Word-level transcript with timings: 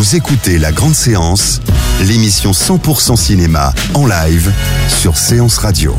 Vous 0.00 0.16
écoutez 0.16 0.56
La 0.56 0.72
Grande 0.72 0.94
Séance, 0.94 1.60
l'émission 2.06 2.52
100% 2.52 3.16
cinéma 3.16 3.74
en 3.92 4.06
live 4.06 4.50
sur 4.88 5.18
Séance 5.18 5.58
Radio. 5.58 5.94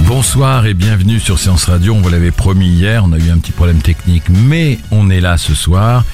Bonsoir 0.00 0.66
et 0.66 0.74
bienvenue 0.74 1.20
sur 1.20 1.38
Séance 1.38 1.62
Radio. 1.66 1.94
On 1.94 2.00
vous 2.00 2.08
l'avait 2.08 2.32
promis 2.32 2.70
hier, 2.70 3.04
on 3.04 3.12
a 3.12 3.18
eu 3.18 3.30
un 3.30 3.38
petit 3.38 3.52
problème 3.52 3.82
technique, 3.82 4.24
mais 4.28 4.80
on 4.90 5.10
est 5.10 5.20
là 5.20 5.38
ce 5.38 5.54
soir. 5.54 6.04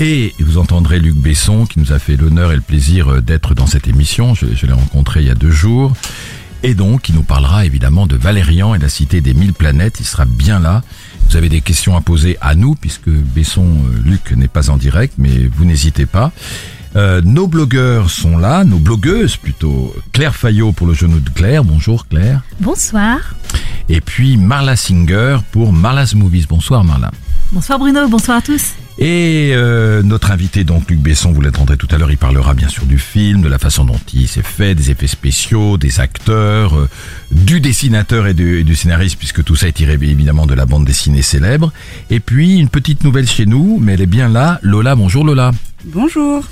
Et 0.00 0.32
vous 0.40 0.56
entendrez 0.56 0.98
Luc 0.98 1.16
Besson 1.16 1.66
qui 1.66 1.78
nous 1.78 1.92
a 1.92 1.98
fait 1.98 2.16
l'honneur 2.16 2.52
et 2.52 2.56
le 2.56 2.62
plaisir 2.62 3.20
d'être 3.20 3.52
dans 3.52 3.66
cette 3.66 3.86
émission. 3.86 4.32
Je, 4.34 4.46
je 4.54 4.64
l'ai 4.64 4.72
rencontré 4.72 5.20
il 5.20 5.26
y 5.26 5.30
a 5.30 5.34
deux 5.34 5.50
jours. 5.50 5.92
Et 6.62 6.74
donc, 6.74 7.10
il 7.10 7.16
nous 7.16 7.22
parlera 7.22 7.66
évidemment 7.66 8.06
de 8.06 8.16
Valérian 8.16 8.74
et 8.74 8.78
la 8.78 8.88
cité 8.88 9.20
des 9.20 9.34
mille 9.34 9.52
planètes. 9.52 10.00
Il 10.00 10.06
sera 10.06 10.24
bien 10.24 10.58
là. 10.58 10.82
Vous 11.28 11.36
avez 11.36 11.48
des 11.48 11.60
questions 11.60 11.96
à 11.96 12.00
poser 12.00 12.36
à 12.40 12.54
nous, 12.54 12.74
puisque 12.74 13.08
Besson, 13.08 13.64
euh, 13.64 13.98
Luc 14.04 14.32
n'est 14.32 14.48
pas 14.48 14.70
en 14.70 14.76
direct, 14.76 15.14
mais 15.18 15.48
vous 15.54 15.64
n'hésitez 15.64 16.06
pas. 16.06 16.30
Euh, 16.94 17.22
nos 17.24 17.46
blogueurs 17.46 18.10
sont 18.10 18.36
là, 18.36 18.64
nos 18.64 18.78
blogueuses 18.78 19.36
plutôt. 19.36 19.94
Claire 20.12 20.34
Fayot 20.34 20.72
pour 20.72 20.86
le 20.86 20.92
genou 20.94 21.20
de 21.20 21.30
Claire. 21.30 21.64
Bonjour 21.64 22.06
Claire. 22.06 22.42
Bonsoir. 22.60 23.34
Et 23.88 24.00
puis 24.02 24.36
Marla 24.36 24.76
Singer 24.76 25.38
pour 25.52 25.72
Marla's 25.72 26.14
Movies. 26.14 26.46
Bonsoir 26.46 26.84
Marla. 26.84 27.10
Bonsoir 27.52 27.78
Bruno, 27.78 28.08
bonsoir 28.08 28.38
à 28.38 28.42
tous. 28.42 28.72
Et 28.98 29.50
euh, 29.54 30.02
notre 30.02 30.30
invité, 30.30 30.64
donc 30.64 30.88
Luc 30.90 31.00
Besson, 31.00 31.32
vous 31.32 31.42
l'entendrez 31.42 31.76
tout 31.76 31.88
à 31.90 31.98
l'heure, 31.98 32.10
il 32.10 32.16
parlera 32.16 32.54
bien 32.54 32.68
sûr 32.68 32.86
du 32.86 32.98
film, 32.98 33.42
de 33.42 33.48
la 33.48 33.58
façon 33.58 33.84
dont 33.84 34.00
il 34.14 34.26
s'est 34.26 34.42
fait, 34.42 34.74
des 34.74 34.90
effets 34.90 35.06
spéciaux, 35.06 35.76
des 35.76 36.00
acteurs, 36.00 36.74
euh, 36.78 36.88
du 37.30 37.60
dessinateur 37.60 38.26
et, 38.26 38.32
de- 38.34 38.58
et 38.58 38.64
du 38.64 38.74
scénariste, 38.74 39.18
puisque 39.18 39.44
tout 39.44 39.54
ça 39.54 39.68
est 39.68 39.72
tiré 39.72 39.94
évidemment 39.94 40.46
de 40.46 40.54
la 40.54 40.64
bande 40.64 40.86
dessinée 40.86 41.20
célèbre. 41.20 41.72
Et 42.08 42.20
puis 42.20 42.56
une 42.58 42.68
petite 42.70 43.04
nouvelle 43.04 43.28
chez 43.28 43.44
nous, 43.44 43.78
mais 43.80 43.94
elle 43.94 44.02
est 44.02 44.06
bien 44.06 44.28
là. 44.28 44.58
Lola, 44.62 44.94
bonjour 44.94 45.22
Lola. 45.24 45.50
Bonjour. 45.84 46.44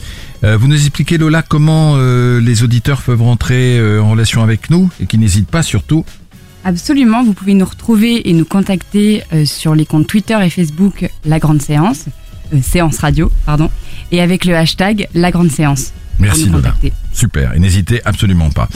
Euh, 0.45 0.57
vous 0.59 0.69
nous 0.69 0.75
expliquez 0.77 1.17
Lola 1.19 1.41
comment 1.43 1.95
euh, 1.97 2.41
les 2.41 2.63
auditeurs 2.63 3.01
peuvent 3.01 3.23
rentrer 3.23 3.79
euh, 3.79 4.03
en 4.03 4.11
relation 4.11 4.43
avec 4.43 4.69
nous 4.71 4.91
et 5.01 5.07
qui 5.07 5.17
n'hésitent 5.19 5.51
pas 5.51 5.63
surtout. 5.63 6.05
Absolument, 6.65 7.25
vous 7.25 7.33
pouvez 7.33 7.55
nous 7.55 7.65
retrouver 7.65 8.29
et 8.29 8.33
nous 8.33 8.45
contacter 8.45 9.23
euh, 9.33 9.45
sur 9.45 9.75
les 9.75 9.87
comptes 9.87 10.07
Twitter 10.07 10.39
et 10.43 10.51
Facebook 10.51 11.11
La 11.25 11.39
Grande 11.39 11.63
Séance, 11.63 12.07
euh, 12.55 12.59
Séance 12.63 12.99
Radio, 12.99 13.31
pardon, 13.47 13.71
et 14.13 14.21
avec 14.21 14.45
le 14.45 14.55
hashtag 14.55 15.09
La 15.15 15.31
Grande 15.31 15.51
Séance. 15.51 15.93
Merci 16.19 16.47
nous 16.47 16.53
Lola. 16.53 16.69
contacter. 16.69 16.93
Super, 17.13 17.55
et 17.55 17.59
n'hésitez 17.59 18.03
absolument 18.05 18.51
pas. 18.51 18.69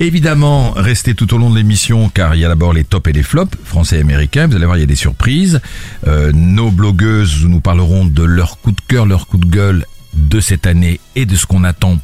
Évidemment, 0.00 0.72
restez 0.72 1.14
tout 1.14 1.32
au 1.32 1.38
long 1.38 1.48
de 1.50 1.56
l'émission 1.56 2.08
car 2.08 2.34
il 2.34 2.40
y 2.40 2.44
a 2.44 2.48
d'abord 2.48 2.72
les 2.72 2.84
tops 2.84 3.08
et 3.08 3.12
les 3.12 3.22
flops, 3.22 3.56
français 3.64 3.98
et 3.98 4.00
américains. 4.00 4.48
Vous 4.48 4.56
allez 4.56 4.64
voir, 4.64 4.76
il 4.76 4.80
y 4.80 4.84
a 4.84 4.86
des 4.86 4.96
surprises. 4.96 5.60
Euh, 6.08 6.32
nos 6.32 6.70
blogueuses 6.70 7.44
nous 7.44 7.60
parleront 7.60 8.04
de 8.04 8.24
leur 8.24 8.58
coup 8.58 8.72
de 8.72 8.80
cœur, 8.88 9.06
leur 9.06 9.28
coup 9.28 9.38
de 9.38 9.46
gueule 9.46 9.86
de 10.14 10.40
cette 10.40 10.66
année 10.66 10.98
et 11.14 11.24
de 11.24 11.36
ce 11.36 11.46
qu'on 11.46 11.62
attend 11.62 11.98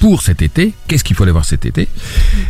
pour 0.00 0.22
cet 0.22 0.42
été. 0.42 0.74
Qu'est-ce 0.86 1.04
qu'il 1.04 1.16
faut 1.16 1.22
aller 1.22 1.32
voir 1.32 1.44
cet 1.44 1.66
été? 1.66 1.88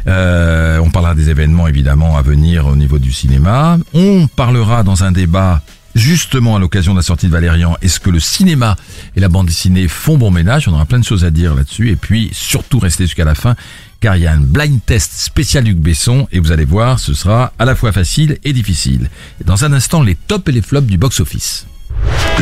Euh, 0.07 0.79
On 0.79 0.91
parlera 0.91 1.15
des 1.15 1.31
événements 1.31 1.67
évidemment 1.69 2.17
à 2.17 2.23
venir 2.23 2.67
au 2.67 2.77
niveau 2.77 2.99
du 2.99 3.13
cinéma. 3.13 3.79
On 3.95 4.27
parlera 4.29 4.83
dans 4.83 5.05
un 5.05 5.13
débat 5.13 5.63
justement 5.95 6.57
à 6.57 6.59
l'occasion 6.59 6.93
de 6.93 6.99
la 6.99 7.03
sortie 7.03 7.27
de 7.27 7.33
Valérian, 7.33 7.77
est-ce 7.83 7.99
que 7.99 8.11
le 8.11 8.21
cinéma 8.21 8.77
et 9.17 9.21
la 9.21 9.29
bande 9.29 9.47
dessinée 9.47 9.89
font 9.89 10.17
bon 10.17 10.31
ménage? 10.31 10.69
On 10.69 10.73
aura 10.73 10.87
plein 10.87 10.99
de 11.01 11.05
choses 11.05 11.25
à 11.25 11.31
dire 11.31 11.55
là-dessus. 11.55 11.91
Et 11.91 11.97
puis 11.97 12.31
surtout 12.33 12.79
restez 12.79 13.05
jusqu'à 13.05 13.25
la 13.25 13.35
fin 13.35 13.57
car 14.01 14.17
il 14.17 14.23
y 14.23 14.27
a 14.27 14.33
un 14.33 14.41
blind 14.41 14.79
test 14.85 15.13
spécial 15.15 15.65
Luc 15.65 15.79
Besson 15.79 16.29
et 16.31 16.39
vous 16.39 16.53
allez 16.53 16.65
voir, 16.65 17.01
ce 17.01 17.15
sera 17.15 17.53
à 17.59 17.65
la 17.65 17.75
fois 17.75 17.93
facile 17.93 18.39
et 18.45 18.53
difficile. 18.53 19.11
Et 19.41 19.45
dans 19.45 19.65
un 19.65 19.73
instant, 19.73 20.03
les 20.03 20.15
tops 20.15 20.49
et 20.49 20.53
les 20.53 20.63
flops 20.63 20.87
du 20.87 20.99
box-office. 20.99 21.67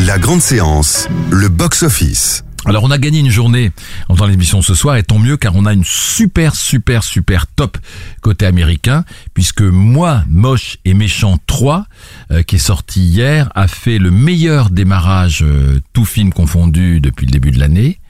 La 0.07 0.19
Grande 0.19 0.43
Séance, 0.43 1.09
le 1.31 1.49
box-office. 1.49 2.46
Alors 2.67 2.83
on 2.83 2.91
a 2.91 2.99
gagné 2.99 3.21
une 3.21 3.31
journée 3.31 3.71
en 4.09 4.15
faisant 4.15 4.27
l'émission 4.27 4.61
ce 4.61 4.75
soir 4.75 4.97
et 4.97 5.05
tant 5.05 5.21
mieux 5.21 5.37
car 5.37 5.55
on 5.55 5.67
a 5.67 5.73
une 5.73 5.85
super 5.85 6.57
super 6.57 7.05
super 7.05 7.47
top 7.47 7.79
côté 8.23 8.45
américain 8.45 9.05
puisque 9.35 9.63
moi 9.63 10.25
moche 10.29 10.79
et 10.85 10.93
méchant 10.93 11.39
3 11.47 11.87
euh, 12.33 12.43
qui 12.43 12.57
est 12.57 12.59
sorti 12.59 13.03
hier 13.03 13.53
a 13.55 13.69
fait 13.69 13.99
le 13.99 14.11
meilleur 14.11 14.71
démarrage 14.71 15.45
euh, 15.45 15.81
tout 15.93 16.05
film 16.05 16.33
confondu 16.33 16.99
depuis 17.01 17.27
le 17.27 17.31
début 17.31 17.53
de 17.53 17.61
l'année. 17.61 18.01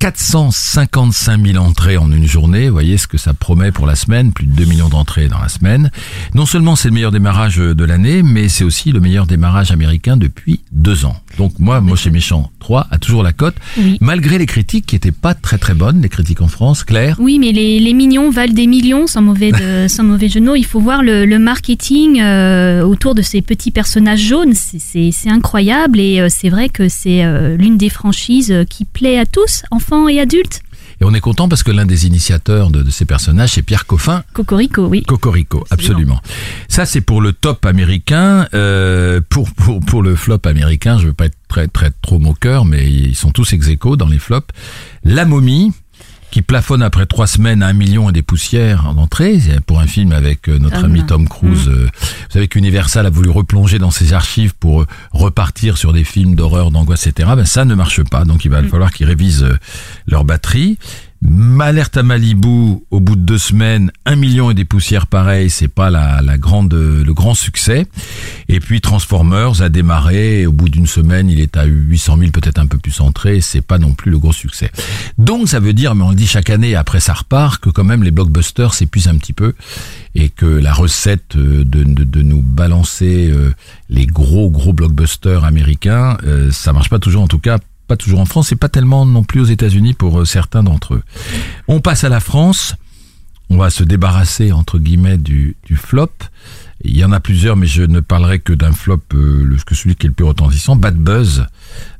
455 0.00 1.44
000 1.44 1.64
entrées 1.64 1.96
en 1.96 2.12
une 2.12 2.26
journée, 2.26 2.68
vous 2.68 2.72
voyez 2.72 2.98
ce 2.98 3.08
que 3.08 3.18
ça 3.18 3.34
promet 3.34 3.72
pour 3.72 3.84
la 3.84 3.96
semaine, 3.96 4.32
plus 4.32 4.46
de 4.46 4.52
2 4.52 4.64
millions 4.64 4.88
d'entrées 4.88 5.26
dans 5.26 5.40
la 5.40 5.48
semaine. 5.48 5.90
Non 6.34 6.46
seulement 6.46 6.76
c'est 6.76 6.88
le 6.88 6.94
meilleur 6.94 7.10
démarrage 7.10 7.56
de 7.56 7.84
l'année, 7.84 8.22
mais 8.22 8.48
c'est 8.48 8.62
aussi 8.62 8.92
le 8.92 9.00
meilleur 9.00 9.26
démarrage 9.26 9.72
américain 9.72 10.16
depuis 10.16 10.60
deux 10.70 11.04
ans. 11.04 11.16
Donc 11.36 11.58
moi, 11.58 11.80
Moche 11.80 12.06
et 12.06 12.10
Méchant 12.10 12.52
3 12.68 12.86
a 12.90 12.98
toujours 12.98 13.22
la 13.22 13.32
cote, 13.32 13.54
Oui. 13.78 13.96
malgré 14.02 14.36
les 14.36 14.44
critiques 14.44 14.84
qui 14.84 14.94
étaient 14.94 15.10
pas 15.10 15.32
très 15.32 15.56
très 15.56 15.72
bonnes, 15.72 16.02
les 16.02 16.10
critiques 16.10 16.42
en 16.42 16.48
France, 16.48 16.84
Claire. 16.84 17.16
Oui, 17.18 17.38
mais 17.38 17.50
les, 17.50 17.80
les 17.80 17.94
mignons 17.94 18.28
valent 18.30 18.52
des 18.52 18.66
millions, 18.66 19.06
sans 19.06 19.22
mauvais, 19.22 19.52
de, 19.52 19.88
sans 19.88 20.02
mauvais 20.04 20.28
jeu 20.28 20.40
de 20.40 20.44
mots. 20.44 20.54
Il 20.54 20.66
faut 20.66 20.78
voir 20.78 21.02
le, 21.02 21.24
le 21.24 21.38
marketing 21.38 22.20
euh, 22.20 22.82
autour 22.82 23.14
de 23.14 23.22
ces 23.22 23.40
petits 23.40 23.70
personnages 23.70 24.20
jaunes. 24.20 24.52
C'est- 24.52 25.08
incroyable 25.28 25.98
et 26.00 26.20
euh, 26.20 26.28
c'est 26.30 26.48
vrai 26.50 26.68
que 26.68 26.88
c'est 26.88 27.24
euh, 27.24 27.56
l'une 27.56 27.76
des 27.78 27.88
franchises 27.90 28.54
qui 28.68 28.84
plaît 28.84 29.18
à 29.18 29.24
tous, 29.26 29.62
enfants 29.70 30.06
et 30.08 30.20
adultes. 30.20 30.60
Et 31.00 31.04
on 31.04 31.14
est 31.14 31.20
content 31.20 31.48
parce 31.48 31.62
que 31.62 31.70
l'un 31.70 31.86
des 31.86 32.06
initiateurs 32.06 32.70
de, 32.70 32.82
de 32.82 32.90
ces 32.90 33.04
personnages, 33.04 33.52
c'est 33.52 33.62
Pierre 33.62 33.86
Coffin, 33.86 34.24
Cocorico, 34.32 34.86
oui. 34.86 35.02
Cocorico, 35.02 35.64
absolument. 35.70 36.20
Ça, 36.68 36.86
c'est 36.86 37.00
pour 37.00 37.20
le 37.20 37.32
top 37.32 37.64
américain. 37.66 38.48
Euh, 38.54 39.20
pour, 39.28 39.50
pour, 39.52 39.80
pour 39.80 40.02
le 40.02 40.16
flop 40.16 40.40
américain, 40.44 40.98
je 40.98 41.06
veux 41.06 41.12
pas 41.12 41.26
être 41.26 41.38
très, 41.48 41.68
très 41.68 41.90
trop 42.02 42.18
moqueur, 42.18 42.64
mais 42.64 42.90
ils 42.90 43.14
sont 43.14 43.30
tous 43.30 43.52
ex 43.52 43.68
aequo 43.68 43.96
dans 43.96 44.08
les 44.08 44.18
flops. 44.18 44.48
La 45.04 45.24
momie, 45.24 45.72
qui 46.30 46.42
plafonne 46.42 46.82
après 46.82 47.06
trois 47.06 47.26
semaines 47.26 47.62
à 47.62 47.68
un 47.68 47.72
million 47.72 48.10
et 48.10 48.12
des 48.12 48.22
poussières 48.22 48.86
en 48.86 48.96
entrée, 48.98 49.38
pour 49.66 49.80
un 49.80 49.86
film 49.86 50.12
avec 50.12 50.48
euh, 50.48 50.58
notre 50.58 50.76
Tom. 50.76 50.84
ami 50.84 51.04
Tom 51.06 51.28
Cruise. 51.28 51.68
euh, 51.68 51.88
Vous 51.92 52.32
savez 52.32 52.48
qu'Universal 52.48 53.06
a 53.06 53.10
voulu 53.10 53.30
replonger 53.30 53.78
dans 53.78 53.90
ses 53.90 54.12
archives 54.12 54.54
pour 54.54 54.82
euh, 54.82 54.86
repartir 55.12 55.78
sur 55.78 55.92
des 55.92 56.04
films 56.04 56.34
d'horreur, 56.34 56.70
d'angoisse, 56.70 57.06
etc. 57.06 57.30
Ben, 57.36 57.44
ça 57.44 57.64
ne 57.64 57.74
marche 57.74 58.02
pas, 58.04 58.24
donc 58.24 58.44
il 58.44 58.50
va 58.50 58.62
falloir 58.62 58.92
qu'ils 58.92 59.06
révisent 59.06 59.46
leur 60.06 60.24
batterie. 60.24 60.78
Alerte 61.60 61.96
à 61.96 62.02
Malibu, 62.02 62.78
au 62.90 63.00
bout 63.00 63.16
de 63.16 63.20
deux 63.20 63.38
semaines, 63.38 63.90
un 64.06 64.16
million 64.16 64.50
et 64.50 64.54
des 64.54 64.64
poussières 64.64 65.06
pareilles, 65.06 65.50
c'est 65.50 65.68
pas 65.68 65.90
la, 65.90 66.22
la 66.22 66.38
grande, 66.38 66.72
le 66.72 67.12
grand 67.12 67.34
succès. 67.34 67.86
Et 68.48 68.60
puis 68.60 68.80
Transformers 68.80 69.60
a 69.60 69.68
démarré, 69.68 70.46
au 70.46 70.52
bout 70.52 70.68
d'une 70.68 70.86
semaine, 70.86 71.28
il 71.28 71.40
est 71.40 71.56
à 71.56 71.64
800 71.64 72.16
000, 72.18 72.30
peut-être 72.30 72.58
un 72.58 72.66
peu 72.66 72.78
plus 72.78 73.00
entré, 73.00 73.40
c'est 73.40 73.60
pas 73.60 73.78
non 73.78 73.92
plus 73.92 74.10
le 74.10 74.18
gros 74.18 74.32
succès. 74.32 74.70
Donc 75.18 75.48
ça 75.48 75.60
veut 75.60 75.74
dire, 75.74 75.94
mais 75.94 76.04
on 76.04 76.10
le 76.10 76.16
dit 76.16 76.26
chaque 76.26 76.48
année, 76.48 76.74
après 76.74 77.00
ça 77.00 77.12
repart, 77.12 77.60
que 77.60 77.70
quand 77.70 77.84
même 77.84 78.02
les 78.02 78.12
blockbusters 78.12 78.72
s'épuisent 78.72 79.08
un 79.08 79.16
petit 79.16 79.32
peu, 79.34 79.54
et 80.14 80.30
que 80.30 80.46
la 80.46 80.72
recette 80.72 81.36
euh, 81.36 81.64
de, 81.64 81.82
de, 81.82 82.04
de 82.04 82.22
nous 82.22 82.40
balancer 82.40 83.30
euh, 83.30 83.52
les 83.90 84.06
gros 84.06 84.48
gros 84.48 84.72
blockbusters 84.72 85.44
américains, 85.44 86.16
euh, 86.24 86.50
ça 86.52 86.72
marche 86.72 86.88
pas 86.88 86.98
toujours, 86.98 87.22
en 87.22 87.28
tout 87.28 87.38
cas 87.40 87.58
pas 87.88 87.96
toujours 87.96 88.20
en 88.20 88.24
France 88.26 88.52
et 88.52 88.56
pas 88.56 88.68
tellement 88.68 89.04
non 89.06 89.24
plus 89.24 89.40
aux 89.40 89.44
États-Unis 89.46 89.94
pour 89.94 90.20
euh, 90.20 90.24
certains 90.24 90.62
d'entre 90.62 90.94
eux. 90.94 91.02
On 91.66 91.80
passe 91.80 92.04
à 92.04 92.08
la 92.08 92.20
France. 92.20 92.74
On 93.50 93.56
va 93.56 93.70
se 93.70 93.82
débarrasser 93.82 94.52
entre 94.52 94.78
guillemets 94.78 95.16
du, 95.18 95.56
du 95.66 95.74
flop. 95.76 96.10
Il 96.84 96.96
y 96.96 97.04
en 97.04 97.10
a 97.10 97.18
plusieurs, 97.18 97.56
mais 97.56 97.66
je 97.66 97.82
ne 97.82 97.98
parlerai 97.98 98.38
que 98.38 98.52
d'un 98.52 98.72
flop, 98.72 99.00
euh, 99.14 99.56
que 99.66 99.74
celui 99.74 99.96
qui 99.96 100.06
est 100.06 100.10
le 100.10 100.14
plus 100.14 100.24
retentissant, 100.26 100.76
Bad 100.76 100.96
Buzz, 100.96 101.46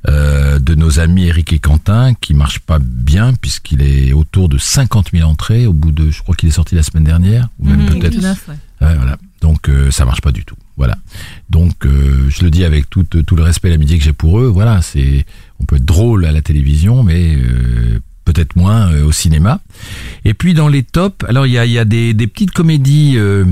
euh, 0.08 0.61
de 0.61 0.75
nos 0.76 1.00
amis 1.00 1.26
Eric 1.26 1.52
et 1.52 1.58
Quentin, 1.58 2.14
qui 2.14 2.32
marche 2.35 2.61
pas 2.61 2.79
bien 2.79 3.32
puisqu'il 3.35 3.82
est 3.82 4.12
autour 4.12 4.49
de 4.49 4.56
50 4.58 5.08
000 5.12 5.29
entrées 5.29 5.67
au 5.67 5.73
bout 5.73 5.90
de, 5.90 6.11
je 6.11 6.23
crois 6.23 6.37
qu'il 6.37 6.49
est 6.49 6.52
sorti 6.52 6.76
la 6.76 6.85
semaine 6.85 7.02
dernière, 7.05 7.49
ou 7.58 7.67
même 7.69 7.81
Mhm, 7.81 7.99
peut-être. 7.99 8.23
ouais. 8.23 8.55
Ouais, 8.87 8.94
voilà. 8.94 9.17
Donc 9.40 9.69
euh, 9.69 9.90
ça 9.90 10.05
marche 10.05 10.20
pas 10.20 10.31
du 10.31 10.44
tout. 10.44 10.55
Voilà. 10.76 10.96
Donc 11.50 11.85
euh, 11.85 12.26
je 12.29 12.44
le 12.44 12.50
dis 12.50 12.64
avec 12.64 12.88
tout, 12.88 13.02
tout 13.02 13.35
le 13.37 13.43
respect 13.43 13.69
et 13.69 13.70
l'amitié 13.73 13.99
que 13.99 14.05
j'ai 14.05 14.12
pour 14.12 14.38
eux. 14.38 14.46
Voilà, 14.46 14.81
c'est 14.82 15.26
on 15.60 15.64
peut 15.64 15.76
être 15.76 15.84
drôle 15.84 16.25
à 16.25 16.32
la 16.32 16.43
télévision, 16.43 17.02
mais 17.02 17.34
euh, 17.37 18.00
peut-être 18.25 18.56
moins 18.56 18.93
euh, 18.93 19.05
au 19.05 19.12
cinéma. 19.12 19.60
Et 20.25 20.34
puis 20.34 20.55
dans 20.55 20.69
les 20.69 20.82
tops, 20.82 21.25
alors 21.28 21.46
il 21.46 21.52
y 21.52 21.58
a, 21.58 21.64
il 21.64 21.72
y 21.72 21.78
a 21.78 21.84
des, 21.84 22.14
des 22.14 22.26
petites 22.26 22.52
comédies 22.52 23.14
euh, 23.16 23.44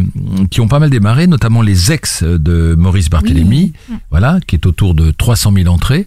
qui 0.51 0.61
ont 0.61 0.69
pas 0.69 0.79
mal 0.79 0.91
démarré, 0.91 1.27
notamment 1.27 1.63
les 1.63 1.93
ex 1.93 2.23
de 2.23 2.75
Maurice 2.77 3.11
Barthélémy, 3.11 3.73
voilà, 4.11 4.39
qui 4.47 4.57
est 4.57 4.67
autour 4.67 4.95
de 4.95 5.11
300 5.11 5.53
000 5.55 5.69
entrées. 5.69 6.07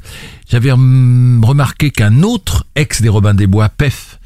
J'avais 0.49 0.71
hum, 0.71 1.43
remarqué 1.43 1.89
qu'un 1.89 2.23
autre 2.23 2.65
ex 2.75 3.01
des 3.01 3.09
Robins 3.09 3.33
des 3.33 3.47
Bois, 3.47 3.69
Pef, 3.69 4.18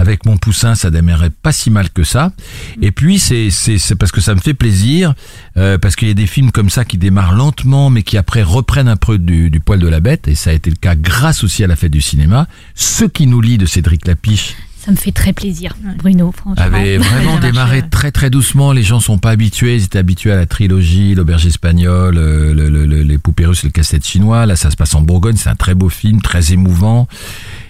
avec 0.00 0.24
mon 0.26 0.36
poussin, 0.36 0.74
ça 0.74 0.90
démarrait 0.90 1.30
pas 1.30 1.52
si 1.52 1.70
mal 1.70 1.90
que 1.90 2.04
ça. 2.04 2.32
Et 2.80 2.90
puis 2.90 3.18
c'est 3.18 3.50
parce 3.98 4.12
que 4.12 4.20
ça 4.20 4.34
me 4.34 4.40
fait 4.40 4.54
plaisir, 4.54 5.14
euh, 5.56 5.78
parce 5.78 5.94
qu'il 5.96 6.08
y 6.08 6.10
a 6.10 6.14
des 6.14 6.26
films 6.26 6.50
comme 6.50 6.70
ça 6.70 6.84
qui 6.84 6.98
démarrent 6.98 7.34
lentement, 7.34 7.90
mais 7.90 8.02
qui 8.02 8.16
après 8.16 8.42
reprennent 8.42 8.88
un 8.88 8.96
peu 8.96 9.18
du, 9.18 9.50
du 9.50 9.60
poil 9.60 9.78
de 9.78 9.88
la 9.88 10.00
bête. 10.00 10.26
Et 10.28 10.34
ça 10.34 10.50
a 10.50 10.52
été 10.54 10.70
le 10.70 10.76
cas 10.76 10.94
grâce 10.94 11.44
aussi 11.44 11.62
à 11.62 11.66
la 11.66 11.76
fête 11.76 11.92
du 11.92 12.00
cinéma. 12.00 12.46
Ce 12.74 13.04
qui 13.04 13.26
nous 13.26 13.40
lie 13.40 13.58
de 13.58 13.66
Cédric 13.66 14.06
Lapiche 14.06 14.56
Ça 14.84 14.90
me 14.90 14.96
fait 14.96 15.12
très 15.12 15.32
plaisir, 15.34 15.76
Bruno, 15.98 16.32
franchement. 16.32 16.64
avait 16.64 16.96
vraiment 17.10 17.38
démarré 17.38 17.78
euh, 17.80 17.88
très 17.90 18.10
très 18.10 18.30
doucement. 18.30 18.72
Les 18.72 18.82
gens 18.82 19.00
sont 19.00 19.18
pas 19.18 19.30
habitués. 19.30 19.76
Ils 19.76 19.84
étaient 19.84 19.98
habitués 19.98 20.32
à 20.32 20.36
la 20.36 20.46
trilogie, 20.46 21.14
l'auberge 21.14 21.44
espagnole, 21.46 22.16
euh, 22.16 22.54
le- 22.54 22.70
le- 22.70 22.86
le- 22.86 23.02
les 23.02 23.18
poupées 23.18 23.44
russes, 23.46 23.64
et 23.64 23.66
le 23.66 23.72
casse-tête 23.72 24.06
chinois. 24.06 24.46
Là, 24.46 24.56
ça 24.56 24.70
se 24.70 24.76
passe 24.76 24.94
en 24.94 25.02
Bourgogne. 25.02 25.36
C'est 25.36 25.50
un 25.50 25.54
très 25.56 25.74
beau 25.74 25.90
film, 25.90 26.22
très 26.22 26.52
émouvant. 26.54 27.06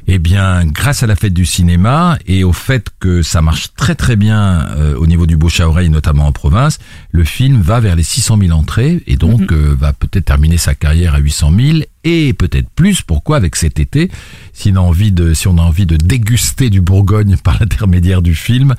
Eh 0.06 0.18
bien, 0.18 0.64
grâce 0.64 1.02
à 1.02 1.06
la 1.06 1.16
fête 1.16 1.34
du 1.34 1.44
cinéma 1.44 2.18
et 2.26 2.44
au 2.44 2.52
fait 2.52 2.88
que 3.00 3.22
ça 3.22 3.42
marche 3.42 3.74
très 3.76 3.94
très 3.94 4.16
bien 4.16 4.66
euh, 4.76 4.96
au 4.96 5.06
niveau 5.06 5.26
du 5.26 5.36
bouche 5.36 5.60
à 5.60 5.68
oreille, 5.68 5.90
notamment 5.90 6.26
en 6.26 6.32
province, 6.32 6.78
le 7.12 7.24
film 7.24 7.60
va 7.60 7.80
vers 7.80 7.96
les 7.96 8.02
600 8.02 8.38
000 8.40 8.58
entrées 8.58 9.02
et 9.06 9.16
donc 9.16 9.52
euh, 9.52 9.74
va 9.78 9.92
peut-être 9.92 10.24
terminer 10.24 10.58
sa 10.58 10.74
carrière 10.74 11.14
à 11.14 11.18
800 11.18 11.52
000 11.56 11.78
et 12.04 12.32
peut-être 12.32 12.68
plus. 12.70 13.02
Pourquoi 13.02 13.36
avec 13.36 13.56
cet 13.56 13.78
été, 13.78 14.10
si 14.52 14.72
on 14.72 14.76
a 14.76 14.80
envie 14.80 15.12
de, 15.12 15.34
si 15.34 15.48
on 15.48 15.58
a 15.58 15.62
envie 15.62 15.86
de 15.86 15.96
déguster 15.96 16.70
du 16.70 16.80
Bourgogne 16.80 17.36
par 17.42 17.58
l'intermédiaire 17.60 18.22
du 18.22 18.34
film 18.34 18.74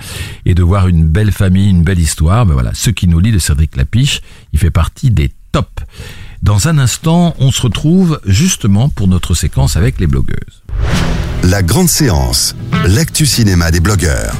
et 0.45 0.55
de 0.55 0.63
voir 0.63 0.87
une 0.87 1.07
belle 1.07 1.31
famille, 1.31 1.69
une 1.69 1.83
belle 1.83 1.99
histoire, 1.99 2.45
ben 2.45 2.53
voilà, 2.53 2.73
ce 2.73 2.89
qui 2.89 3.07
nous 3.07 3.19
lie 3.19 3.31
de 3.31 3.39
Cédric 3.39 3.75
Lapiche, 3.75 4.21
il 4.53 4.59
fait 4.59 4.71
partie 4.71 5.11
des 5.11 5.31
tops. 5.51 5.69
Dans 6.41 6.67
un 6.67 6.79
instant, 6.79 7.35
on 7.37 7.51
se 7.51 7.61
retrouve 7.61 8.19
justement 8.25 8.89
pour 8.89 9.07
notre 9.07 9.35
séquence 9.35 9.75
avec 9.75 9.99
les 9.99 10.07
blogueuses. 10.07 10.63
La 11.43 11.61
grande 11.61 11.87
séance, 11.87 12.55
l'actu 12.87 13.27
cinéma 13.27 13.69
des 13.69 13.79
blogueurs. 13.79 14.33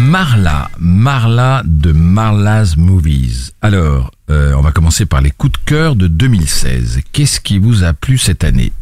Marla, 0.00 0.68
Marla 0.80 1.62
de 1.64 1.92
Marla's 1.92 2.76
Movies. 2.76 3.52
Alors, 3.62 4.10
euh, 4.28 4.54
on 4.56 4.60
va 4.60 4.72
commencer 4.72 5.06
par 5.06 5.20
les 5.20 5.30
coups 5.30 5.52
de 5.52 5.64
cœur 5.64 5.94
de 5.94 6.08
2016. 6.08 6.98
Qu'est-ce 7.12 7.38
qui 7.38 7.58
vous 7.58 7.84
a 7.84 7.92
plu 7.92 8.18
cette 8.18 8.42
année? 8.42 8.72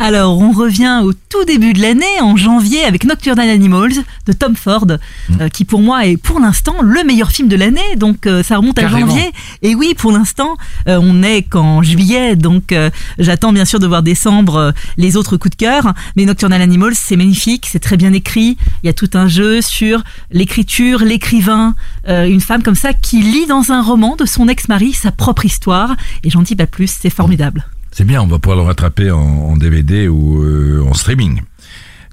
Alors, 0.00 0.38
on 0.38 0.52
revient 0.52 1.00
au 1.02 1.12
tout 1.12 1.44
début 1.44 1.72
de 1.72 1.82
l'année, 1.82 2.20
en 2.22 2.36
janvier, 2.36 2.84
avec 2.84 3.02
Nocturnal 3.04 3.48
Animals 3.48 3.94
de 4.26 4.32
Tom 4.32 4.54
Ford, 4.54 4.86
Mm. 4.86 5.40
euh, 5.40 5.48
qui 5.48 5.64
pour 5.64 5.80
moi 5.80 6.06
est 6.06 6.16
pour 6.16 6.38
l'instant 6.38 6.76
le 6.82 7.02
meilleur 7.02 7.32
film 7.32 7.48
de 7.48 7.56
l'année. 7.56 7.96
Donc, 7.96 8.26
euh, 8.28 8.44
ça 8.44 8.58
remonte 8.58 8.78
à 8.78 8.82
janvier. 8.88 9.32
Et 9.62 9.74
oui, 9.74 9.94
pour 9.98 10.12
l'instant, 10.12 10.56
euh, 10.86 11.00
on 11.02 11.14
n'est 11.14 11.42
qu'en 11.42 11.82
juillet. 11.82 12.36
Donc, 12.36 12.70
euh, 12.70 12.90
j'attends 13.18 13.52
bien 13.52 13.64
sûr 13.64 13.80
de 13.80 13.88
voir 13.88 14.04
décembre 14.04 14.54
euh, 14.56 14.72
les 14.98 15.16
autres 15.16 15.36
coups 15.36 15.56
de 15.56 15.60
cœur. 15.60 15.92
Mais 16.14 16.26
Nocturnal 16.26 16.62
Animals, 16.62 16.94
c'est 16.94 17.16
magnifique, 17.16 17.66
c'est 17.70 17.80
très 17.80 17.96
bien 17.96 18.12
écrit. 18.12 18.56
Il 18.84 18.86
y 18.86 18.90
a 18.90 18.92
tout 18.94 19.10
un 19.14 19.26
jeu 19.26 19.60
sur 19.62 20.04
l'écriture, 20.30 21.00
l'écrivain, 21.00 21.74
euh, 22.08 22.24
une 22.26 22.40
femme 22.40 22.62
comme 22.62 22.76
ça 22.76 22.92
qui 22.92 23.20
lit 23.20 23.46
dans 23.46 23.72
un 23.72 23.82
roman 23.82 24.14
de 24.14 24.26
son 24.26 24.46
ex-mari 24.46 24.92
sa 24.92 25.10
propre 25.10 25.44
histoire. 25.44 25.96
Et 26.22 26.30
j'en 26.30 26.42
dis 26.42 26.54
pas 26.54 26.66
plus, 26.68 26.94
c'est 27.00 27.10
formidable. 27.10 27.66
C'est 27.98 28.04
bien, 28.04 28.22
on 28.22 28.28
va 28.28 28.38
pouvoir 28.38 28.56
le 28.58 28.62
rattraper 28.62 29.10
en, 29.10 29.18
en 29.18 29.56
DVD 29.56 30.06
ou 30.06 30.40
euh, 30.44 30.84
en 30.88 30.94
streaming. 30.94 31.40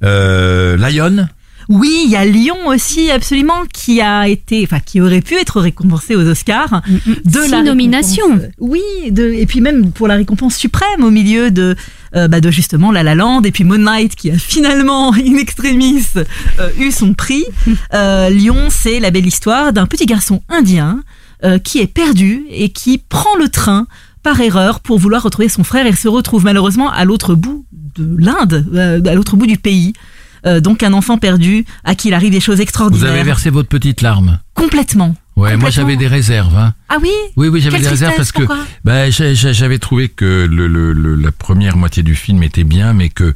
Euh, 0.03 0.77
Lion 0.77 1.27
Oui, 1.69 2.05
il 2.05 2.09
y 2.09 2.15
a 2.15 2.25
Lyon 2.25 2.57
aussi, 2.65 3.11
absolument, 3.11 3.65
qui 3.71 4.01
a 4.01 4.27
été, 4.27 4.63
enfin, 4.63 4.79
qui 4.83 4.99
aurait 4.99 5.21
pu 5.21 5.35
être 5.35 5.61
récompensé 5.61 6.15
aux 6.15 6.27
Oscars. 6.27 6.81
De 7.23 7.39
Six 7.39 7.51
la 7.51 7.61
nominations. 7.61 8.25
récompense- 8.25 8.51
Oui, 8.57 8.81
de, 9.11 9.31
et 9.31 9.45
puis 9.45 9.61
même 9.61 9.91
pour 9.91 10.07
la 10.07 10.15
récompense 10.15 10.55
suprême 10.55 11.03
au 11.03 11.11
milieu 11.11 11.51
de, 11.51 11.75
euh, 12.15 12.27
bah, 12.27 12.41
de 12.41 12.49
justement 12.49 12.91
La 12.91 13.03
La 13.03 13.13
Land 13.13 13.43
et 13.43 13.51
puis 13.51 13.63
Moonlight 13.63 14.15
qui 14.15 14.31
a 14.31 14.39
finalement, 14.39 15.13
in 15.13 15.37
extremis, 15.37 16.03
euh, 16.17 16.69
eu 16.79 16.89
son 16.91 17.13
prix. 17.13 17.45
Euh, 17.93 18.29
Lyon, 18.31 18.69
c'est 18.71 18.99
la 18.99 19.11
belle 19.11 19.27
histoire 19.27 19.71
d'un 19.71 19.85
petit 19.85 20.07
garçon 20.07 20.41
indien 20.49 21.03
euh, 21.43 21.59
qui 21.59 21.77
est 21.79 21.85
perdu 21.87 22.43
et 22.49 22.69
qui 22.69 22.97
prend 22.97 23.35
le 23.37 23.49
train 23.49 23.85
par 24.25 24.41
erreur 24.41 24.79
pour 24.79 24.97
vouloir 24.97 25.21
retrouver 25.21 25.49
son 25.49 25.63
frère 25.63 25.85
et 25.85 25.93
se 25.93 26.07
retrouve 26.07 26.43
malheureusement 26.43 26.89
à 26.91 27.05
l'autre 27.05 27.35
bout 27.35 27.65
de 27.71 28.15
l'Inde, 28.17 28.65
euh, 28.73 28.99
à 29.05 29.13
l'autre 29.13 29.35
bout 29.37 29.45
du 29.45 29.57
pays. 29.57 29.93
Euh, 30.47 30.59
donc 30.59 30.81
un 30.83 30.93
enfant 30.93 31.17
perdu 31.19 31.63
à 31.83 31.93
qui 31.95 32.07
il 32.09 32.13
arrive 32.15 32.31
des 32.31 32.39
choses 32.39 32.55
Vous 32.57 32.61
extraordinaires. 32.63 33.11
avez 33.13 33.23
versé 33.23 33.49
votre 33.51 33.69
petite 33.69 34.01
larme 34.01 34.39
Complètement. 34.55 35.15
Ouais, 35.35 35.57
moi 35.57 35.69
j'avais 35.69 35.95
des 35.95 36.07
réserves. 36.07 36.55
Hein. 36.57 36.73
Ah 36.89 36.97
oui 37.01 37.09
Oui, 37.35 37.49
oui, 37.49 37.61
j'avais 37.61 37.79
des 37.79 37.87
réserves 37.87 38.13
parce 38.15 38.31
que 38.31 38.43
bah, 38.83 39.09
j'avais 39.11 39.79
trouvé 39.79 40.07
que 40.09 40.47
le, 40.49 40.67
le- 40.67 40.93
le- 40.93 41.15
la 41.15 41.31
première 41.31 41.77
moitié 41.77 42.01
du 42.03 42.15
film 42.15 42.41
était 42.41 42.63
bien, 42.63 42.93
mais 42.93 43.09
que 43.09 43.33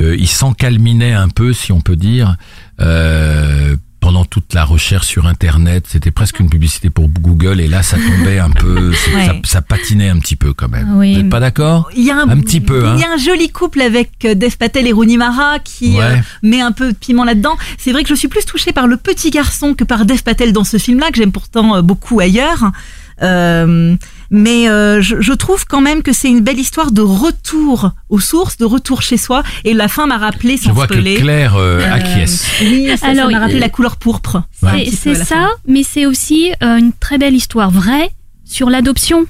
euh, 0.00 0.16
il 0.18 0.28
s'encalminait 0.28 1.12
un 1.14 1.28
peu, 1.28 1.52
si 1.52 1.72
on 1.72 1.80
peut 1.80 1.96
dire, 1.96 2.36
euh, 2.80 3.76
pendant 4.06 4.24
toute 4.24 4.54
la 4.54 4.64
recherche 4.64 5.08
sur 5.08 5.26
Internet. 5.26 5.86
C'était 5.88 6.12
presque 6.12 6.38
une 6.38 6.48
publicité 6.48 6.90
pour 6.90 7.08
Google, 7.08 7.60
et 7.60 7.66
là, 7.66 7.82
ça 7.82 7.96
tombait 7.96 8.38
un 8.38 8.50
peu, 8.50 8.90
Ouais. 9.16 9.26
ça, 9.26 9.32
ça 9.44 9.62
patinait 9.62 10.10
un 10.10 10.20
petit 10.20 10.36
peu 10.36 10.52
quand 10.52 10.68
même. 10.68 10.96
Oui. 10.96 11.14
Vous 11.16 11.22
n'êtes 11.22 11.28
pas 11.28 11.40
d'accord? 11.40 11.90
Il 11.96 12.04
y 12.04 12.12
a 12.12 12.16
un, 12.16 12.28
Un 12.28 12.38
petit 12.38 12.60
peu, 12.60 12.86
Il 12.94 13.00
y 13.00 13.02
hein. 13.04 13.08
a 13.10 13.14
un 13.14 13.16
joli 13.16 13.48
couple 13.48 13.80
avec 13.80 14.24
euh, 14.24 14.36
Dev 14.36 14.54
Patel 14.58 14.86
et 14.86 14.92
Rooney 14.92 15.16
Mara 15.16 15.58
qui 15.58 15.96
Ouais. 15.96 16.04
euh, 16.04 16.16
met 16.44 16.60
un 16.60 16.70
peu 16.70 16.92
de 16.92 16.96
piment 16.96 17.24
là-dedans. 17.24 17.56
C'est 17.78 17.90
vrai 17.90 18.04
que 18.04 18.08
je 18.08 18.14
suis 18.14 18.28
plus 18.28 18.44
touchée 18.44 18.72
par 18.72 18.86
le 18.86 18.96
petit 18.96 19.30
garçon 19.32 19.74
que 19.74 19.82
par 19.82 20.06
Dev 20.06 20.22
Patel 20.22 20.52
dans 20.52 20.62
ce 20.62 20.76
film-là, 20.76 21.10
que 21.10 21.16
j'aime 21.16 21.32
pourtant 21.32 21.74
euh, 21.74 21.82
beaucoup 21.82 22.20
ailleurs. 22.20 22.70
Euh, 23.22 23.96
mais 24.30 24.68
euh, 24.68 25.00
je, 25.00 25.20
je 25.20 25.32
trouve 25.32 25.64
quand 25.66 25.80
même 25.80 26.02
que 26.02 26.12
c'est 26.12 26.28
une 26.28 26.40
belle 26.40 26.58
histoire 26.58 26.90
de 26.92 27.02
retour 27.02 27.90
aux 28.08 28.20
sources, 28.20 28.56
de 28.56 28.64
retour 28.64 29.02
chez 29.02 29.16
soi. 29.16 29.42
Et 29.64 29.74
la 29.74 29.88
fin 29.88 30.06
m'a 30.06 30.18
rappelé, 30.18 30.56
Je 30.56 30.64
sans 30.64 30.72
vois 30.72 30.86
que 30.86 30.94
spoiler, 30.94 31.16
Claire 31.16 31.56
euh, 31.56 31.80
euh, 31.80 31.92
acquiesce. 31.92 32.44
Oui, 32.62 32.86
ça, 32.90 32.96
ça 32.96 33.06
Alors, 33.08 33.30
m'a 33.30 33.38
rappelé 33.40 33.58
la 33.60 33.68
couleur 33.68 33.96
pourpre. 33.96 34.42
C'est- 34.88 35.14
ça, 35.14 35.24
fin. 35.24 35.48
mais 35.66 35.82
c'est 35.82 36.06
aussi 36.06 36.50
euh, 36.62 36.76
une 36.78 36.92
très 36.92 37.18
belle 37.18 37.34
histoire 37.34 37.70
vraie 37.70 38.10
sur 38.44 38.70
l'adoption. 38.70 39.26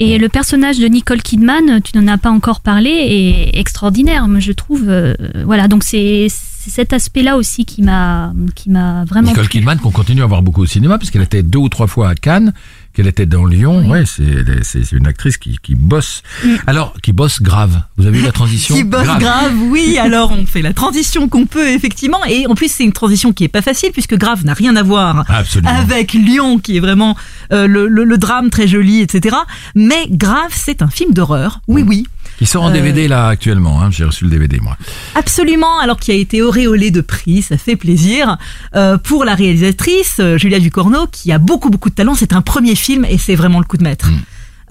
Et 0.00 0.18
le 0.18 0.28
personnage 0.28 0.78
de 0.80 0.86
Nicole 0.86 1.22
Kidman, 1.22 1.80
tu 1.82 1.96
n'en 1.96 2.08
as 2.12 2.18
pas 2.18 2.30
encore 2.30 2.60
parlé, 2.60 2.90
est 2.90 3.56
extraordinaire, 3.58 4.26
je 4.40 4.50
trouve. 4.50 4.88
euh, 4.88 5.14
voilà, 5.44 5.68
donc 5.68 5.84
c'est 5.84 6.26
cet 6.28 6.92
aspect-là 6.92 7.36
aussi 7.36 7.64
qui 7.64 7.80
m'a 7.82 8.32
qui 8.56 8.70
m'a 8.70 9.04
vraiment. 9.04 9.28
Nicole 9.28 9.44
plu. 9.44 9.60
Kidman 9.60 9.78
qu'on 9.78 9.92
continue 9.92 10.22
à 10.22 10.26
voir 10.26 10.42
beaucoup 10.42 10.62
au 10.62 10.66
cinéma 10.66 10.98
parce 10.98 11.10
qu'elle 11.12 11.22
était 11.22 11.44
deux 11.44 11.58
ou 11.60 11.68
trois 11.68 11.86
fois 11.86 12.08
à 12.08 12.14
Cannes, 12.16 12.52
qu'elle 12.94 13.06
était 13.08 13.26
dans 13.26 13.44
Lyon. 13.44 13.82
Oui. 13.84 13.90
Ouais, 13.90 14.04
c'est 14.06 14.92
une 14.92 15.06
actrice 15.06 15.36
qui, 15.36 15.58
qui 15.62 15.74
bosse. 15.74 16.22
Alors, 16.66 16.94
qui 17.02 17.12
bosse 17.12 17.42
grave. 17.42 17.82
Vous 17.96 18.06
avez 18.06 18.18
vu 18.18 18.24
la 18.24 18.32
transition. 18.40 18.74
Qui 18.74 18.84
bosse 18.84 19.06
grave. 19.18 19.52
oui. 19.70 19.98
Alors 20.00 20.32
on 20.32 20.46
fait 20.46 20.62
la 20.62 20.72
transition 20.72 21.28
qu'on 21.28 21.46
peut 21.46 21.68
effectivement, 21.68 22.24
et 22.28 22.46
en 22.46 22.54
plus 22.54 22.70
c'est 22.70 22.84
une 22.84 22.92
transition 22.92 23.32
qui 23.32 23.44
est 23.44 23.48
pas 23.48 23.62
facile 23.62 23.90
puisque 23.92 24.16
grave 24.16 24.44
n'a 24.44 24.54
rien 24.54 24.76
à 24.76 24.82
voir 24.82 25.24
Absolument. 25.28 25.70
avec 25.70 26.12
Lyon, 26.12 26.58
qui 26.58 26.76
est 26.76 26.80
vraiment 26.80 27.16
euh, 27.52 27.66
le, 27.66 27.86
le- 27.88 28.04
le 28.04 28.18
drame 28.18 28.50
très 28.50 28.68
joli, 28.68 29.00
etc. 29.00 29.36
Mais 29.74 30.06
grave, 30.10 30.50
c'est 30.52 30.82
un 30.82 30.88
film 30.88 31.12
d'horreur. 31.12 31.60
Oui, 31.68 31.82
oui. 31.86 32.06
Qui 32.38 32.46
sort 32.46 32.62
en 32.64 32.70
Euh, 32.70 32.72
DVD 32.72 33.08
là 33.08 33.28
actuellement. 33.28 33.80
Hein. 33.82 33.90
J'ai 33.90 34.04
reçu 34.04 34.24
le 34.24 34.30
DVD 34.30 34.58
moi. 34.60 34.76
Absolument, 35.14 35.78
alors 35.80 35.98
qui 36.00 36.10
a 36.10 36.14
été 36.14 36.42
auréolé 36.42 36.90
de 36.90 37.00
prix, 37.00 37.42
ça 37.42 37.56
fait 37.56 37.76
plaisir. 37.76 38.36
Euh, 38.74 38.98
pour 38.98 39.24
la 39.24 39.34
réalisatrice, 39.34 40.16
euh, 40.20 40.36
Julia 40.38 40.58
Ducorneau, 40.58 41.06
qui 41.10 41.32
a 41.32 41.38
beaucoup 41.38 41.70
beaucoup 41.70 41.90
de 41.90 41.94
talent, 41.94 42.14
c'est 42.14 42.32
un 42.32 42.42
premier 42.42 42.74
film 42.74 43.04
et 43.04 43.18
c'est 43.18 43.34
vraiment 43.36 43.58
le 43.60 43.64
coup 43.66 43.76
de 43.76 43.84
maître. 43.84 44.08
Mm. 44.10 44.20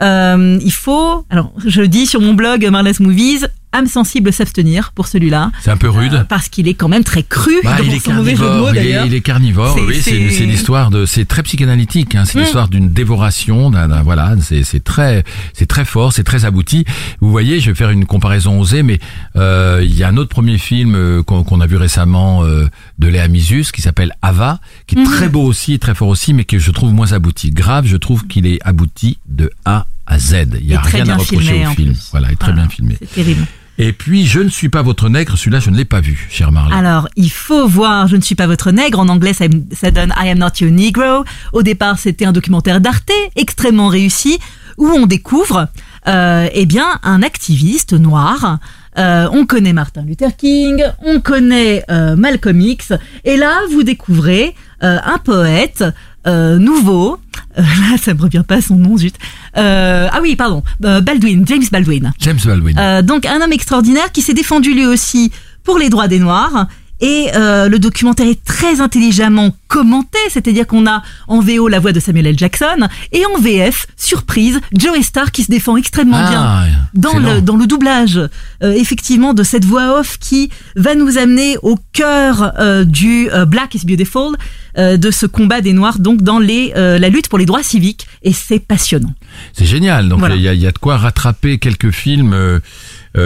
Euh, 0.01 0.59
il 0.61 0.71
faut, 0.73 1.25
alors 1.29 1.53
je 1.65 1.81
dis 1.83 2.05
sur 2.07 2.19
mon 2.19 2.33
blog 2.33 2.67
Marla's 2.69 2.99
Movies, 2.99 3.47
âme 3.73 3.87
sensible 3.87 4.31
s'abstenir 4.31 4.91
pour 4.93 5.07
celui-là. 5.07 5.51
C'est 5.61 5.71
un 5.71 5.77
peu 5.77 5.89
rude. 5.89 6.13
Euh, 6.13 6.23
parce 6.23 6.47
qu'il 6.47 6.67
est 6.67 6.73
quand 6.75 6.87
même 6.87 7.03
très 7.03 7.23
cru. 7.23 7.51
Bah, 7.63 7.77
il 7.83 7.93
est 7.93 7.99
carnivore, 7.99 8.69
il 8.71 8.77
est, 8.77 8.81
d'ailleurs. 8.83 9.05
il 9.05 9.13
est 9.13 9.21
carnivore, 9.21 9.77
oui, 9.87 9.99
c'est 10.01 10.45
l'histoire 10.45 10.89
de, 10.91 11.05
c'est 11.05 11.25
très 11.25 11.43
psychanalytique, 11.43 12.15
hein, 12.15 12.23
c'est 12.25 12.37
Mm. 12.37 12.41
l'histoire 12.41 12.67
d'une 12.69 12.89
dévoration, 12.89 13.69
d'un, 13.69 13.87
d'un- 13.87 14.03
voilà, 14.03 14.35
c'est 14.41 14.83
très, 14.83 15.23
c'est 15.53 15.65
très 15.65 15.85
fort, 15.85 16.13
c'est 16.13 16.23
très 16.23 16.45
abouti. 16.45 16.85
Vous 17.19 17.29
voyez, 17.31 17.59
je 17.59 17.69
vais 17.71 17.75
faire 17.75 17.89
une 17.89 18.05
comparaison 18.05 18.59
osée, 18.59 18.83
mais 18.83 18.99
euh, 19.35 19.81
il 19.83 19.93
y 19.95 20.03
a 20.03 20.07
un 20.07 20.17
autre 20.17 20.29
premier 20.29 20.57
film 20.57 20.95
euh, 20.95 21.23
qu'on 21.23 21.43
qu'on 21.43 21.59
a 21.61 21.67
vu 21.67 21.75
récemment 21.77 22.43
euh, 22.43 22.67
de 22.99 23.07
Léa 23.07 23.27
Misus 23.27 23.71
qui 23.73 23.81
s'appelle 23.81 24.13
Ava, 24.21 24.59
qui 24.87 24.95
est 24.95 24.99
Mhm. 24.99 25.05
très 25.05 25.29
beau 25.29 25.43
aussi, 25.43 25.79
très 25.79 25.95
fort 25.95 26.07
aussi, 26.09 26.33
mais 26.33 26.45
que 26.45 26.59
je 26.59 26.71
trouve 26.71 26.93
moins 26.93 27.11
abouti. 27.13 27.51
Grave, 27.51 27.85
je 27.87 27.97
trouve 27.97 28.27
qu'il 28.27 28.45
est 28.45 28.59
abouti 28.63 29.17
de 29.27 29.49
A 29.65 29.87
à 30.05 30.19
Z. 30.19 30.47
Il 30.59 30.67
y 30.67 30.75
a 30.75 30.81
rien 30.81 31.07
à 31.09 31.15
reprocher 31.17 31.37
filmé, 31.47 31.67
au 31.67 31.71
film. 31.71 31.93
plus. 31.93 32.07
Voilà, 32.11 32.27
il 32.29 32.33
est 32.33 32.35
très 32.35 32.51
Voilà. 32.51 32.67
bien 32.67 32.69
filmé. 32.75 32.95
C'est 32.99 33.11
terrible. 33.13 33.45
Et 33.77 33.91
puis, 33.91 34.25
je 34.25 34.39
ne 34.39 34.49
suis 34.49 34.69
pas 34.69 34.81
votre 34.83 35.09
nègre, 35.09 35.37
celui-là, 35.37 35.59
je 35.59 35.71
ne 35.71 35.75
l'ai 35.75 35.85
pas 35.85 35.99
vu, 35.99 36.27
cher 36.29 36.51
Marlène. 36.51 36.77
Alors, 36.77 37.07
il 37.15 37.31
faut 37.31 37.67
voir 37.67 38.07
Je 38.07 38.15
ne 38.15 38.21
suis 38.21 38.35
pas 38.35 38.45
votre 38.45 38.71
nègre. 38.71 38.99
En 38.99 39.09
anglais, 39.09 39.33
ça 39.33 39.91
donne 39.91 40.13
I 40.21 40.29
am 40.29 40.37
not 40.37 40.49
your 40.59 40.71
negro. 40.71 41.25
Au 41.53 41.63
départ, 41.63 41.97
c'était 41.97 42.25
un 42.25 42.31
documentaire 42.31 42.81
d'Arte, 42.81 43.11
extrêmement 43.35 43.87
réussi, 43.87 44.37
où 44.77 44.87
on 44.87 45.07
découvre, 45.07 45.69
euh, 46.07 46.47
eh 46.53 46.65
bien, 46.65 46.99
un 47.03 47.23
activiste 47.23 47.93
noir 47.93 48.59
euh, 48.97 49.27
on 49.31 49.45
connaît 49.45 49.73
Martin 49.73 50.03
Luther 50.03 50.35
King, 50.35 50.83
on 51.03 51.19
connaît 51.19 51.83
euh, 51.89 52.15
Malcolm 52.15 52.61
X, 52.61 52.93
et 53.23 53.37
là 53.37 53.61
vous 53.71 53.83
découvrez 53.83 54.55
euh, 54.83 54.99
un 55.03 55.17
poète 55.17 55.83
euh, 56.27 56.57
nouveau. 56.57 57.17
Euh, 57.57 57.61
là, 57.61 57.97
ça 57.97 58.13
me 58.13 58.21
revient 58.21 58.43
pas 58.47 58.61
son 58.61 58.75
nom, 58.75 58.97
zut. 58.97 59.15
Euh, 59.57 60.07
ah 60.11 60.19
oui, 60.21 60.35
pardon, 60.35 60.63
euh, 60.85 61.01
Baldwin, 61.01 61.45
James 61.47 61.63
Baldwin. 61.71 62.13
James 62.19 62.39
Baldwin. 62.43 62.77
Euh, 62.77 63.01
donc 63.01 63.25
un 63.25 63.41
homme 63.41 63.53
extraordinaire 63.53 64.11
qui 64.11 64.21
s'est 64.21 64.33
défendu 64.33 64.73
lui 64.73 64.85
aussi 64.85 65.31
pour 65.63 65.77
les 65.77 65.89
droits 65.89 66.07
des 66.07 66.19
Noirs. 66.19 66.67
Et 67.05 67.27
euh, 67.35 67.67
le 67.67 67.79
documentaire 67.79 68.27
est 68.27 68.41
très 68.45 68.79
intelligemment 68.79 69.53
commenté, 69.67 70.17
c'est-à-dire 70.29 70.65
qu'on 70.65 70.87
a 70.87 71.03
en 71.27 71.41
VO 71.41 71.67
la 71.67 71.79
voix 71.79 71.91
de 71.91 71.99
Samuel 71.99 72.27
L. 72.27 72.39
Jackson 72.39 72.87
et 73.11 73.25
en 73.25 73.41
VF, 73.41 73.87
surprise, 73.97 74.61
Joe 74.71 75.01
Star 75.01 75.33
qui 75.33 75.43
se 75.43 75.51
défend 75.51 75.75
extrêmement 75.75 76.17
bien 76.29 76.41
Ah, 76.41 76.65
dans 76.93 77.09
excellent. 77.09 77.33
le, 77.35 77.41
dans 77.41 77.57
le 77.57 77.67
doublage, 77.67 78.15
euh, 78.63 78.71
effectivement, 78.71 79.33
de 79.33 79.43
cette 79.43 79.65
voix 79.65 79.99
off 79.99 80.17
qui 80.17 80.49
va 80.77 80.95
nous 80.95 81.17
amener 81.17 81.57
au 81.61 81.77
cœur 81.91 82.53
euh, 82.59 82.85
du 82.85 83.27
Black 83.47 83.75
is 83.75 83.85
Beautiful, 83.85 84.37
de 84.77 85.11
ce 85.11 85.25
combat 85.27 85.59
des 85.61 85.73
Noirs, 85.73 85.99
donc 85.99 86.21
dans 86.23 86.39
les, 86.39 86.71
la 86.75 87.09
lutte 87.09 87.27
pour 87.27 87.37
les 87.37 87.45
droits 87.45 87.61
civiques, 87.63 88.07
et 88.23 88.31
c'est 88.33 88.57
passionnant. 88.59 89.13
C'est 89.51 89.65
génial. 89.65 90.07
Donc 90.09 90.17
il 90.19 90.21
Voilà. 90.21 90.35
y, 90.37 90.47
a, 90.47 90.53
il 90.55 90.61
y 90.61 90.65
a 90.67 90.71
de 90.71 90.77
quoi 90.79 90.97
rattraper 90.97 91.59
quelques 91.59 91.91
films 91.91 92.35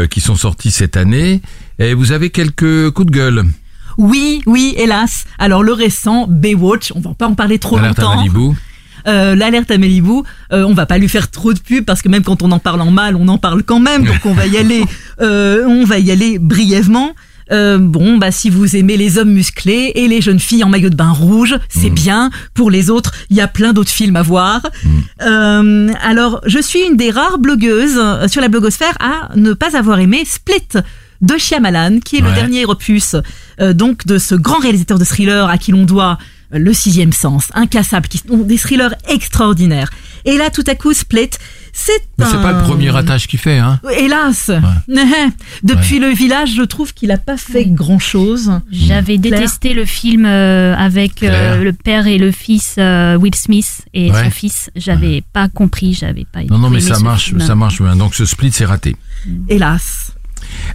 qui 0.10 0.19
sont 0.19 0.36
sortis 0.36 0.72
cette 0.72 0.98
année. 0.98 1.41
Et 1.79 1.93
vous 1.93 2.12
avez 2.12 2.31
quelques 2.31 2.89
coups 2.91 3.10
de 3.12 3.15
gueule. 3.15 3.46
Oui, 3.98 4.42
oui, 4.46 4.74
hélas. 4.77 5.25
Alors 5.39 5.63
le 5.63 5.74
récent 5.74 6.27
Baywatch, 6.27 6.92
on 6.96 7.00
va 7.00 7.13
pas 7.13 7.27
en 7.27 7.36
parler 7.36 7.60
trop 7.60 7.77
Alerte 7.77 8.00
à 8.00 8.01
longtemps. 8.01 8.16
Malibu. 8.18 8.56
Euh, 9.08 9.36
L'alerte 9.36 9.72
à 9.72 9.77
Malibu, 9.77 10.24
euh, 10.51 10.63
on 10.66 10.74
va 10.74 10.86
pas 10.86 10.98
lui 10.98 11.08
faire 11.08 11.32
trop 11.32 11.54
de 11.54 11.60
pub 11.60 11.86
parce 11.86 12.01
que 12.01 12.10
même 12.10 12.24
quand 12.24 12.42
on 12.42 12.51
en 12.51 12.60
parle 12.60 12.82
en 12.82 12.92
mal, 12.92 13.16
on 13.16 13.27
en 13.27 13.38
parle 13.38 13.63
quand 13.63 13.80
même. 13.80 14.06
Donc 14.06 14.25
on 14.25 14.34
va 14.34 14.48
y 14.48 14.58
aller, 14.58 14.84
euh, 15.22 15.66
on 15.66 15.86
va 15.86 16.00
y 16.00 16.12
aller 16.12 16.39
brièvement. 16.39 17.13
Euh, 17.51 17.77
bon, 17.77 18.18
bah 18.18 18.32
si 18.32 18.50
vous 18.50 18.75
aimez 18.75 18.98
les 18.98 19.18
hommes 19.18 19.32
musclés 19.32 19.94
et 19.96 20.08
les 20.08 20.22
jeunes 20.22 20.39
filles 20.39 20.63
en 20.63 20.70
maillot 20.70 20.89
de 20.89 20.96
bain 20.96 21.12
rouge, 21.12 21.56
c'est 21.70 21.89
bien. 21.89 22.30
Pour 22.54 22.70
les 22.70 22.89
autres, 22.89 23.13
il 23.30 23.38
y 23.38 23.42
a 23.42 23.48
plein 23.48 23.74
d'autres 23.74 23.92
films 23.92 24.16
à 24.16 24.22
voir. 24.22 24.62
Euh, 25.22 25.89
alors, 26.01 26.42
je 26.46 26.60
suis 26.60 26.82
une 26.82 26.98
des 26.98 27.10
rares 27.10 27.38
blogueuses 27.38 27.98
euh, 27.98 28.27
sur 28.27 28.42
la 28.42 28.50
blogosphère 28.50 28.98
à 29.00 29.30
ne 29.36 29.54
pas 29.54 29.77
avoir 29.77 30.00
aimé 30.00 30.24
Split 30.25 30.68
de 31.22 31.38
Shyamalan, 31.38 32.00
qui 32.04 32.18
est 32.18 32.22
le 32.22 32.32
dernier 32.34 32.66
opus 32.66 33.16
euh, 33.60 33.74
donc 33.74 34.06
de 34.06 34.18
ce 34.18 34.36
grand 34.36 34.60
réalisateur 34.60 35.00
de 35.00 35.06
thriller 35.06 35.50
à 35.50 35.58
qui 35.58 35.72
l'on 35.72 35.84
doit 35.86 36.18
euh, 36.54 36.60
le 36.60 36.74
sixième 36.74 37.12
sens, 37.14 37.50
incassable, 37.54 38.08
qui 38.08 38.20
sont 38.20 38.38
des 38.38 38.58
thrillers 38.58 38.94
extraordinaires. 39.10 39.90
Et 40.26 40.38
là, 40.38 40.50
tout 40.50 40.64
à 40.68 40.76
coup, 40.76 40.94
Split, 40.94 41.30
c'est 41.74 41.92
Mais 42.18 42.26
c'est 42.26 42.36
un- 42.36 42.42
pas 42.42 42.52
le 42.54 42.64
premier 42.64 42.90
ratage 42.90 43.28
qu'il 43.28 43.40
fait, 43.40 43.60
hein. 43.60 43.80
Hélas, 43.98 44.52
depuis 45.64 46.00
le 46.00 46.10
village, 46.10 46.54
je 46.56 46.64
trouve 46.64 46.94
qu'il 46.94 47.12
a 47.12 47.18
pas 47.18 47.38
fait 47.38 47.66
grand 47.66 48.00
chose. 48.00 48.52
J'avais 48.72 49.18
Claire 49.18 49.40
détesté 49.40 49.74
le 49.74 49.86
film 49.86 50.26
euh, 50.26 50.76
avec 50.76 51.24
euh, 51.24 51.64
le 51.64 51.74
père 51.74 52.08
et 52.08 52.18
le 52.18 52.32
fils 52.32 52.76
euh, 52.78 53.16
Will 53.18 53.36
Smith 53.36 53.84
et 53.94 54.12
Ouais. 54.12 54.24
son 54.26 54.32
fils. 54.32 54.70
J'avais 54.76 55.24
pas 55.34 55.50
compris, 55.50 55.94
j'avais 55.94 56.26
pas. 56.32 56.44
Non, 56.44 56.58
non, 56.58 56.70
mais 56.70 56.80
ça 56.82 57.00
marche, 57.00 57.26
film. 57.28 57.40
ça 57.42 57.56
marche 57.56 57.82
bien. 57.82 57.96
Donc 57.96 58.16
ce 58.16 58.26
split, 58.26 58.52
c'est 58.52 58.66
raté. 58.66 58.96
Hélas. 59.50 60.07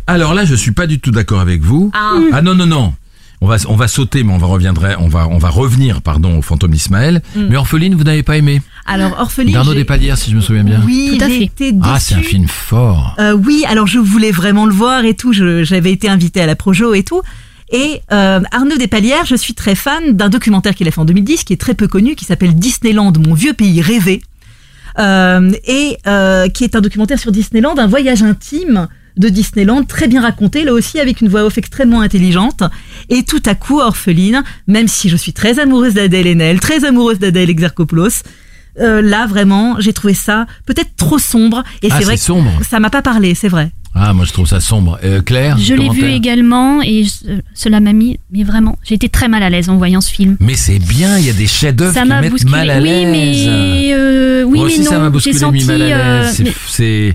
Alors 0.07 0.35
là, 0.35 0.45
je 0.45 0.55
suis 0.55 0.73
pas 0.73 0.87
du 0.87 0.99
tout 1.01 1.11
d'accord 1.11 1.41
avec 1.41 1.63
vous. 1.63 1.91
Ah. 1.95 2.41
non, 2.43 2.55
non, 2.55 2.67
non. 2.67 2.95
On 3.41 3.47
va, 3.49 3.57
on 3.69 3.75
va 3.75 3.89
sauter, 3.89 4.23
mais 4.23 4.33
on 4.33 4.39
va 4.39 4.47
reviendrait, 4.47 4.95
on 5.01 5.09
va, 5.09 5.27
on 5.27 5.39
va 5.39 5.49
revenir, 5.49 6.01
pardon, 6.01 6.39
au 6.39 6.43
fantôme 6.43 6.75
Ismaël. 6.75 7.23
Mm. 7.35 7.41
Mais 7.51 7.57
Orpheline, 7.57 7.95
vous 7.97 8.05
n'avez 8.05 8.23
pas 8.23 8.37
aimé. 8.37 8.63
Alors, 8.87 9.17
Orpheline. 9.19 9.53
D'Arnaud 9.53 9.75
Despalières, 9.75 10.17
si 10.17 10.31
je 10.31 10.37
me 10.37 10.41
souviens 10.41 10.63
bien. 10.63 10.81
Oui, 10.87 11.17
Tout 11.19 11.25
à 11.25 11.29
j'ai 11.29 11.39
fait. 11.39 11.45
été 11.45 11.73
déçue. 11.73 11.85
Ah, 11.93 11.99
c'est 11.99 12.15
un 12.15 12.23
film 12.23 12.47
fort. 12.47 13.17
Euh, 13.19 13.33
oui, 13.33 13.65
alors 13.69 13.89
je 13.89 13.99
voulais 13.99 14.31
vraiment 14.31 14.65
le 14.65 14.73
voir 14.73 15.05
et 15.05 15.15
tout. 15.15 15.33
je- 15.33 15.65
J'avais 15.65 15.91
été 15.91 16.09
invitée 16.09 16.41
à 16.41 16.47
la 16.47 16.55
Projo 16.55 16.95
et 16.95 17.03
tout. 17.03 17.21
Et 17.73 18.01
euh, 18.13 18.41
Arnaud 18.53 18.77
Despalières, 18.77 19.25
je 19.27 19.35
suis 19.35 19.55
très 19.55 19.75
fan 19.75 20.13
d'un 20.13 20.29
documentaire 20.29 20.77
qu'il 20.77 20.87
a 20.87 20.93
fait 20.93 21.01
en 21.01 21.05
2010, 21.05 21.43
qui 21.43 21.53
est 21.53 21.57
très 21.61 21.75
peu 21.75 21.89
connu, 21.89 22.15
qui 22.15 22.25
s'appelle 22.25 22.55
Disneyland, 22.55 23.13
mon 23.27 23.35
vieux 23.35 23.55
pays 23.55 23.81
rêvé, 23.83 24.23
euh, 25.01 25.51
et 25.67 25.97
euh, 26.07 26.49
qui 26.49 26.63
est 26.63 26.77
un 26.77 26.81
documentaire 26.81 27.19
sur 27.19 27.33
Disneyland, 27.33 27.75
un 27.79 27.87
voyage 27.89 28.23
intime 28.23 28.87
de 29.17 29.29
Disneyland, 29.29 29.85
très 29.85 30.09
bien 30.09 30.23
raconté, 30.23 30.65
là 30.65 30.73
aussi 30.73 30.99
avec 31.01 31.21
une 31.21 31.29
voix 31.29 31.45
off 31.45 31.59
extrêmement 31.59 32.01
intelligente. 32.01 32.63
Et 33.09 33.23
tout 33.25 33.43
à 33.47 33.55
coup, 33.55 33.81
Orpheline, 33.81 34.43
même 34.67 34.89
si 34.89 35.09
je 35.09 35.17
suis 35.17 35.33
très 35.33 35.59
amoureuse 35.59 35.95
d'Adèle 35.95 36.27
Haenel, 36.27 36.61
très 36.61 36.85
amoureuse 36.85 37.19
d'Adèle 37.19 37.51
Exarchopoulos, 37.51 38.23
euh, 38.81 39.03
là 39.03 39.27
vraiment, 39.27 39.77
j'ai 39.81 39.93
trouvé 39.93 40.15
ça 40.15 40.47
peut-être 40.65 40.97
trop 40.97 41.19
sombre. 41.19 41.63
Et 41.83 41.89
Ah, 41.91 41.97
c'est 41.99 42.05
vrai 42.05 42.17
c'est 42.17 42.25
sombre. 42.27 42.51
que 42.59 42.67
ça 42.67 42.81
m'a 42.81 42.89
pas 42.91 43.03
parlé, 43.03 43.35
c'est 43.35 43.49
vrai. 43.49 43.71
Ah, 43.95 44.15
moi 44.15 44.25
je 44.25 44.33
trouve 44.33 44.47
ça 44.47 44.59
sombre. 44.59 44.99
Euh, 45.05 45.21
Claire, 45.21 45.59
Je 45.59 45.75
l'ai 45.75 45.91
vu 45.91 46.07
également 46.07 46.81
et 46.81 47.05
je- 47.05 47.41
cela 47.53 47.79
m'a 47.81 47.93
mis, 47.93 48.19
mais 48.31 48.43
vraiment, 48.43 48.79
j'ai 48.83 48.95
été 48.95 49.11
très 49.11 49.29
mal 49.29 49.43
à 49.43 49.51
l'aise 49.51 49.69
en 49.69 49.77
voyant 49.77 50.01
ce 50.01 50.11
film. 50.11 50.39
Mais 50.41 50.55
c'est 50.55 50.79
bien, 50.79 51.19
il 51.19 51.27
y 51.27 51.29
a 51.29 51.35
des 51.35 51.47
chefs-d'œuvre 51.47 51.93
Ça 51.93 52.01
qui 52.05 52.09
m'a 52.09 52.23
mettent 52.23 52.31
bousculé. 52.31 52.51
mal 52.51 52.71
à 52.71 52.79
oui, 52.79 52.85
l'aise. 52.85 53.07
mais 53.11 53.91
euh, 53.93 54.45
oui, 54.45 54.59
Moi 54.59 54.67
mais 54.69 54.73
aussi, 54.73 54.81
non. 54.85 54.91
ça 54.91 54.99
m'a 54.99 55.05
J'ai 55.05 55.11
bousculé, 55.11 55.39
senti. 55.39 55.65
mal 55.67 55.83
à 55.83 55.85
euh, 55.85 56.23
l'aise. 56.23 56.53
C'est- 56.69 57.15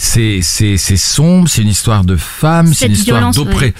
C'est, 0.00 0.40
c'est, 0.42 0.76
c'est, 0.76 0.76
c'est 0.76 0.96
sombre, 0.96 1.48
c'est 1.48 1.62
une 1.62 1.68
histoire 1.68 2.04
de 2.04 2.16
femmes, 2.16 2.72
c'est 2.72 2.86
une 2.86 2.92
histoire 2.92 3.32
ouais. 3.36 3.74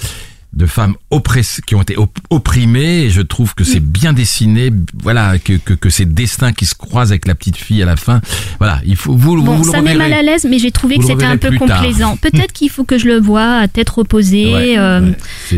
De 0.59 0.65
femmes 0.67 0.93
oppressées, 1.09 1.61
qui 1.65 1.73
ont 1.73 1.81
été 1.81 1.97
op- 1.97 2.19
opprimées, 2.29 3.03
et 3.05 3.09
je 3.09 3.21
trouve 3.21 3.55
que 3.55 3.63
c'est 3.63 3.79
bien 3.79 4.13
dessiné, 4.13 4.71
voilà, 5.01 5.39
que, 5.39 5.53
que, 5.53 5.73
que 5.73 5.89
ces 5.89 6.05
destins 6.05 6.51
qui 6.51 6.65
se 6.65 6.75
croisent 6.75 7.11
avec 7.11 7.27
la 7.27 7.33
petite 7.33 7.57
fille 7.57 7.81
à 7.81 7.85
la 7.85 7.95
fin, 7.95 8.21
voilà, 8.59 8.81
il 8.85 8.95
faut, 8.95 9.15
vous, 9.15 9.41
Bon, 9.41 9.55
vous 9.55 9.63
le 9.65 9.71
ça 9.71 9.81
met 9.81 9.95
mal 9.95 10.11
à 10.13 10.21
l'aise, 10.21 10.45
mais 10.49 10.59
j'ai 10.59 10.71
trouvé 10.71 10.95
Vous 10.95 11.01
que 11.01 11.07
c'était 11.07 11.25
un 11.25 11.37
peu 11.37 11.51
complaisant. 11.57 12.17
Peut-être 12.21 12.51
qu'il 12.51 12.69
faut 12.69 12.83
que 12.83 12.97
je 12.99 13.07
le 13.07 13.19
vois 13.19 13.55
à 13.59 13.67
tête 13.67 13.89
reposée. 13.89 14.53
Ouais, 14.53 14.77
euh, 14.77 15.01
ouais, 15.01 15.15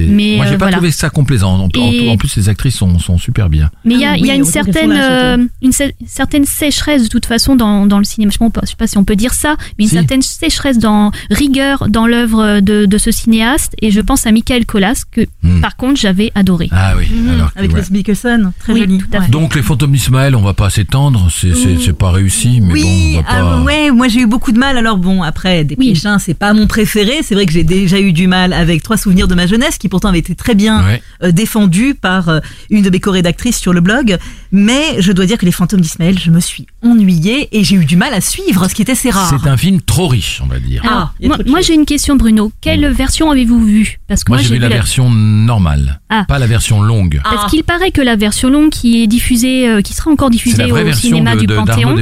mais, 0.07 0.35
Moi, 0.37 0.45
j'ai 0.45 0.53
euh, 0.53 0.57
pas 0.57 0.65
voilà. 0.65 0.77
trouvé 0.77 0.91
ça 0.91 1.09
complaisant. 1.09 1.53
En, 1.55 1.63
en- 1.65 1.69
Et- 1.91 2.09
en 2.09 2.17
plus, 2.17 2.35
les 2.37 2.47
actrices 2.47 2.75
sont, 2.75 2.99
sont 2.99 3.17
super 3.17 3.49
bien. 3.49 3.71
Mais 3.85 3.95
il 3.95 3.99
y 4.01 4.05
a, 4.05 4.11
Ah 4.11 4.17
il 4.17 4.25
y 4.25 4.31
a 4.31 4.35
une 4.35 4.45
certaine, 4.45 4.91
euh, 4.95 5.37
une 5.63 5.71
cer- 5.71 5.93
certaine 6.05 6.45
sécheresse 6.45 7.03
de 7.03 7.07
toute 7.09 7.25
façon 7.25 7.55
dans, 7.55 7.85
dans 7.87 7.97
le 7.97 8.03
cinéma. 8.03 8.31
Je 8.31 8.43
ne 8.43 8.49
sais 8.67 8.75
pas 8.77 8.87
si 8.87 8.97
on 8.97 9.03
peut 9.03 9.15
dire 9.15 9.33
ça, 9.33 9.55
mais 9.79 9.85
une 9.85 9.89
Si. 9.89 9.95
certaine 9.95 10.21
sécheresse 10.21 10.77
dans 10.77 11.11
rigueur 11.31 11.87
dans 11.89 12.05
l'œuvre 12.07 12.59
de, 12.59 12.85
de 12.85 12.97
ce 12.97 13.09
cinéaste. 13.11 13.73
Et 13.81 13.89
je 13.91 13.99
pense 14.01 14.27
à 14.27 14.31
Michael 14.31 14.65
Que 15.09 15.21
Hmm. 15.43 15.59
par 15.61 15.75
contre 15.75 15.99
j'avais 15.99 16.31
adoré. 16.35 16.67
Ah 16.71 16.93
oui, 16.97 17.07
Mhm, 17.11 17.29
alors 17.29 17.53
que, 17.53 17.59
avec 17.59 17.73
ouais. 17.73 17.81
Les 17.81 17.97
Mikkelsen, 17.97 18.51
très 18.59 18.73
Oui, 18.73 18.79
joli. 18.81 18.97
tout 18.99 19.07
à 19.13 19.17
ouais. 19.19 19.25
fait. 19.25 19.31
Donc 19.31 19.55
les 19.55 19.61
fantômes 19.63 19.91
d'Ismaël, 19.93 20.35
on 20.35 20.41
va 20.41 20.53
pas 20.53 20.69
s'étendre, 20.69 21.27
c'est 21.31 21.53
c'est 21.55 21.93
pas 21.93 22.11
réussi, 22.11 22.61
mais 22.61 22.73
oui, 22.73 22.81
bon, 22.83 22.89
on 22.89 23.21
va 23.21 23.23
pas. 23.23 23.57
ah 23.57 23.61
ouais, 23.63 23.91
moi 23.91 24.07
j'ai 24.07 24.21
eu 24.21 24.27
beaucoup 24.27 24.51
de 24.51 24.59
mal. 24.59 24.77
Alors 24.77 24.97
bon, 24.97 25.23
après, 25.23 25.63
des 25.63 25.75
Oui. 25.77 25.99
C'est 26.19 26.33
pas 26.37 26.53
mon 26.53 26.67
préféré. 26.67 27.19
C'est 27.23 27.33
vrai 27.35 27.45
que 27.45 27.51
j'ai 27.53 27.63
déjà 27.63 27.99
eu 27.99 28.11
du 28.13 28.27
mal 28.27 28.53
avec 28.53 28.83
Trois 28.83 28.97
souvenirs 28.97 29.27
de 29.27 29.35
ma 29.35 29.47
jeunesse, 29.47 29.77
qui 29.77 29.87
pourtant 29.89 30.09
avait 30.09 30.19
été 30.19 30.35
très 30.35 30.55
bien 30.55 30.83
Ouais. 30.85 31.01
euh, 31.23 31.31
défendu 31.31 31.95
par 31.95 32.29
euh, 32.29 32.39
une 32.69 32.81
de 32.83 32.89
mes 32.89 32.99
co-rédactrices 32.99 33.57
sur 33.59 33.73
le 33.73 33.81
blog. 33.81 34.17
Mais 34.51 34.99
je 34.99 35.11
dois 35.11 35.25
dire 35.25 35.37
que 35.37 35.45
les 35.45 35.51
fantômes 35.51 35.81
d'Ismaël, 35.81 36.17
je 36.19 36.29
me 36.31 36.39
suis 36.39 36.67
ennuyée 36.83 37.47
et 37.57 37.63
j'ai 37.63 37.75
eu 37.75 37.85
du 37.85 37.95
mal 37.95 38.13
à 38.13 38.21
suivre, 38.21 38.67
ce 38.67 38.75
qui 38.75 38.81
était 38.81 38.91
assez 38.93 39.09
rare. 39.09 39.29
C'est 39.41 39.47
un 39.49 39.57
film 39.57 39.81
trop 39.81 40.07
riche, 40.07 40.41
on 40.43 40.47
va 40.47 40.59
dire. 40.59 40.83
Alors, 40.85 41.13
Ah, 41.31 41.37
moi, 41.47 41.61
j'ai 41.61 41.73
une 41.73 41.85
question 41.85 42.15
Bruno. 42.15 42.51
Quelle 42.61 42.85
version 42.91 43.31
avez-vous 43.31 43.63
vue? 43.65 43.99
Parce 44.07 44.23
que 44.23 44.31
Moi, 44.31 44.39
moi, 44.39 44.47
j'ai 44.47 44.55
vu 44.55 44.59
la, 44.59 44.67
la- 44.71 44.75
version 44.77 45.09
normale, 45.09 45.99
Ah. 46.09 46.25
pas 46.27 46.39
la 46.39 46.47
version 46.47 46.81
longue. 46.81 47.19
Parce 47.23 47.43
Ah. 47.45 47.49
qu'il 47.49 47.63
paraît 47.63 47.91
que 47.91 48.01
la 48.01 48.15
version 48.15 48.49
longue 48.49 48.69
qui 48.69 49.01
est 49.03 49.07
diffusée, 49.07 49.67
euh, 49.69 49.81
qui 49.81 49.93
sera 49.93 50.11
encore 50.11 50.29
diffusée 50.29 50.71
au 50.71 50.91
cinéma 50.93 51.35
de, 51.35 51.41
du 51.41 51.47
de- 51.47 51.55
Panthéon, 51.55 51.95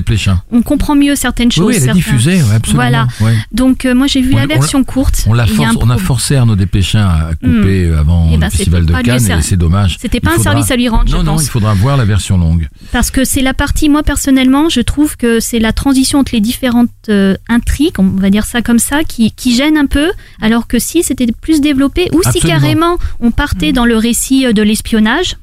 on 0.51 0.61
comprend 0.61 0.95
mieux 0.95 1.15
certaines 1.15 1.51
choses. 1.51 1.65
oui, 1.65 1.73
elle 1.75 1.81
est 1.83 1.85
certains- 1.85 1.97
diffusée, 1.99 2.41
ouais, 2.43 2.55
absolument. 2.55 2.81
Voilà. 2.83 3.07
ouais. 3.21 3.35
Donc 3.51 3.85
euh, 3.85 3.93
moi 3.93 4.07
j'ai 4.07 4.21
vu 4.21 4.33
On- 4.33 4.37
la 4.37 4.43
on 4.43 4.47
l'a- 4.47 4.55
version 4.55 4.83
courte. 4.83 5.23
On, 5.27 5.37
a 5.37 5.45
force- 5.45 5.69
un 5.69 5.75
on 5.81 5.89
a 5.89 5.95
pro- 5.95 6.05
forcé 6.05 6.35
Arnaud 6.35 6.55
Desplechin 6.55 7.01
à 7.05 7.31
couper 7.35 7.85
euh, 7.85 7.99
avant 7.99 8.29
Eh 8.33 8.37
ben, 8.37 8.45
le 8.47 8.51
festival 8.51 8.85
de 8.85 8.93
Cannes 8.93 9.31
et 9.39 9.41
c'est 9.41 9.57
dommage. 9.57 9.97
C'était 9.99 10.19
pas 10.19 10.31
un 10.37 10.39
service 10.41 10.71
à 10.71 10.75
lui 10.75 10.89
rendre, 10.89 11.05
je 11.07 11.15
Non, 11.15 11.23
non, 11.23 11.33
pense. 11.33 11.43
il 11.45 11.49
faudra 11.49 11.73
voir 11.73 11.97
la 11.97 12.05
version 12.05 12.37
longue. 12.37 12.67
Parce 12.91 13.11
que 13.11 13.23
c'est 13.25 13.41
la 13.41 13.53
partie, 13.53 13.89
moi 13.89 14.03
personnellement, 14.03 14.69
je 14.69 14.81
trouve 14.81 15.17
que 15.17 15.39
c'est 15.39 15.59
la 15.59 15.73
transition 15.73 16.19
entre 16.19 16.31
les 16.33 16.41
différentes 16.41 16.89
euh, 17.09 17.35
intrigues, 17.47 17.93
on 17.99 18.03
va 18.03 18.29
dire 18.29 18.45
ça 18.45 18.61
comme 18.61 18.79
ça, 18.79 19.03
qui, 19.03 19.31
qui 19.31 19.55
gêne 19.55 19.77
un 19.77 19.85
peu, 19.85 20.11
alors 20.41 20.67
que 20.67 20.79
si 20.79 21.03
c'était 21.03 21.27
plus 21.31 21.61
développé, 21.61 22.07
ou 22.13 22.21
si. 22.31 22.39
Carrément 22.59 22.97
on 23.19 23.31
partait 23.31 23.73
dans 23.73 23.85
le 23.85 23.97
récit 23.97 24.45
euh, 24.45 24.53
de 24.53 24.61
l'espionnage, 24.61 25.37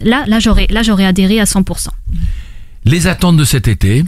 là, 0.00 0.24
là 0.26 0.38
j'aurais, 0.38 0.66
là 0.70 0.82
j'aurais 0.82 1.06
adhéré 1.06 1.40
à 1.40 1.44
100%. 1.44 1.88
Les 2.84 3.06
attentes 3.06 3.36
de 3.36 3.44
cet 3.44 3.68
été. 3.68 4.04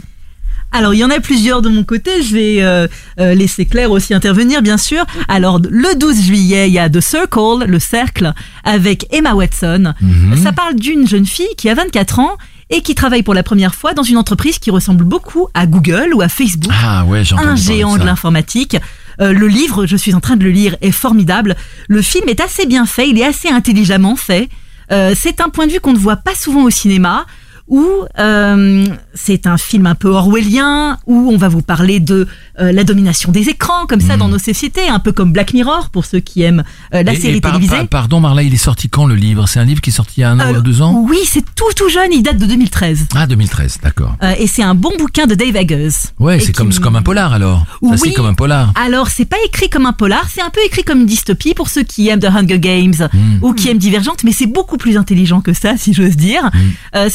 Alors, 0.71 0.93
il 0.93 0.97
y 0.97 1.05
en 1.05 1.09
a 1.09 1.21
plusieurs 1.21 1.61
de 1.61 1.69
mon 1.69 1.85
côté. 1.85 2.21
Je 2.21 2.33
vais 2.33 2.61
euh, 2.61 2.87
euh, 3.19 3.33
laisser 3.33 3.65
Claire 3.65 3.91
aussi 3.91 4.13
intervenir, 4.13 4.61
bien 4.61 4.77
sûr. 4.77 5.05
Alors, 5.29 5.59
le 5.59 5.97
12 5.97 6.23
juillet, 6.23 6.67
il 6.67 6.73
y 6.73 6.79
a 6.79 6.89
The 6.89 6.99
Circle, 6.99 7.65
le 7.65 7.79
cercle, 7.79 8.33
avec 8.65 9.07
Emma 9.13 9.33
Watson. 9.33 9.93
Mhm. 10.01 10.35
Ça 10.43 10.51
parle 10.51 10.75
d'une 10.75 11.07
jeune 11.07 11.25
fille 11.25 11.47
qui 11.57 11.69
a 11.69 11.75
24 11.75 12.19
ans 12.19 12.31
et 12.69 12.81
qui 12.81 12.93
travaille 12.93 13.23
pour 13.23 13.33
la 13.33 13.43
première 13.43 13.73
fois 13.73 13.93
dans 13.93 14.03
une 14.03 14.17
entreprise 14.17 14.59
qui 14.59 14.69
ressemble 14.71 15.05
beaucoup 15.05 15.47
à 15.53 15.65
Google 15.65 16.09
ou 16.13 16.21
à 16.21 16.27
Facebook 16.27 16.73
Ah 16.83 17.05
ouais, 17.05 17.21
un 17.37 17.55
géant 17.55 17.97
de 17.97 18.03
l'informatique. 18.03 18.75
Euh, 19.21 19.33
le 19.33 19.47
livre, 19.47 19.85
je 19.85 19.95
suis 19.95 20.13
en 20.13 20.19
train 20.19 20.35
de 20.35 20.43
le 20.43 20.51
lire, 20.51 20.75
est 20.81 20.91
formidable. 20.91 21.55
Le 21.87 22.01
film 22.01 22.29
est 22.29 22.41
assez 22.41 22.65
bien 22.65 22.85
fait, 22.85 23.09
il 23.09 23.19
est 23.19 23.25
assez 23.25 23.49
intelligemment 23.49 24.15
fait. 24.15 24.49
Euh, 24.91 25.13
c'est 25.15 25.41
un 25.41 25.49
point 25.49 25.67
de 25.67 25.71
vue 25.71 25.79
qu'on 25.79 25.93
ne 25.93 25.97
voit 25.97 26.17
pas 26.17 26.35
souvent 26.35 26.63
au 26.63 26.69
cinéma, 26.69 27.25
où 27.67 27.83
euh, 28.19 28.85
c'est 29.13 29.47
un 29.47 29.57
film 29.57 29.87
un 29.87 29.95
peu 29.95 30.09
orwellien, 30.09 30.97
où 31.07 31.29
on 31.31 31.37
va 31.37 31.47
vous 31.47 31.61
parler 31.61 31.99
de 31.99 32.27
euh, 32.59 32.71
la 32.71 32.83
domination 32.83 33.31
des 33.31 33.49
écrans, 33.49 33.85
comme 33.87 34.01
ça, 34.01 34.17
dans 34.17 34.27
nos 34.27 34.37
sociétés, 34.39 34.87
un 34.87 34.99
peu 34.99 35.11
comme 35.11 35.31
Black 35.31 35.53
Mirror, 35.53 35.89
pour 35.89 36.05
ceux 36.05 36.19
qui 36.19 36.41
aiment 36.43 36.63
euh, 36.93 37.01
la 37.03 37.13
Et- 37.13 37.19
série 37.19 37.37
et 37.37 37.41
par- 37.41 37.53
télévisée. 37.53 37.75
par- 37.77 37.87
pardon 37.87 38.19
Marla, 38.19 38.43
il 38.43 38.53
est 38.53 38.57
sorti 38.57 38.87
quand 38.89 39.05
le 39.05 39.15
livre? 39.15 39.47
C'est 39.47 39.59
un 39.59 39.65
livre 39.65 39.81
qui 39.81 39.89
est 39.89 39.93
sorti 39.93 40.15
il 40.17 40.21
y 40.21 40.23
a 40.23 40.31
un 40.31 40.39
an 40.39 40.53
Euh, 40.53 40.59
ou 40.59 40.61
deux 40.61 40.81
ans? 40.81 41.05
Oui, 41.09 41.17
c'est 41.25 41.43
tout 41.55 41.65
tout 41.75 41.89
jeune, 41.89 42.11
il 42.13 42.21
date 42.21 42.37
de 42.37 42.45
2013. 42.45 43.07
Ah 43.15 43.25
2013, 43.27 43.79
d'accord. 43.83 44.15
Euh, 44.23 44.33
et 44.37 44.47
c'est 44.47 44.63
un 44.63 44.75
bon 44.75 44.91
bouquin 44.99 45.25
de 45.25 45.33
Dave 45.35 45.55
Eggers. 45.55 45.89
Ouais, 46.19 46.39
c'est 46.39 46.55
comme, 46.55 46.73
comme 46.73 46.95
un 46.95 47.01
polar 47.01 47.33
alors. 47.33 47.65
Oui. 47.81 47.97
c'est 48.01 48.13
comme 48.13 48.25
un 48.27 48.33
polar. 48.35 48.71
Alors, 48.75 49.07
c'est 49.09 49.25
pas 49.25 49.37
écrit 49.45 49.69
comme 49.69 49.85
un 49.85 49.93
polar, 49.93 50.27
c'est 50.33 50.41
un 50.41 50.49
peu 50.51 50.59
écrit 50.65 50.83
comme 50.83 50.99
une 51.01 51.05
dystopie 51.05 51.53
pour 51.53 51.69
ceux 51.69 51.83
qui 51.83 52.07
aiment 52.09 52.19
The 52.19 52.25
Hunger 52.25 52.59
Games 52.59 52.93
Hmm. 53.11 53.39
ou 53.43 53.53
qui 53.53 53.69
aiment 53.69 53.77
Divergente, 53.77 54.23
mais 54.23 54.31
c'est 54.31 54.45
beaucoup 54.47 54.77
plus 54.77 54.97
intelligent 54.97 55.41
que 55.41 55.53
ça, 55.53 55.77
si 55.77 55.93
j'ose 55.93 56.15
dire. 56.15 56.43
Hmm. 56.53 56.59
Euh, 56.95 57.09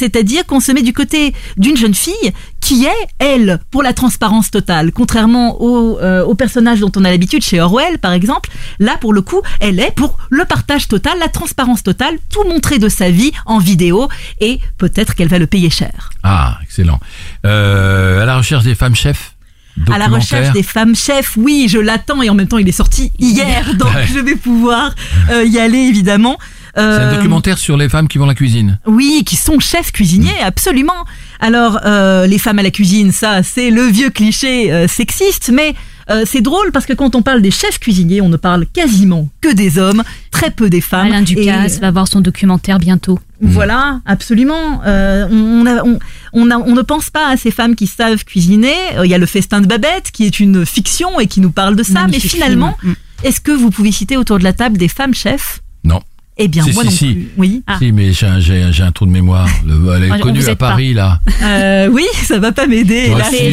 Qu'on 0.47 0.61
se 0.61 0.73
met 0.73 0.83
du 0.83 0.93
côté 0.93 1.35
d'une 1.57 1.77
jeune 1.77 1.95
fille 1.95 2.33
qui 2.61 2.85
est, 2.85 3.07
elle, 3.19 3.59
pour 3.71 3.83
la 3.83 3.93
transparence 3.93 4.51
totale. 4.51 4.93
Contrairement 4.93 5.61
au, 5.61 5.99
euh, 5.99 6.25
au 6.25 6.35
personnage 6.35 6.81
dont 6.81 6.93
on 6.97 7.05
a 7.05 7.11
l'habitude 7.11 7.43
chez 7.43 7.61
Orwell, 7.61 7.99
par 7.99 8.13
exemple, 8.13 8.51
là, 8.79 8.97
pour 9.01 9.13
le 9.13 9.23
coup, 9.23 9.41
elle 9.61 9.81
est 9.81 9.91
pour 9.95 10.17
le 10.31 10.45
partage 10.45 10.87
total, 10.89 11.19
la 11.19 11.29
transparence 11.29 11.83
totale, 11.83 12.17
tout 12.31 12.45
montrer 12.45 12.79
de 12.79 12.89
sa 12.89 13.11
vie 13.11 13.33
en 13.47 13.59
vidéo, 13.59 14.09
et 14.41 14.61
peut-être 14.79 15.15
qu'elle 15.15 15.29
va 15.29 15.39
le 15.39 15.47
payer 15.47 15.71
cher. 15.71 16.11
Ah, 16.23 16.59
excellent. 16.63 17.01
Euh, 17.47 18.23
à 18.23 18.27
la 18.27 18.37
recherche 18.37 18.65
des 18.65 18.75
femmes 18.75 18.95
chefs 18.95 19.35
À 19.91 19.99
la 19.99 20.07
recherche 20.09 20.53
des 20.53 20.63
femmes 20.63 20.95
chefs, 20.95 21.37
oui, 21.37 21.67
je 21.69 21.79
l'attends 21.79 22.23
et 22.23 22.29
en 22.31 22.35
même 22.35 22.49
temps 22.49 22.59
il 22.59 22.69
est 22.69 22.73
sorti 22.73 23.11
hier, 23.19 23.75
donc 23.79 23.93
Ouais. 23.95 24.07
je 24.07 24.21
vais 24.21 24.37
pouvoir 24.37 24.95
euh, 25.31 25.45
y 25.45 25.59
aller 25.59 25.79
évidemment. 25.79 26.39
C'est 26.75 26.81
Euh, 26.83 27.11
un 27.11 27.17
documentaire 27.17 27.59
sur 27.59 27.77
les 27.77 27.89
femmes 27.89 28.07
qui 28.09 28.19
vont 28.19 28.25
à 28.25 28.29
la 28.29 28.35
cuisine. 28.35 28.79
Oui, 28.87 29.23
qui 29.27 29.37
sont 29.37 29.59
chefs 29.61 29.93
cuisiniers, 29.93 30.39
absolument. 30.43 31.05
Alors, 31.41 31.81
euh, 31.85 32.27
les 32.27 32.39
femmes 32.39 32.59
à 32.59 32.63
la 32.63 32.71
cuisine, 32.71 33.13
ça, 33.13 33.43
c'est 33.43 33.71
le 33.71 33.83
vieux 33.83 34.11
cliché 34.11 34.73
euh, 34.73 34.87
sexiste, 34.87 35.51
mais 35.53 35.75
euh, 36.11 36.25
c'est 36.27 36.41
drôle 36.43 36.71
parce 36.73 36.87
que 36.87 36.93
quand 36.93 37.15
on 37.15 37.23
parle 37.23 37.41
des 37.43 37.51
chefs 37.51 37.79
cuisiniers, 37.79 38.21
on 38.21 38.29
ne 38.29 38.37
parle 38.37 38.67
quasiment 38.67 39.29
que 39.41 39.53
des 39.53 39.79
hommes, 39.79 40.03
très 40.31 40.51
peu 40.51 40.69
des 40.71 40.81
femmes. 40.81 41.07
Alain 41.07 41.23
Ducasse 41.23 41.77
Et- 41.77 41.81
va 41.81 41.91
voir 41.91 42.07
son 42.09 42.21
documentaire 42.21 42.79
bientôt. 42.79 43.19
Voilà, 43.41 44.01
absolument. 44.05 44.83
Euh, 44.87 45.27
on, 45.31 45.65
a- 45.67 45.83
on, 45.85 45.99
on, 46.35 46.51
a- 46.51 46.59
on 46.59 46.75
ne 46.75 46.83
pense 46.83 47.09
pas 47.11 47.29
à 47.29 47.37
ces 47.37 47.51
femmes 47.51 47.75
qui 47.75 47.87
savent 47.87 48.25
cuisiner. 48.25 48.75
Euh, 48.97 49.07
Il 49.07 49.11
y 49.11 49.15
a 49.15 49.19
le 49.19 49.27
festin 49.27 49.61
de 49.63 49.67
Babette 49.67 50.11
qui 50.13 50.27
est 50.27 50.41
une 50.41 50.67
fiction 50.67 51.19
et 51.21 51.27
qui 51.27 51.41
nous 51.41 51.51
parle 51.53 51.75
de 51.75 51.83
ça. 51.83 51.95
Magnifique 52.03 52.25
mais 52.25 52.29
finalement, 52.29 52.77
film. 52.81 52.95
est-ce 53.25 53.41
que 53.41 53.53
vous 53.53 53.71
pouvez 53.71 53.93
citer 53.93 54.17
autour 54.19 54.39
de 54.39 54.45
la 54.45 54.53
table 54.53 54.77
des 54.77 54.89
femmes 54.89 55.15
chefs? 55.15 55.61
Eh 56.43 56.49
bien, 56.49 56.65
Si, 56.65 56.73
moi 56.73 56.83
si, 56.85 56.89
non 56.89 56.95
si. 56.97 57.13
plus. 57.13 57.29
Oui. 57.37 57.63
Ah. 57.67 57.77
Si, 57.79 57.93
mais 57.93 58.13
j'ai 58.13 58.27
un, 58.27 58.41
j'ai 58.41 58.63
un- 58.63 58.71
j'ai 58.73 58.83
un 58.83 58.93
trou 58.93 59.05
de 59.07 59.11
mémoire. 59.11 59.47
Le- 59.67 59.93
elle 59.95 60.05
est 60.05 60.11
Ah, 60.11 60.17
on 60.19 60.21
connue 60.21 60.49
à. 60.49 60.57
Paris 60.57 60.95
là. 60.95 61.21
Euh, 61.43 61.89
oui, 61.93 62.05
ça 62.25 62.39
va 62.39 62.51
pas 62.53 62.67
m'aider. 62.67 63.13
C'est 63.31 63.53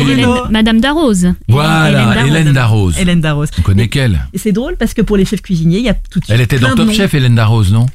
Madame 0.50 0.80
Darroze. 0.80 1.34
Voilà, 1.48 2.26
Hélène 2.26 2.54
Darroze. 2.54 2.98
Hélène 3.00 3.22
Darroze. 3.22 3.50
On 3.60 3.62
connaît 3.62 3.88
qu'elle. 3.90 4.22
Et 4.34 4.38
c'est 4.38 4.52
drôle 4.54 4.76
parce 4.78 4.94
que 4.94 5.02
pour 5.02 5.18
les 5.18 5.26
chefs 5.26 5.42
cuisiniers, 5.42 5.80
il 5.80 5.86
y 5.86 5.90
a 5.90 5.94
tout 5.94 6.20
de 6.20 6.26
suite. 6.26 6.34
Elle 6.34 6.42
était 6.42 6.60
dans 6.60 6.74
Top. 6.76 6.92
Chef, 6.92 7.14
Hélène 7.14 7.36
Darroze, 7.36 7.72
non? 7.74 7.86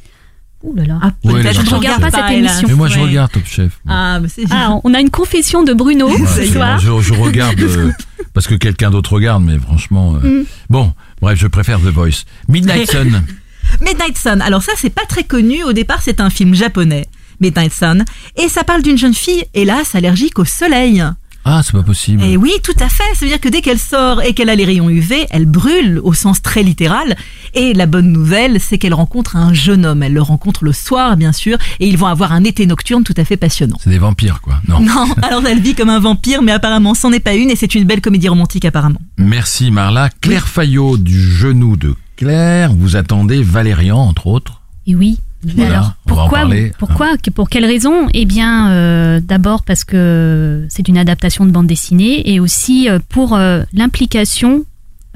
Ouh 0.63 0.77
là 0.77 0.85
là. 0.85 0.99
Ah, 1.03 1.11
Oui, 1.25 1.41
je 1.43 1.61
Top 1.63 1.79
regarde 1.79 2.01
pas 2.01 2.11
cette 2.11 2.31
émission. 2.31 2.69
Mais 2.69 2.75
moi 2.75 2.87
je 2.89 2.99
Ouais. 2.99 3.07
regarde 3.07 3.33
Top 3.33 3.43
Chef. 3.47 3.81
Ah, 3.89 4.21
mais 4.21 4.29
c'est 4.29 4.43
Ah, 4.51 4.77
on 4.85 4.95
a 4.95 5.01
une 5.01 5.11
confession 5.11 5.65
de 5.65 5.73
Bruno 5.73 6.09
Ouais, 6.09 6.19
ce 6.37 6.45
soir. 6.45 6.79
je 6.79 7.13
regarde 7.15 7.59
euh, 7.61 7.91
parce 8.33 8.47
que 8.47 8.55
quelqu'un 8.55 8.91
d'autre 8.91 9.15
regarde, 9.15 9.43
mais 9.43 9.59
franchement. 9.59 10.15
euh, 10.23 10.43
Mm. 10.43 10.45
Bon, 10.71 10.93
bref, 11.21 11.37
je 11.39 11.49
préfère 11.49 11.81
The 11.81 11.87
Voice. 11.93 12.25
Midnight 12.49 12.91
Sun. 12.91 13.23
Midnight 13.81 14.17
Sun. 14.19 14.41
Alors 14.41 14.63
ça, 14.63 14.73
c'est 14.77 14.91
pas 14.91 15.07
très 15.07 15.25
connu. 15.25 15.65
Au 15.65 15.73
départ, 15.73 16.01
c'est 16.03 16.21
un 16.21 16.31
film 16.31 16.55
japonais, 16.55 17.07
Midnight 17.41 17.73
Sun, 17.73 18.05
et 18.37 18.49
ça 18.49 18.65
parle 18.65 18.83
d'une 18.83 18.99
jeune 18.99 19.15
fille, 19.15 19.45
hélas, 19.55 19.95
allergique 19.95 20.39
au 20.39 20.45
soleil. 20.45 21.05
Ah, 21.45 21.61
c'est 21.65 21.73
pas 21.73 21.83
possible. 21.83 22.23
Et 22.23 22.37
oui, 22.37 22.53
tout 22.63 22.75
à 22.79 22.89
fait. 22.89 23.03
Ça 23.15 23.25
veut 23.25 23.29
dire 23.29 23.41
que 23.41 23.49
dès 23.49 23.63
qu'elle 23.63 23.79
sort 23.79 24.23
et 24.23 24.33
qu'elle 24.33 24.49
a 24.49 24.55
les 24.55 24.65
rayons 24.65 24.89
UV, 24.89 25.27
elle 25.31 25.47
brûle 25.47 26.01
au 26.05 26.15
sens 26.15 26.41
très 26.41 26.63
littéral. 26.63 27.17
Et 27.55 27.75
la 27.75 27.87
bonne 27.87 28.13
nouvelle, 28.13 28.61
c'est 28.61 28.79
qu'elle 28.79 28.95
rencontre 28.95 29.35
un 29.35 29.53
jeune 29.53 29.85
homme. 29.85 30.05
Elle 30.05 30.13
le 30.13 30.23
rencontre 30.23 30.65
le 30.65 30.73
soir, 30.73 31.17
bien 31.17 31.33
sûr, 31.33 31.59
et 31.81 31.89
ils 31.89 31.99
vont 31.99 32.07
avoir 32.07 32.33
un 32.33 32.45
été 32.45 32.65
nocturne 32.65 33.03
tout 33.03 33.15
à 33.17 33.25
fait 33.25 33.37
passionnant. 33.37 33.77
C'est 33.83 33.91
des 33.91 33.99
vampires, 33.99 34.41
quoi. 34.41 34.61
Non. 34.69 34.81
Non, 34.93 35.09
alors 35.23 35.47
elle 35.47 35.61
vit 35.61 35.75
comme 35.75 35.89
un 35.89 36.01
vampire, 36.01 36.43
mais 36.43 36.53
apparemment, 36.53 36.95
c'en 36.95 37.13
est 37.13 37.21
pas 37.21 37.35
une, 37.35 37.51
et 37.51 37.57
c'est 37.57 37.75
une 37.75 37.85
belle 37.85 38.01
comédie 38.01 38.29
romantique 38.29 38.65
apparemment. 38.65 39.01
Merci 39.17 39.71
Marla. 39.71 40.11
Claire 40.21 40.49
Fayot 40.49 40.99
du 40.99 41.19
genou 41.19 41.77
de 41.77 41.97
Claire. 42.23 42.73
Vous 42.73 42.95
attendez 42.95 43.43
Valérian, 43.43 43.99
entre 43.99 44.29
autres. 44.29 44.61
Et 44.87 44.95
oui. 44.95 45.19
Voilà, 45.45 45.71
alors, 45.71 45.93
pourquoi, 46.07 46.39
parler. 46.39 46.73
pourquoi, 46.79 47.09
pour 47.35 47.51
quelle 47.51 47.65
raison? 47.65 48.07
Eh 48.15 48.27
bien, 48.27 48.71
euh, 48.71 49.21
d'abord 49.21 49.65
parce 49.65 49.83
que 49.83 50.65
c'est 50.69 50.87
une 50.87 50.99
adaptation 50.99 51.45
de 51.45 51.51
bande 51.51 51.67
dessinée 51.67 52.31
et 52.31 52.39
aussi 52.39 52.89
euh, 52.89 53.01
pour 53.09 53.35
euh, 53.35 53.63
l'implication, 53.73 54.65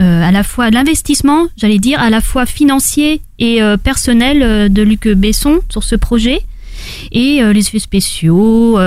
euh, 0.01 0.23
à 0.25 0.33
la 0.33 0.42
fois 0.42 0.71
l'investissement, 0.71 1.47
j'allais 1.57 1.79
dire, 1.79 2.01
à 2.01 2.11
la 2.11 2.21
fois 2.21 2.45
financier 2.45 3.21
et 3.38 3.61
personnel 3.85 4.73
de 4.73 4.83
Luc 4.83 5.07
Besson 5.07 5.61
sur 5.69 5.85
ce 5.85 5.95
projet 5.95 6.40
et 7.12 7.42
les 7.53 7.61
effets 7.61 7.79
spéciaux. 7.79 8.79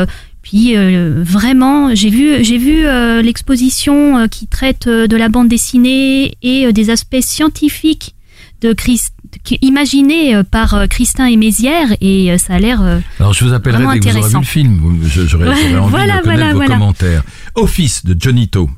Puis 0.49 0.75
euh, 0.75 1.21
vraiment, 1.23 1.93
j'ai 1.93 2.09
vu, 2.09 2.43
j'ai 2.43 2.57
vu 2.57 2.83
euh, 2.83 3.21
l'exposition 3.21 4.17
euh, 4.17 4.27
qui 4.27 4.47
traite 4.47 4.87
de 4.87 5.15
la 5.15 5.29
bande 5.29 5.47
dessinée 5.47 6.37
et 6.41 6.73
des 6.73 6.89
aspects 6.89 7.21
scientifiques 7.21 8.15
de 8.61 8.73
Christ, 8.73 9.13
euh, 9.53 10.43
par 10.43 10.87
Christin 10.89 11.27
et 11.27 11.37
Mézières 11.37 11.95
et 12.01 12.35
ça 12.39 12.55
a 12.55 12.59
l'air. 12.59 12.81
Alors 13.19 13.33
je 13.33 13.45
vous 13.45 13.53
appellerai 13.53 13.99
dès 13.99 14.09
que 14.09 14.09
vous 14.09 14.17
aurez 14.17 14.29
vu 14.29 14.37
le 14.37 14.43
film. 14.43 14.99
J'aurais 15.03 15.49
Ouais, 15.49 15.77
envie 15.77 15.91
voilà, 15.91 16.17
de 16.17 16.21
connaître 16.23 16.23
voilà, 16.23 16.49
vos 16.49 16.55
voilà. 16.57 16.73
commentaires. 16.73 17.23
Office 17.53 18.03
de 18.03 18.19
Johnito. 18.19 18.71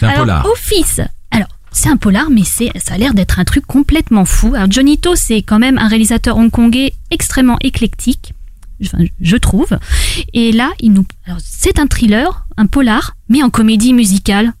C'est 0.00 0.06
un 0.06 0.08
Alors, 0.08 0.20
polar. 0.20 0.46
Office. 0.46 1.00
Alors, 1.30 1.48
c'est 1.72 1.90
un 1.90 1.98
polar, 1.98 2.30
mais 2.30 2.44
c'est, 2.44 2.70
ça 2.78 2.94
a 2.94 2.98
l'air 2.98 3.12
d'être 3.12 3.38
un 3.38 3.44
truc 3.44 3.66
complètement 3.66 4.24
fou. 4.24 4.54
Alors, 4.54 4.70
Johnny 4.70 4.96
To, 4.96 5.14
c'est 5.14 5.42
quand 5.42 5.58
même 5.58 5.76
un 5.76 5.88
réalisateur 5.88 6.38
hongkongais 6.38 6.94
extrêmement 7.10 7.58
éclectique, 7.60 8.32
enfin, 8.84 8.98
je 9.20 9.36
trouve. 9.36 9.78
Et 10.34 10.52
là, 10.52 10.70
il 10.80 10.92
nous, 10.92 11.04
alors, 11.26 11.38
c'est 11.42 11.78
un 11.78 11.86
thriller, 11.86 12.46
un 12.56 12.66
polar, 12.66 13.16
mais 13.28 13.42
en 13.42 13.50
comédie 13.50 13.92
musicale. 13.92 14.52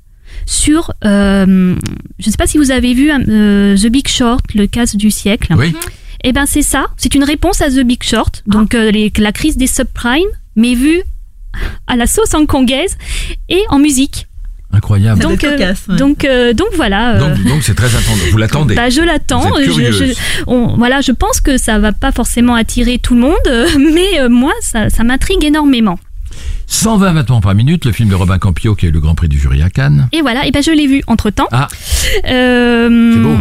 Sur, 0.46 0.92
euh, 1.04 1.74
je 2.18 2.26
ne 2.26 2.30
sais 2.30 2.36
pas 2.36 2.46
si 2.46 2.58
vous 2.58 2.70
avez 2.70 2.94
vu 2.94 3.10
euh, 3.10 3.76
The 3.76 3.86
Big 3.86 4.06
Short, 4.08 4.44
le 4.54 4.66
casse 4.66 4.94
du 4.94 5.10
siècle. 5.10 5.54
Oui. 5.56 5.74
Eh 6.24 6.32
ben 6.32 6.46
c'est 6.46 6.62
ça, 6.62 6.86
c'est 6.96 7.14
une 7.14 7.24
réponse 7.24 7.60
à 7.62 7.70
The 7.70 7.80
Big 7.80 8.02
Short, 8.02 8.42
Ah. 8.46 8.52
donc 8.52 8.74
euh, 8.74 8.90
les- 8.90 9.12
la 9.18 9.32
crise 9.32 9.56
des 9.56 9.66
subprimes, 9.66 10.28
mais 10.56 10.74
vue 10.74 11.02
à 11.86 11.96
la 11.96 12.06
sauce 12.06 12.34
hongkongaise 12.34 12.96
et 13.48 13.62
en 13.70 13.78
musique. 13.78 14.27
Incroyable. 14.72 15.20
Donc, 15.22 15.42
euh, 15.44 15.52
cocasse, 15.52 15.84
ouais. 15.88 15.96
donc, 15.96 16.24
euh, 16.24 16.52
donc 16.52 16.68
voilà. 16.76 17.14
euh, 17.14 17.18
Donc 17.20 17.42
donc 17.44 17.62
c'est 17.62 17.74
très 17.74 17.86
attendu. 17.94 18.20
Vous 18.30 18.36
l'attendez. 18.36 18.74
bah, 18.74 18.90
je 18.90 19.00
l'attends. 19.00 19.54
Je- 19.58 19.70
je- 19.92 20.14
on- 20.46 20.76
voilà, 20.76 21.00
je 21.00 21.12
pense 21.12 21.40
que 21.40 21.56
ça 21.56 21.78
va 21.78 21.92
pas 21.92 22.12
forcément 22.12 22.54
attirer 22.54 22.98
tout 22.98 23.14
le 23.14 23.20
monde, 23.20 23.36
euh, 23.46 23.66
mais 23.94 24.20
euh, 24.20 24.28
moi, 24.28 24.52
ça, 24.60 24.90
ça 24.90 25.04
m'intrigue 25.04 25.42
énormément. 25.44 25.98
120 26.66 27.14
battements 27.14 27.40
par 27.40 27.54
minute, 27.54 27.86
le 27.86 27.92
film 27.92 28.10
de 28.10 28.14
Robin 28.14 28.38
Campio 28.38 28.74
qui 28.74 28.84
a 28.86 28.88
eu 28.90 28.92
le 28.92 29.00
Grand 29.00 29.14
Prix 29.14 29.28
du 29.28 29.38
jury 29.38 29.62
à 29.62 29.70
Cannes. 29.70 30.08
Et 30.12 30.20
voilà, 30.20 30.46
et 30.46 30.50
ben 30.50 30.62
je 30.62 30.70
l'ai 30.70 30.86
vu 30.86 31.02
entre 31.06 31.30
temps. 31.30 31.48
Ah. 31.50 31.68
c'est 32.24 33.18
beau. 33.18 33.36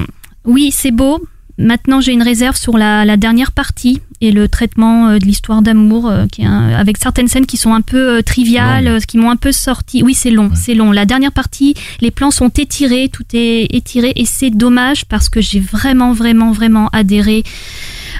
Oui, 0.45 0.71
c'est 0.73 0.91
beau. 0.91 1.21
Maintenant, 1.59 2.01
j'ai 2.01 2.11
une 2.13 2.21
réserve 2.21 2.55
sur 2.55 2.77
la, 2.77 3.03
la 3.03 3.17
dernière 3.17 3.51
partie 3.51 4.01
et 4.21 4.31
le 4.31 4.47
traitement 4.47 5.09
euh, 5.09 5.17
de 5.19 5.25
l'histoire 5.25 5.61
d'amour, 5.61 6.07
euh, 6.07 6.25
qui 6.31 6.41
est 6.43 6.45
un- 6.45 6.69
avec 6.73 6.97
certaines 6.97 7.27
scènes 7.27 7.45
qui 7.47 7.57
sont 7.57 7.73
un 7.73 7.81
peu 7.81 8.17
euh, 8.17 8.21
triviales, 8.21 8.87
euh, 8.87 8.99
qui 8.99 9.17
m'ont 9.17 9.31
un 9.31 9.35
peu 9.37 9.51
sorti. 9.51 10.03
Oui, 10.03 10.13
c'est 10.13 10.29
long, 10.31 10.51
c'est 10.55 10.75
long. 10.75 10.91
La 10.91 11.05
dernière 11.05 11.31
partie, 11.31 11.73
les 12.01 12.11
plans 12.11 12.31
sont 12.31 12.49
étirés, 12.49 13.09
tout 13.11 13.23
est 13.33 13.67
étiré 13.75 14.13
et 14.15 14.25
c'est 14.25 14.49
dommage 14.51 15.05
parce 15.05 15.29
que 15.29 15.41
j'ai 15.41 15.59
vraiment, 15.59 16.13
vraiment, 16.13 16.51
vraiment 16.51 16.89
adhéré 16.93 17.43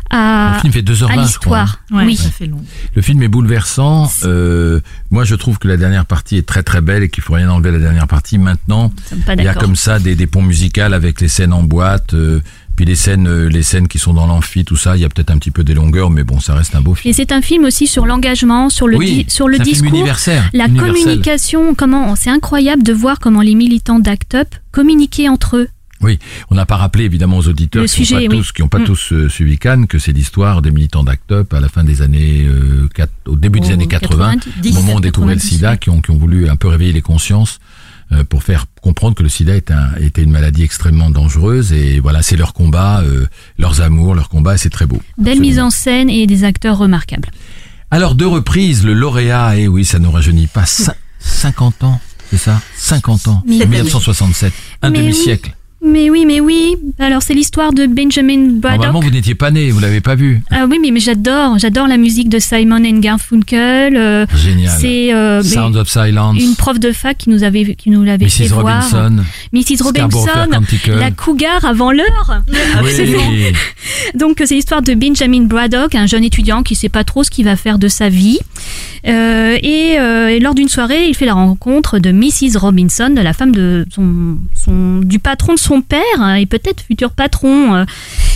à, 0.10 0.54
Le 0.56 0.62
film 0.62 0.74
fait 0.74 0.82
2h20 0.82 0.92
à 0.92 0.94
je 0.94 1.04
crois. 1.14 1.22
l'histoire. 1.24 1.80
Ouais, 1.92 2.06
oui. 2.06 2.16
ça 2.16 2.30
fait 2.30 2.48
long. 2.48 2.62
Le 2.96 3.02
film 3.02 3.22
est 3.24 3.28
bouleversant. 3.28 4.10
Euh, 4.24 4.80
moi, 5.12 5.26
je 5.26 5.36
trouve 5.36 5.58
que 5.60 5.68
la 5.68 5.78
dernière 5.78 6.06
partie 6.06 6.38
est 6.38 6.46
très 6.48 6.64
très 6.64 6.82
belle 6.82 7.04
et 7.04 7.10
qu'il 7.10 7.24
faut 7.24 7.34
rien 7.34 7.50
enlever 7.50 7.70
à 7.70 7.74
la 7.74 7.80
dernière 7.80 8.08
partie. 8.08 8.38
Maintenant, 8.38 8.92
il 9.38 9.44
y 9.44 9.48
a 9.48 9.54
comme 9.54 9.76
ça 9.76 10.00
des, 10.00 10.16
des 10.16 10.28
ponts 10.28 10.42
musicaux 10.42 10.82
avec 10.82 11.22
les 11.22 11.28
scènes 11.28 11.54
en 11.54 11.64
boîte, 11.64 12.14
euh, 12.14 12.40
puis 12.78 12.86
les 12.86 12.96
scènes, 12.96 13.28
euh, 13.28 13.50
les 13.50 13.64
scènes 13.64 13.90
qui 13.90 14.00
sont 14.00 14.14
dans 14.14 14.26
l'amphi, 14.28 14.64
tout 14.64 14.78
ça. 14.78 14.96
Il 14.96 15.02
y 15.02 15.06
a 15.06 15.10
peut-être 15.10 15.32
un 15.32 15.38
petit 15.38 15.52
peu 15.52 15.66
des 15.66 15.74
longueurs, 15.74 16.10
mais 16.10 16.24
bon, 16.24 16.40
ça 16.40 16.54
reste 16.54 16.74
un 16.76 16.82
beau 16.82 16.96
film. 16.96 17.10
Et 17.10 17.14
c'est 17.14 17.34
un 17.34 17.42
film 17.42 17.66
aussi 17.66 17.88
sur 17.88 18.06
l'engagement, 18.06 18.70
sur 18.70 18.88
le, 18.88 18.96
oui, 18.98 19.26
di- 19.26 19.30
sur 19.30 19.50
le 19.50 19.58
discours. 19.60 20.08
La 20.54 20.70
communication, 20.70 21.76
comment 21.76 22.16
c'est 22.16 22.30
incroyable 22.30 22.84
de 22.84 22.94
voir 22.94 23.20
comment 23.20 23.42
les 23.42 23.56
militants 23.56 24.00
d'Act 24.00 24.36
Up 24.36 24.48
communiquaient 24.72 25.28
entre 25.28 25.58
eux. 25.58 25.68
Oui, 26.02 26.20
on 26.52 26.56
n'a 26.56 26.68
pas 26.68 26.76
rappelé 26.78 27.06
évidemment 27.06 27.40
aux 27.40 27.48
auditeurs 27.48 27.82
Le 27.82 27.88
qui 27.88 28.02
n'ont 28.14 28.20
pas 28.20 28.28
oui. 28.28 28.38
tous, 28.38 28.52
qui 28.52 28.62
ont 28.62 28.68
pas 28.68 28.78
Mm. 28.78 28.84
tous 28.84 29.14
euh, 29.14 29.30
suivi 29.30 29.58
Cannes 29.58 29.88
que 29.88 29.98
c'est 29.98 30.12
l'histoire 30.12 30.62
des 30.62 30.70
militants 30.70 31.04
d'Act 31.04 31.32
Up 31.32 31.54
à 31.56 31.60
la 31.60 31.70
fin 31.70 31.84
des 31.84 32.04
années, 32.04 32.46
euh, 32.48 32.88
au 33.26 33.36
début 33.36 33.60
des 33.60 33.70
Au 33.70 33.74
années 33.74 33.88
80, 33.88 34.34
90, 34.36 34.72
au 34.72 34.76
moment 34.82 34.94
où 34.94 34.98
on 34.98 35.00
découvrait 35.00 35.34
le 35.34 35.40
90, 35.40 35.56
sida, 35.56 35.76
qui 35.78 35.90
ont, 35.90 36.00
qui 36.00 36.12
ont 36.12 36.18
voulu 36.18 36.50
un 36.50 36.56
peu 36.56 36.68
réveiller 36.68 36.94
les 36.94 37.02
consciences 37.02 37.60
pour 38.30 38.44
faire 38.44 38.66
comprendre 38.82 39.16
que 39.16 39.24
le 39.24 39.30
sida 39.30 39.56
est 39.56 39.70
un, 39.72 39.94
était 40.00 40.24
une 40.24 40.32
maladie 40.32 40.64
extrêmement 40.64 41.10
dangereuse 41.10 41.74
et 41.74 42.00
voilà, 42.00 42.22
c'est 42.22 42.36
leur 42.38 42.54
combat, 42.54 43.02
euh, 43.02 43.28
leurs 43.58 43.82
amours, 43.82 44.16
leur 44.16 44.30
combat, 44.30 44.56
et 44.56 44.58
c'est 44.58 44.70
très 44.70 44.86
beau. 44.86 45.02
Belle 45.18 45.40
mise 45.42 45.60
en 45.60 45.70
scène 45.70 46.10
et 46.10 46.26
des 46.28 46.44
acteurs 46.44 46.78
remarquables. 46.78 47.30
Alors, 47.92 48.16
deux 48.16 48.28
reprises, 48.28 48.84
le 48.86 48.94
lauréat, 48.94 49.58
et 49.58 49.68
oui, 49.68 49.86
ça 49.86 50.00
nous 50.00 50.12
rajeunit 50.12 50.48
pas, 50.48 50.64
Cin- 50.64 50.94
50 51.20 51.84
ans, 51.84 52.00
c'est 52.30 52.38
ça? 52.38 52.62
50 52.78 53.28
ans, 53.28 53.44
Mais- 53.46 53.66
1967, 53.66 54.54
un 54.82 54.92
oui. 54.92 54.98
Mais 55.86 56.10
oui, 56.10 56.26
mais 56.26 56.40
oui. 56.40 56.76
Alors 56.98 57.22
c'est 57.22 57.36
l'histoire 57.36 57.72
de 57.72 57.86
Benjamin 57.86 58.48
Braddock. 58.50 58.84
Normalement, 58.86 59.00
vous 59.00 59.12
n'étiez 59.12 59.36
pas 59.36 59.52
né, 59.52 59.70
vous 59.70 59.80
l'avez 59.80 60.02
pas 60.02 60.16
vu. 60.16 60.42
Ah 60.50 60.66
oui, 60.70 60.80
mais, 60.82 60.90
mais 60.90 61.00
j'adore, 61.00 61.60
j'adore 61.60 61.88
la 61.88 61.98
musique 61.98 62.30
de 62.30 62.40
Simon 62.40 62.84
and 62.84 63.00
Garfunkel. 63.00 63.96
euh, 63.96 64.26
Génial. 64.36 64.76
c'est 64.80 65.14
euh, 65.14 65.44
Sound 65.44 65.76
of 65.76 65.88
Silence, 65.88 66.42
une 66.42 66.56
prof 66.56 66.80
de 66.80 66.92
fac 66.92 67.18
qui 67.18 67.30
nous 67.30 67.44
avait 67.44 67.76
qui 67.76 67.92
nous 67.92 68.04
l'avait 68.04 68.28
fait 68.28 68.46
Mrs. 68.46 68.54
voir. 68.54 68.84
Robinson, 68.92 69.24
Mrs. 69.54 69.84
Robinson, 69.84 70.28
la 70.88 71.12
cougar 71.12 71.64
avant 71.64 71.92
l'heure. 71.92 72.42
Oui, 72.84 73.54
Donc 74.16 74.42
c'est 74.46 74.56
l'histoire 74.56 74.82
de 74.82 74.94
Benjamin 74.96 75.44
Braddock, 75.44 75.94
un 75.94 76.08
jeune 76.08 76.24
étudiant 76.24 76.64
qui 76.64 76.76
sait 76.76 76.90
pas 76.90 77.04
trop 77.04 77.24
ce 77.24 77.30
qu'il 77.30 77.46
va 77.46 77.56
faire 77.56 77.78
de 77.78 77.88
sa 77.88 78.10
vie. 78.10 78.40
Euh, 79.08 79.58
et, 79.62 80.00
euh, 80.00 80.28
et 80.30 80.40
lors 80.40 80.56
d'une 80.56 80.70
soirée, 80.70 81.08
il 81.08 81.16
fait 81.16 81.26
la 81.26 81.34
rencontre 81.36 82.00
de 82.00 82.12
Mrs. 82.12 82.58
Robinson, 82.58 83.10
de 83.16 83.22
la 83.22 83.34
femme 83.34 83.52
de 83.52 83.86
son, 83.94 84.38
son 84.56 85.00
du 85.00 85.20
patron 85.20 85.54
de 85.54 85.60
son 85.60 85.67
père 85.82 86.02
hein, 86.20 86.36
et 86.36 86.46
peut-être 86.46 86.82
futur 86.82 87.12
patron. 87.12 87.76
euh. 87.76 87.86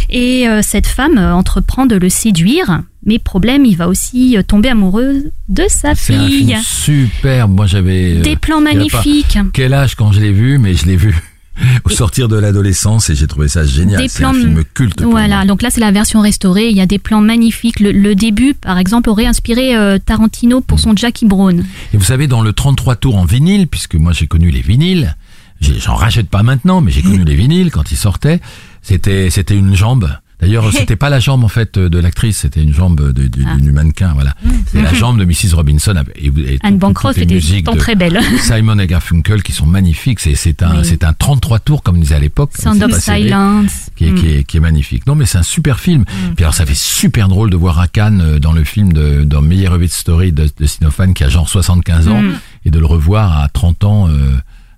Et 0.09 0.47
euh, 0.47 0.61
cette 0.61 0.87
femme 0.87 1.17
euh, 1.17 1.33
entreprend 1.33 1.85
de 1.85 1.95
le 1.95 2.09
séduire. 2.09 2.81
Mais 3.05 3.17
problème, 3.17 3.65
il 3.65 3.75
va 3.77 3.87
aussi 3.87 4.37
tomber 4.47 4.69
amoureux 4.69 5.31
de 5.49 5.63
sa 5.69 5.91
un 5.91 5.95
fille. 5.95 6.45
film 6.47 6.59
superbe. 6.63 7.51
Moi, 7.55 7.65
j'avais 7.65 8.15
Des 8.15 8.35
plans 8.35 8.57
pas- 8.57 8.73
magnifiques. 8.73 9.37
quel 9.53 9.73
âge 9.73 9.95
quand 9.95 10.11
je 10.11 10.19
l'ai 10.19 10.31
vu, 10.33 10.57
mais 10.59 10.75
je 10.75 10.85
l'ai 10.85 10.97
vu 10.97 11.15
au 11.85 11.89
sortir 11.89 12.27
de 12.27 12.35
l'adolescence 12.35 13.09
et 13.09 13.15
j'ai 13.15 13.25
trouvé 13.27 13.47
ça 13.47 13.63
génial. 13.65 14.01
Des 14.01 14.07
C'est 14.07 14.23
un 14.23 14.31
plans- 14.31 14.39
film 14.41 14.63
culte. 14.75 15.01
Voilà, 15.01 15.37
moi. 15.37 15.45
donc 15.45 15.61
là 15.63 15.69
c'est 15.71 15.79
la 15.81 15.91
version 15.91 16.21
restaurée. 16.21 16.69
Il 16.69 16.77
y 16.77 16.81
a 16.81 16.85
des 16.85 16.99
plans 16.99 17.21
magnifiques. 17.21 17.79
Le, 17.79 17.91
le 17.91 18.13
début, 18.13 18.53
par 18.53 18.77
exemple, 18.77 19.09
aurait 19.09 19.25
inspiré 19.25 19.75
euh, 19.75 19.97
Tarantino 19.97 20.61
pour 20.61 20.79
son 20.79 20.95
Jackie 20.95 21.25
Brown. 21.25 21.63
Et 21.93 21.97
vous 21.97 22.03
savez, 22.03 22.27
dans 22.27 22.41
le 22.43 22.53
33 22.53 22.97
tours 22.97 23.15
en 23.17 23.25
vinyle, 23.25 23.67
puisque 23.67 23.95
moi 23.95 24.11
j'ai 24.11 24.27
connu 24.27 24.51
les 24.51 24.61
vinyles, 24.61 25.15
j'en 25.61 25.95
rachète 25.95 26.29
pas 26.29 26.43
maintenant, 26.43 26.81
mais 26.81 26.91
j'ai 26.91 27.01
connu 27.01 27.23
les 27.25 27.35
vinyles 27.35 27.71
quand 27.71 27.91
ils 27.91 27.97
sortaient, 27.97 28.39
c'était 28.81 29.29
c'était 29.29 29.55
une 29.55 29.75
jambe. 29.75 30.09
D'ailleurs, 30.39 30.71
c'était 30.73 30.95
pas 30.95 31.11
la 31.11 31.19
jambe 31.19 31.43
en 31.43 31.47
fait 31.47 31.77
de 31.77 31.99
l'actrice, 31.99 32.37
c'était 32.39 32.63
une 32.63 32.73
jambe 32.73 33.13
de, 33.13 33.27
de- 33.27 33.43
Ah. 33.45 33.57
du 33.57 33.71
mannequin, 33.71 34.13
voilà. 34.15 34.33
C'était 34.65 34.81
la 34.81 34.91
jambe 35.01 35.19
de 35.19 35.25
Mrs. 35.25 35.53
Robinson 35.53 35.93
et, 36.15 36.27
et 36.53 36.57
Anne 36.63 36.79
Bancroft 36.79 37.19
était 37.19 37.39
de 37.39 37.77
très 37.77 37.93
belle. 37.93 38.19
Simon 38.39 38.79
et 38.79 38.87
Garfunkel 38.87 39.43
qui 39.43 39.51
sont 39.51 39.67
magnifiques. 39.67 40.19
C'est 40.19 40.33
c'est 40.33 40.63
un 40.63 40.79
Oui. 40.79 40.85
c'est 40.85 41.03
un 41.03 41.13
33 41.13 41.59
tours 41.59 41.83
comme 41.83 41.97
on 41.97 42.01
disait 42.01 42.15
à 42.15 42.19
l'époque. 42.19 42.53
Sound 42.57 42.77
C'est 42.79 42.85
of 42.85 42.99
Silence. 42.99 43.91
Qui 43.95 44.05
est, 44.05 44.11
Mm. 44.11 44.15
qui, 44.15 44.27
est, 44.33 44.43
qui 44.45 44.57
est 44.57 44.61
magnifique. 44.61 45.05
Non, 45.05 45.13
mais 45.13 45.27
c'est 45.27 45.37
un 45.37 45.43
super 45.43 45.79
film. 45.79 46.05
Puis 46.35 46.43
alors, 46.43 46.55
ça 46.55 46.65
fait 46.65 46.73
super 46.75 47.27
drôle 47.27 47.51
de 47.51 47.55
voir 47.55 47.77
à 47.79 47.87
Cannes 47.87 48.21
euh, 48.21 48.39
dans 48.39 48.51
le 48.53 48.63
film 48.63 48.93
de 48.93 49.23
dans 49.23 49.43
Meyerowitz 49.43 49.93
Story 49.95 50.31
de, 50.31 50.49
de 50.57 50.65
Sinophan 50.65 51.13
qui 51.13 51.23
a 51.23 51.29
genre 51.29 51.47
75 51.47 52.07
ans 52.07 52.21
Mm. 52.23 52.33
et 52.65 52.71
de 52.71 52.79
le 52.79 52.87
revoir 52.87 53.39
à 53.43 53.47
30 53.47 53.83
ans 53.83 54.07
euh, 54.09 54.31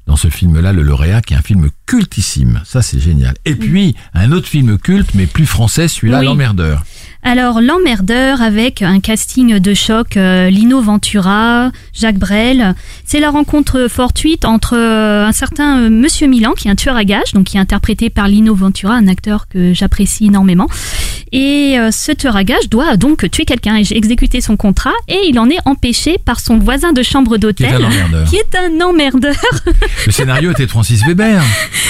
dans 0.05 0.15
ce 0.15 0.27
film-là, 0.29 0.73
Le 0.73 0.81
Lauréat, 0.81 1.21
qui 1.21 1.33
est 1.33 1.37
un 1.37 1.41
film 1.41 1.69
cultissime. 1.85 2.61
Ça, 2.65 2.81
c'est 2.81 2.99
génial. 2.99 3.35
Et 3.45 3.55
puis, 3.55 3.95
un 4.13 4.31
autre 4.31 4.47
film 4.47 4.77
culte, 4.77 5.13
mais 5.15 5.27
plus 5.27 5.45
français, 5.45 5.87
celui-là, 5.87 6.19
Oui. 6.19 6.25
L'Emmerdeur. 6.25 6.83
Alors, 7.25 7.61
L'Emmerdeur 7.61 8.41
avec 8.41 8.81
un 8.81 8.99
casting 8.99 9.57
de 9.57 9.73
choc, 9.73 10.17
euh, 10.17 10.49
Lino 10.49 10.81
Ventura, 10.81 11.71
Jacques 11.93 12.17
Brel. 12.17 12.75
C'est 13.05 13.21
la 13.21 13.29
rencontre 13.29 13.87
fortuite 13.89 14.43
entre 14.43 14.75
euh, 14.77 15.25
un 15.25 15.31
certain 15.31 15.79
euh, 15.83 15.89
Monsieur 15.89 16.27
Milan, 16.27 16.51
qui 16.51 16.67
est 16.67 16.71
un 16.71 16.75
tueur 16.75 16.97
à 16.97 17.05
gages, 17.05 17.31
donc 17.33 17.45
qui 17.45 17.55
est 17.57 17.61
interprété 17.61 18.09
par 18.09 18.27
Lino 18.27 18.53
Ventura, 18.53 18.95
un 18.95 19.07
acteur 19.07 19.47
que 19.47 19.73
j'apprécie 19.73 20.25
énormément. 20.25 20.67
Et 21.31 21.79
euh, 21.79 21.91
ce 21.91 22.11
tueur 22.11 22.35
à 22.35 22.43
gages 22.43 22.69
doit 22.69 22.97
donc 22.97 23.29
tuer 23.31 23.45
quelqu'un 23.45 23.77
et 23.77 23.85
exécuter 23.95 24.41
son 24.41 24.57
contrat, 24.57 24.91
et 25.07 25.21
il 25.29 25.39
en 25.39 25.49
est 25.49 25.57
empêché 25.65 26.17
par 26.23 26.41
son 26.41 26.59
voisin 26.59 26.91
de 26.91 27.01
chambre 27.03 27.37
Qui 27.37 27.63
est 27.63 27.67
un 27.67 27.79
d'hôtel, 27.79 27.85
emmerdeur. 27.85 28.27
qui 28.29 28.35
est 28.35 28.55
un 28.55 28.85
emmerdeur. 28.85 29.35
Le 30.05 30.11
scénario 30.11 30.51
était 30.51 30.65
de 30.65 30.71
Francis 30.71 31.01
Weber. 31.07 31.41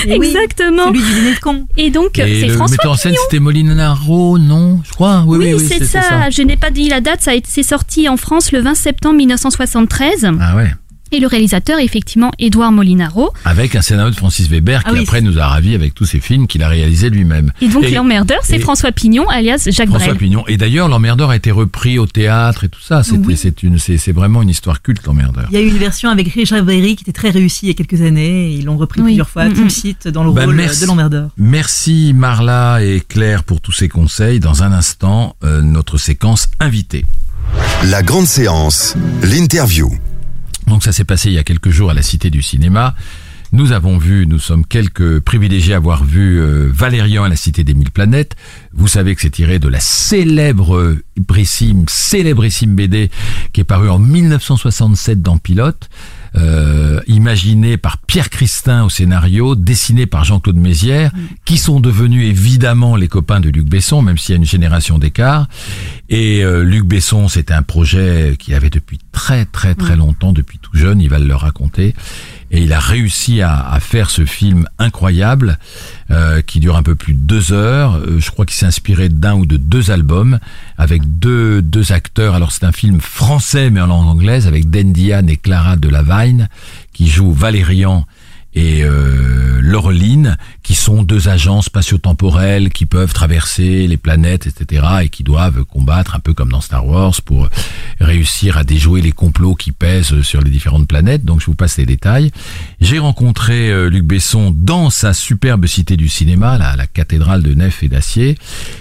Oui, 0.07 0.27
Exactement. 0.27 0.87
Celui 0.89 1.01
du 1.01 1.11
dîner 1.13 1.33
de 1.33 1.39
con. 1.39 1.65
Et 1.75 1.89
donc, 1.89 2.19
Et 2.19 2.41
c'est 2.41 2.47
le 2.47 2.53
François 2.53 2.75
metteur 2.77 2.91
en 2.91 2.95
scène, 2.95 3.15
c'était 3.23 3.39
Molinaro, 3.39 4.37
non 4.37 4.79
Je 4.85 4.91
crois. 4.91 5.22
Oui, 5.25 5.37
Oui, 5.37 5.45
oui, 5.45 5.53
oui, 5.55 5.65
c'est 5.67 5.85
c'était 5.85 6.01
ça. 6.01 6.29
Je 6.29 6.41
n'ai 6.41 6.57
pas 6.57 6.69
dit 6.69 6.89
la 6.89 7.01
date. 7.01 7.21
Ça 7.21 7.31
a 7.31 7.33
été 7.33 7.63
sorti 7.63 8.07
en 8.09 8.17
France 8.17 8.51
le 8.51 8.61
20 8.61 8.75
septembre 8.75 9.15
1973. 9.17 10.29
Ah 10.39 10.55
ouais. 10.55 10.71
Et 11.13 11.19
le 11.19 11.27
réalisateur 11.27 11.77
effectivement 11.77 12.31
Édouard 12.39 12.71
Molinaro. 12.71 13.31
Avec 13.45 13.75
un 13.75 13.83
scénario 13.83 14.09
de 14.09 14.15
Francis 14.15 14.49
Weber 14.49 14.79
qui 14.83 14.89
Ah 14.89 14.93
oui. 14.93 15.01
après 15.03 15.21
nous 15.21 15.37
a 15.37 15.45
ravis 15.45 15.75
avec 15.75 15.93
tous 15.93 16.05
ses 16.05 16.19
films 16.19 16.47
qu'il 16.47 16.63
a 16.63 16.67
réalisés 16.67 17.11
lui-même. 17.11 17.51
Et 17.61 17.67
donc 17.67 17.87
l'emmerdeur, 17.91 18.39
c'est 18.41 18.57
François 18.57 18.91
Pignon, 18.91 19.29
alias 19.29 19.67
Jacques 19.69 19.89
François 19.89 20.07
Brel. 20.07 20.17
Pignon. 20.17 20.43
Et 20.47 20.57
d'ailleurs, 20.57 20.87
l'emmerdeur 20.87 21.29
a 21.29 21.35
été 21.35 21.51
repris 21.51 21.99
au 21.99 22.07
théâtre 22.07 22.63
et 22.63 22.69
tout 22.69 22.81
ça. 22.81 23.03
Oui. 23.11 23.37
c'est 23.37 23.61
une, 23.61 23.77
c'est, 23.77 23.97
c'est 23.97 24.11
vraiment 24.11 24.41
une 24.41 24.49
histoire 24.49 24.81
culte, 24.81 25.05
l'emmerdeur. 25.05 25.45
Il 25.51 25.53
y 25.53 25.57
a 25.57 25.61
eu 25.61 25.67
une 25.67 25.77
version 25.77 26.09
avec 26.09 26.29
Richard 26.33 26.63
Berry 26.63 26.95
qui 26.95 27.03
était 27.03 27.11
très 27.11 27.29
réussie 27.29 27.67
il 27.67 27.69
y 27.69 27.71
a 27.71 27.75
quelques 27.75 28.01
années. 28.01 28.47
et 28.47 28.55
Ils 28.55 28.65
l'ont 28.65 28.77
repris 28.77 29.01
Oui. 29.01 29.09
plusieurs 29.09 29.29
fois. 29.29 29.45
Mm, 29.45 29.53
Tim 29.53 29.65
mm. 29.65 29.69
Seat 29.69 30.07
dans 30.07 30.23
le 30.23 30.31
Bah, 30.31 30.45
rôle 30.45 30.55
merci. 30.55 30.81
de 30.81 30.87
l'emmerdeur. 30.87 31.29
Merci 31.37 32.13
Marla 32.15 32.79
et 32.83 33.03
Claire 33.07 33.43
pour 33.43 33.61
tous 33.61 33.71
ces 33.71 33.87
conseils. 33.87 34.39
Dans 34.39 34.63
un 34.63 34.71
instant, 34.71 35.35
euh, 35.43 35.61
notre 35.61 35.99
séquence 35.99 36.47
invitée. 36.59 37.05
La 37.85 38.01
grande 38.01 38.25
séance, 38.25 38.95
l'interview. 39.21 39.91
Donc 40.67 40.83
ça 40.83 40.91
s'est 40.91 41.03
passé 41.03 41.29
il 41.29 41.33
y 41.33 41.39
a 41.39 41.43
quelques 41.43 41.69
jours 41.69 41.91
à 41.91 41.93
la 41.93 42.01
Cité 42.01 42.29
du 42.29 42.41
Cinéma. 42.41 42.95
Nous 43.51 43.71
avons 43.71 43.99
vu, 43.99 44.25
nous 44.25 44.39
sommes 44.39 44.65
quelques 44.65 45.19
privilégiés 45.19 45.75
à 45.75 45.77
avoir 45.77 46.03
vu 46.03 46.41
euh, 46.41 46.71
Valérian 46.73 47.23
à 47.23 47.29
la 47.29 47.35
Cité 47.35 47.63
des 47.63 47.75
Mille 47.75 47.91
Planètes. 47.91 48.35
Vous 48.73 48.87
savez 48.87 49.13
que 49.13 49.21
c'est 49.21 49.29
tiré 49.29 49.59
de 49.59 49.67
la 49.67 49.79
célèbre, 49.79 50.97
brissime, 51.17 51.85
célébrissime 51.87 52.75
BD 52.75 53.11
qui 53.51 53.61
est 53.61 53.65
parue 53.65 53.89
en 53.89 53.99
1967 53.99 55.21
dans 55.21 55.37
Pilote, 55.37 55.89
euh, 56.35 56.99
imaginé 57.07 57.77
par 57.77 57.97
Pierre 57.99 58.29
Christin 58.29 58.83
au 58.83 58.89
scénario, 58.89 59.55
dessiné 59.55 60.05
par 60.05 60.23
Jean-Claude 60.23 60.57
Mézières, 60.57 61.11
qui 61.45 61.57
sont 61.57 61.79
devenus 61.79 62.27
évidemment 62.27 62.95
les 62.95 63.07
copains 63.07 63.39
de 63.39 63.49
Luc 63.49 63.67
Besson, 63.67 64.01
même 64.01 64.17
s'il 64.17 64.33
y 64.33 64.35
a 64.35 64.37
une 64.37 64.45
génération 64.45 64.97
d'écart. 64.97 65.47
Et 66.09 66.43
euh, 66.43 66.63
Luc 66.63 66.85
Besson, 66.85 67.27
c'était 67.27 67.53
un 67.53 67.61
projet 67.61 68.35
qu'il 68.39 68.53
avait 68.55 68.69
depuis 68.69 68.99
très 69.11 69.45
très 69.45 69.75
très 69.75 69.95
longtemps, 69.95 70.33
depuis 70.33 70.57
tout 70.59 70.75
jeune, 70.75 71.01
il 71.01 71.09
va 71.09 71.19
le 71.19 71.35
raconter. 71.35 71.93
Et 72.53 72.61
il 72.61 72.71
a 72.71 72.79
réussi 72.79 73.41
à, 73.41 73.79
faire 73.81 74.11
ce 74.11 74.25
film 74.25 74.69
incroyable 74.77 75.57
euh, 76.11 76.41
qui 76.41 76.59
dure 76.59 76.77
un 76.77 76.83
peu 76.83 76.93
plus 76.93 77.15
de 77.15 77.19
deux 77.19 77.51
heures. 77.51 77.95
Euh, 77.95 78.19
je 78.19 78.29
crois 78.29 78.45
qu'il 78.45 78.55
s'est 78.55 78.67
inspiré 78.67 79.09
d'un 79.09 79.33
ou 79.33 79.47
de 79.47 79.57
deux 79.57 79.89
albums 79.89 80.37
avec 80.77 81.01
deux, 81.17 81.63
deux 81.63 81.91
acteurs. 81.91 82.35
Alors 82.35 82.51
c'est 82.51 82.63
un 82.63 82.71
film 82.71 83.01
français 83.01 83.71
mais 83.71 83.81
en 83.81 83.87
langue 83.87 84.05
anglaise 84.05 84.45
avec 84.45 84.69
Dan 84.69 84.93
Diane 84.93 85.29
et 85.29 85.37
Clara 85.37 85.77
Delavigne 85.77 86.47
qui 86.93 87.09
jouent 87.09 87.33
Valérian 87.33 88.05
et 88.55 88.83
euh, 88.83 89.59
Laureline, 89.61 90.37
qui 90.61 90.75
sont 90.75 91.03
deux 91.03 91.27
agents 91.27 91.61
spatio-temporels 91.61 92.69
qui 92.69 92.85
peuvent 92.85 93.13
traverser 93.13 93.87
les 93.87 93.97
planètes, 93.97 94.47
etc., 94.47 94.85
et 95.03 95.09
qui 95.09 95.23
doivent 95.23 95.63
combattre 95.63 96.15
un 96.15 96.19
peu 96.19 96.33
comme 96.33 96.51
dans 96.51 96.61
Star 96.61 96.85
Wars 96.85 97.15
pour 97.23 97.49
réussir 97.99 98.57
à 98.57 98.63
déjouer 98.63 99.01
les 99.01 99.11
complots 99.11 99.55
qui 99.55 99.71
pèsent 99.71 100.21
sur 100.21 100.41
les 100.41 100.51
différentes 100.51 100.87
planètes. 100.87 101.25
Donc 101.25 101.41
je 101.41 101.47
vous 101.47 101.55
passe 101.55 101.77
les 101.77 101.85
détails. 101.85 102.31
J'ai 102.79 102.99
rencontré 102.99 103.71
euh, 103.71 103.89
Luc 103.89 104.03
Besson 104.03 104.53
dans 104.55 104.89
sa 104.89 105.13
superbe 105.13 105.65
cité 105.65 105.97
du 105.97 106.09
cinéma, 106.09 106.57
la 106.57 106.87
cathédrale 106.87 107.41
de 107.41 107.53
nef 107.53 107.83
et 107.83 107.89
d'acier. 107.89 108.37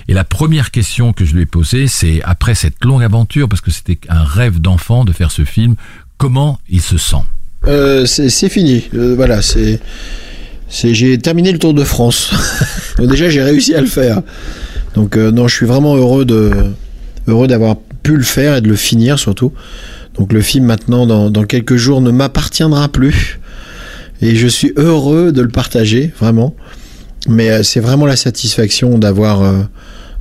Et 0.08 0.14
la 0.14 0.24
première 0.24 0.70
question 0.70 1.12
que 1.12 1.24
je 1.24 1.34
lui 1.34 1.42
ai 1.42 1.46
posée, 1.46 1.86
c'est 1.86 2.22
après 2.22 2.54
cette 2.54 2.84
longue 2.84 3.02
aventure, 3.02 3.48
parce 3.48 3.60
que 3.60 3.70
c'était 3.70 3.98
un 4.08 4.24
rêve 4.24 4.60
d'enfant 4.60 5.04
de 5.04 5.12
faire 5.12 5.30
ce 5.30 5.44
film, 5.44 5.76
comment 6.18 6.60
il 6.68 6.82
se 6.82 6.98
sent? 6.98 7.24
Euh, 7.68 8.06
c'est 8.06 8.48
fini. 8.48 8.84
Euh, 8.94 9.14
voilà, 9.14 9.42
c'est. 9.42 9.80
J'ai 10.68 11.18
terminé 11.18 11.52
le 11.52 11.58
Tour 11.58 11.74
de 11.74 11.84
France. 11.84 12.30
Déjà, 12.98 13.28
j'ai 13.28 13.42
réussi 13.42 13.74
à 13.74 13.80
le 13.80 13.86
faire. 13.86 14.22
Donc 14.94 15.16
euh, 15.16 15.30
non, 15.30 15.48
je 15.48 15.54
suis 15.54 15.66
vraiment 15.66 15.96
heureux 15.96 16.24
de 16.24 16.50
heureux 17.28 17.46
d'avoir 17.46 17.76
pu 18.02 18.16
le 18.16 18.22
faire 18.22 18.56
et 18.56 18.60
de 18.60 18.68
le 18.68 18.76
finir 18.76 19.18
surtout. 19.18 19.52
Donc 20.14 20.32
le 20.32 20.42
film 20.42 20.66
maintenant, 20.66 21.06
dans, 21.06 21.30
dans 21.30 21.44
quelques 21.44 21.76
jours, 21.76 22.00
ne 22.00 22.10
m'appartiendra 22.10 22.88
plus. 22.88 23.38
Et 24.20 24.36
je 24.36 24.46
suis 24.46 24.72
heureux 24.76 25.32
de 25.32 25.42
le 25.42 25.48
partager, 25.48 26.12
vraiment. 26.18 26.54
Mais 27.28 27.50
euh, 27.50 27.62
c'est 27.62 27.80
vraiment 27.80 28.06
la 28.06 28.16
satisfaction 28.16 28.98
d'avoir 28.98 29.42
euh, 29.42 29.62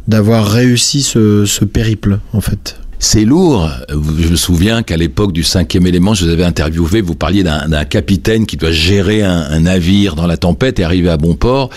d'avoir 0.08 0.48
réussi 0.48 1.02
ce, 1.02 1.46
ce 1.46 1.66
périple, 1.66 2.20
en 2.34 2.42
fait. 2.42 2.78
C'est 3.04 3.26
lourd. 3.26 3.68
Je 3.90 4.28
me 4.30 4.36
souviens 4.36 4.84
qu'à 4.84 4.96
l'époque 4.96 5.34
du 5.34 5.42
cinquième 5.44 5.88
élément, 5.88 6.14
je 6.14 6.24
vous 6.24 6.30
avais 6.32 6.44
interviewé, 6.44 7.02
vous 7.02 7.16
parliez 7.16 7.42
d'un 7.44 7.84
capitaine 7.86 8.46
qui 8.46 8.58
doit 8.58 8.72
gérer 8.72 9.24
un, 9.24 9.42
un 9.50 9.62
navire 9.62 10.16
dans 10.16 10.28
la 10.28 10.38
tempête 10.38 10.78
et 10.80 10.84
arriver 10.84 11.10
à 11.10 11.18
bon 11.18 11.34
port. 11.34 11.72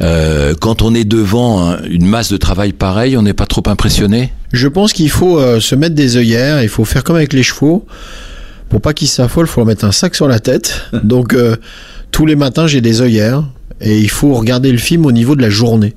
Euh, 0.00 0.54
quand 0.60 0.82
on 0.82 0.94
est 0.94 1.02
devant 1.04 1.68
un- 1.70 1.82
une 1.82 2.06
masse 2.06 2.30
de 2.30 2.36
travail 2.36 2.72
pareille, 2.72 3.16
on 3.16 3.22
n'est 3.22 3.34
pas 3.34 3.46
trop 3.46 3.64
impressionné? 3.66 4.32
Je 4.52 4.68
pense 4.68 4.92
qu'il 4.92 5.10
faut 5.10 5.40
euh, 5.40 5.58
se 5.58 5.74
mettre 5.74 5.96
des 5.96 6.16
œillères, 6.16 6.62
il 6.62 6.68
faut 6.68 6.84
faire 6.84 7.02
comme 7.02 7.16
avec 7.16 7.32
les 7.32 7.42
chevaux. 7.42 7.84
Pour 8.68 8.80
pas 8.80 8.92
qu'ils 8.94 9.08
s'affolent, 9.08 9.46
il 9.46 9.50
faut 9.50 9.60
leur 9.62 9.66
mettre 9.66 9.84
un 9.84 9.90
sac 9.92 10.14
sur 10.14 10.28
la 10.28 10.38
tête. 10.38 10.82
Donc 11.02 11.34
euh, 11.34 11.56
tous 12.12 12.26
les 12.26 12.36
matins, 12.36 12.68
j'ai 12.68 12.80
des 12.80 13.00
œillères 13.02 13.42
et 13.80 13.98
il 13.98 14.08
faut 14.10 14.34
regarder 14.34 14.70
le 14.70 14.78
film 14.78 15.04
au 15.04 15.10
niveau 15.10 15.34
de 15.34 15.42
la 15.42 15.50
journée. 15.50 15.96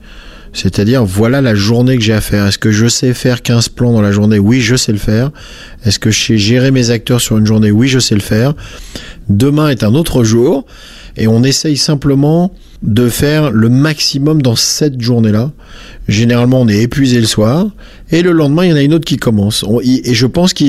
C'est-à-dire, 0.54 1.04
voilà 1.04 1.42
la 1.42 1.56
journée 1.56 1.98
que 1.98 2.04
j'ai 2.04 2.14
à 2.14 2.22
faire. 2.22 2.46
Est-ce 2.46 2.60
que 2.60 2.72
je 2.72 2.88
sais 2.88 3.14
faire 3.14 3.42
15 3.42 3.70
plans 3.70 3.92
dans 3.92 4.02
la 4.02 4.12
journée? 4.12 4.40
Oui, 4.40 4.62
je 4.62 4.76
sais 4.76 4.92
le 4.92 5.00
faire. 5.00 5.32
Est-ce 5.84 5.98
que 6.00 6.12
je 6.12 6.24
sais 6.24 6.38
gérer 6.38 6.72
mes 6.72 6.92
acteurs 6.92 7.20
sur 7.20 7.38
une 7.38 7.48
journée? 7.48 7.72
Oui, 7.72 7.88
je 7.88 8.00
sais 8.00 8.16
le 8.16 8.22
faire. 8.22 8.54
Demain 9.30 9.70
est 9.70 9.84
un 9.84 9.96
autre 9.96 10.24
jour. 10.24 10.66
Et 11.18 11.28
on 11.28 11.44
essaye 11.44 11.78
simplement 11.78 12.54
de 12.82 13.08
faire 13.08 13.52
le 13.52 13.70
maximum 13.70 14.42
dans 14.42 14.56
cette 14.56 15.00
journée-là. 15.00 15.52
Généralement, 16.08 16.62
on 16.62 16.68
est 16.68 16.82
épuisé 16.82 17.20
le 17.20 17.26
soir. 17.26 17.68
Et 18.12 18.22
le 18.22 18.32
lendemain, 18.32 18.66
il 18.66 18.70
y 18.70 18.74
en 18.74 18.78
a 18.78 18.82
une 18.82 18.94
autre 18.94 19.06
qui 19.06 19.18
commence. 19.18 19.64
Et 19.84 20.14
je 20.14 20.26
pense 20.26 20.54
que 20.54 20.66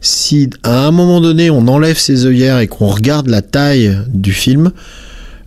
si 0.00 0.50
à 0.62 0.86
un 0.86 0.90
moment 0.90 1.20
donné, 1.20 1.50
on 1.50 1.68
enlève 1.68 1.98
ses 1.98 2.26
œillères 2.26 2.58
et 2.58 2.66
qu'on 2.66 2.88
regarde 2.88 3.28
la 3.28 3.42
taille 3.42 3.96
du 4.08 4.32
film, 4.32 4.72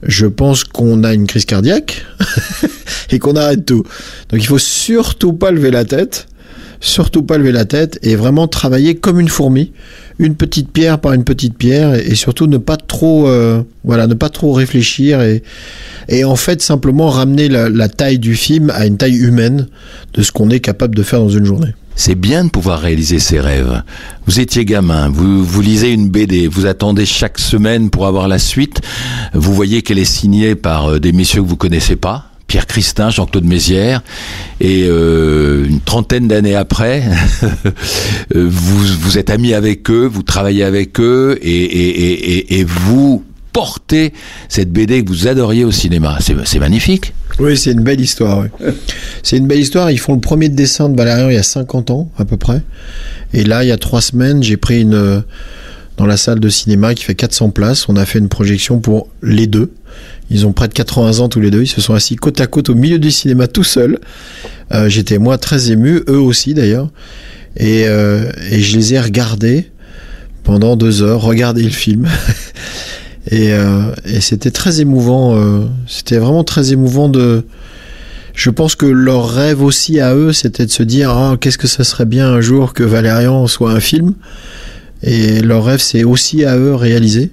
je 0.04 0.26
pense 0.26 0.64
qu'on 0.64 1.04
a 1.04 1.14
une 1.14 1.28
crise 1.28 1.46
cardiaque 1.46 2.06
et 3.12 3.20
qu'on 3.20 3.36
arrête 3.36 3.66
tout. 3.66 3.84
Donc 4.30 4.42
il 4.42 4.46
faut 4.46 4.58
surtout 4.58 5.34
pas 5.34 5.52
lever 5.52 5.72
la 5.72 5.86
tête, 5.86 6.28
surtout 6.80 7.24
pas 7.24 7.38
lever 7.38 7.52
la 7.52 7.66
tête 7.66 8.00
et 8.04 8.16
vraiment 8.16 8.48
travailler 8.48 8.96
comme 8.96 9.20
une 9.20 9.30
fourmi, 9.30 9.72
une 10.20 10.36
petite 10.36 10.72
pierre 10.72 11.00
par 11.00 11.14
une 11.14 11.24
petite 11.24 11.58
pierre 11.58 11.96
et, 11.96 12.16
surtout 12.16 12.48
ne 12.48 12.58
pas 12.58 12.78
trop, 12.78 13.28
euh, 13.28 13.62
voilà, 13.84 14.08
ne 14.08 14.14
pas 14.14 14.30
trop 14.30 14.54
réfléchir 14.54 15.22
et, 15.22 16.24
en 16.24 16.36
fait 16.36 16.62
simplement 16.62 17.10
ramener 17.10 17.50
la 17.50 17.90
taille 17.90 18.20
du 18.20 18.36
film 18.36 18.70
à 18.70 18.86
une 18.86 18.98
taille 18.98 19.18
humaine 19.18 19.68
de 20.14 20.22
ce 20.22 20.32
qu'on 20.32 20.50
est 20.50 20.60
capable 20.60 20.96
de 20.96 21.04
faire 21.04 21.20
dans 21.20 21.30
une 21.30 21.46
journée. 21.46 21.74
C'est 22.00 22.16
bien 22.16 22.46
de 22.46 22.50
pouvoir 22.50 22.80
réaliser 22.80 23.18
ses 23.18 23.40
rêves. 23.40 23.82
Vous 24.28 24.40
étiez 24.40 24.66
gamin, 24.66 25.10
vous, 25.10 25.44
vous 25.44 25.62
lisez 25.62 25.92
une 25.92 26.10
BD, 26.10 26.48
vous 26.48 26.68
attendez 26.68 27.08
chaque 27.08 27.40
semaine 27.40 27.90
pour 27.90 28.06
avoir 28.06 28.28
la 28.28 28.38
suite. 28.38 28.82
Vous 29.34 29.52
voyez 29.52 29.82
qu'elle 29.82 29.98
est 29.98 30.06
signée 30.06 30.54
par 30.54 30.92
euh, 30.92 31.00
des 31.00 31.12
messieurs 31.12 31.42
que 31.42 31.48
vous 31.48 31.58
connaissez 31.58 31.96
pas. 31.96 32.30
Pierre 32.46 32.68
Christin, 32.68 33.10
Jean-Claude 33.10 33.46
Mézières, 33.46 34.04
et 34.62 34.86
euh, 34.88 35.66
une 35.68 35.82
trentaine 35.82 36.28
d'années 36.28 36.56
après, 36.56 37.04
euh, 38.36 38.48
vous, 38.48 39.18
êtes 39.18 39.32
amis 39.32 39.54
avec 39.54 39.90
eux, 39.90 40.06
vous 40.06 40.24
travaillez 40.24 40.64
avec 40.64 41.00
eux, 41.00 41.38
et, 41.42 42.60
et, 42.60 42.64
vous 42.64 43.26
portez 43.52 44.14
cette 44.48 44.72
BD 44.72 45.04
que 45.04 45.10
vous 45.10 45.28
adoriez 45.28 45.66
au 45.66 45.72
cinéma. 45.72 46.20
C'est 46.22 46.60
magnifique. 46.60 47.14
Oui, 47.40 47.56
c'est 47.58 47.72
une 47.72 47.82
belle 47.84 48.02
histoire. 48.02 48.40
oui. 48.60 48.72
C'est 49.24 49.38
une 49.38 49.48
belle 49.48 49.60
histoire. 49.60 49.92
Ils 49.92 50.00
font 50.00 50.14
le 50.16 50.20
premier 50.22 50.50
dessin 50.50 50.90
de 50.90 50.96
Valérian 50.98 51.30
il 51.30 51.36
y 51.36 51.38
a 51.40 51.44
50 51.44 51.92
ans, 51.92 52.10
à 52.18 52.26
peu 52.26 52.38
près. 52.38 52.62
Et 53.34 53.44
là, 53.44 53.64
il 53.64 53.68
y 53.68 53.72
a 53.72 53.78
trois 53.78 54.02
semaines, 54.02 54.42
j'ai 54.42 54.58
pris 54.58 54.82
une. 54.82 54.94
euh, 54.94 55.20
Dans 55.98 56.06
la 56.06 56.18
salle 56.18 56.40
de 56.40 56.50
cinéma 56.50 56.94
qui 56.96 57.04
fait 57.04 57.16
400 57.16 57.50
places, 57.52 57.90
on 57.90 57.96
a 57.96 58.06
fait 58.06 58.20
une 58.20 58.30
projection 58.30 58.80
pour 58.80 59.08
les 59.22 59.48
deux. 59.48 59.72
Ils 60.30 60.46
ont 60.46 60.52
près 60.54 60.68
de 60.68 60.74
80 60.74 61.20
ans 61.20 61.30
tous 61.30 61.40
les 61.42 61.52
deux. 61.52 61.62
Ils 61.64 61.68
se 61.68 61.82
sont 61.82 61.94
assis 61.94 62.16
côte 62.16 62.40
à 62.42 62.48
côte 62.48 62.70
au 62.70 62.76
milieu 62.76 63.00
du 63.00 63.12
cinéma 63.12 63.48
tout 63.48 63.64
seuls. 63.64 64.00
Euh, 64.74 64.90
J'étais 64.90 65.18
moi 65.20 65.38
très 65.38 65.72
ému, 65.72 66.02
eux 66.10 66.20
aussi 66.20 66.54
d'ailleurs. 66.54 66.90
Et, 67.58 67.84
euh, 67.88 68.32
et 68.52 68.60
je 68.62 68.78
les 68.78 68.94
ai 68.94 69.00
regardés 69.00 69.70
pendant 70.44 70.76
deux 70.76 71.02
heures, 71.04 71.22
regarder 71.22 71.64
le 71.64 71.70
film. 71.70 72.08
Et, 73.30 73.54
euh, 73.54 73.92
et 74.06 74.22
c'était 74.22 74.52
très 74.52 74.80
émouvant. 74.82 75.36
euh, 75.36 75.66
c'était 75.88 76.18
vraiment 76.18 76.44
très 76.44 76.72
émouvant 76.72 77.10
de. 77.10 77.46
Je 78.34 78.50
pense 78.52 78.76
que 78.76 78.86
leur 78.86 79.30
rêve 79.30 79.64
aussi 79.64 80.00
à 80.00 80.14
eux, 80.16 80.32
c'était 80.32 80.66
de 80.66 80.72
se 80.72 80.84
dire 80.84 81.10
ah 81.10 81.38
qu'est-ce 81.42 81.58
que 81.58 81.68
ça 81.68 81.84
serait 81.84 82.06
bien 82.06 82.28
un 82.28 82.40
jour 82.42 82.74
que 82.74 82.84
Valérian 82.84 83.48
soit 83.48 83.72
un 83.72 83.80
film. 83.80 84.14
Et 85.04 85.42
leur 85.42 85.66
rêve, 85.66 85.80
c'est 85.82 86.04
aussi 86.04 86.46
à 86.46 86.56
eux 86.58 86.76
réalisé. 86.76 87.32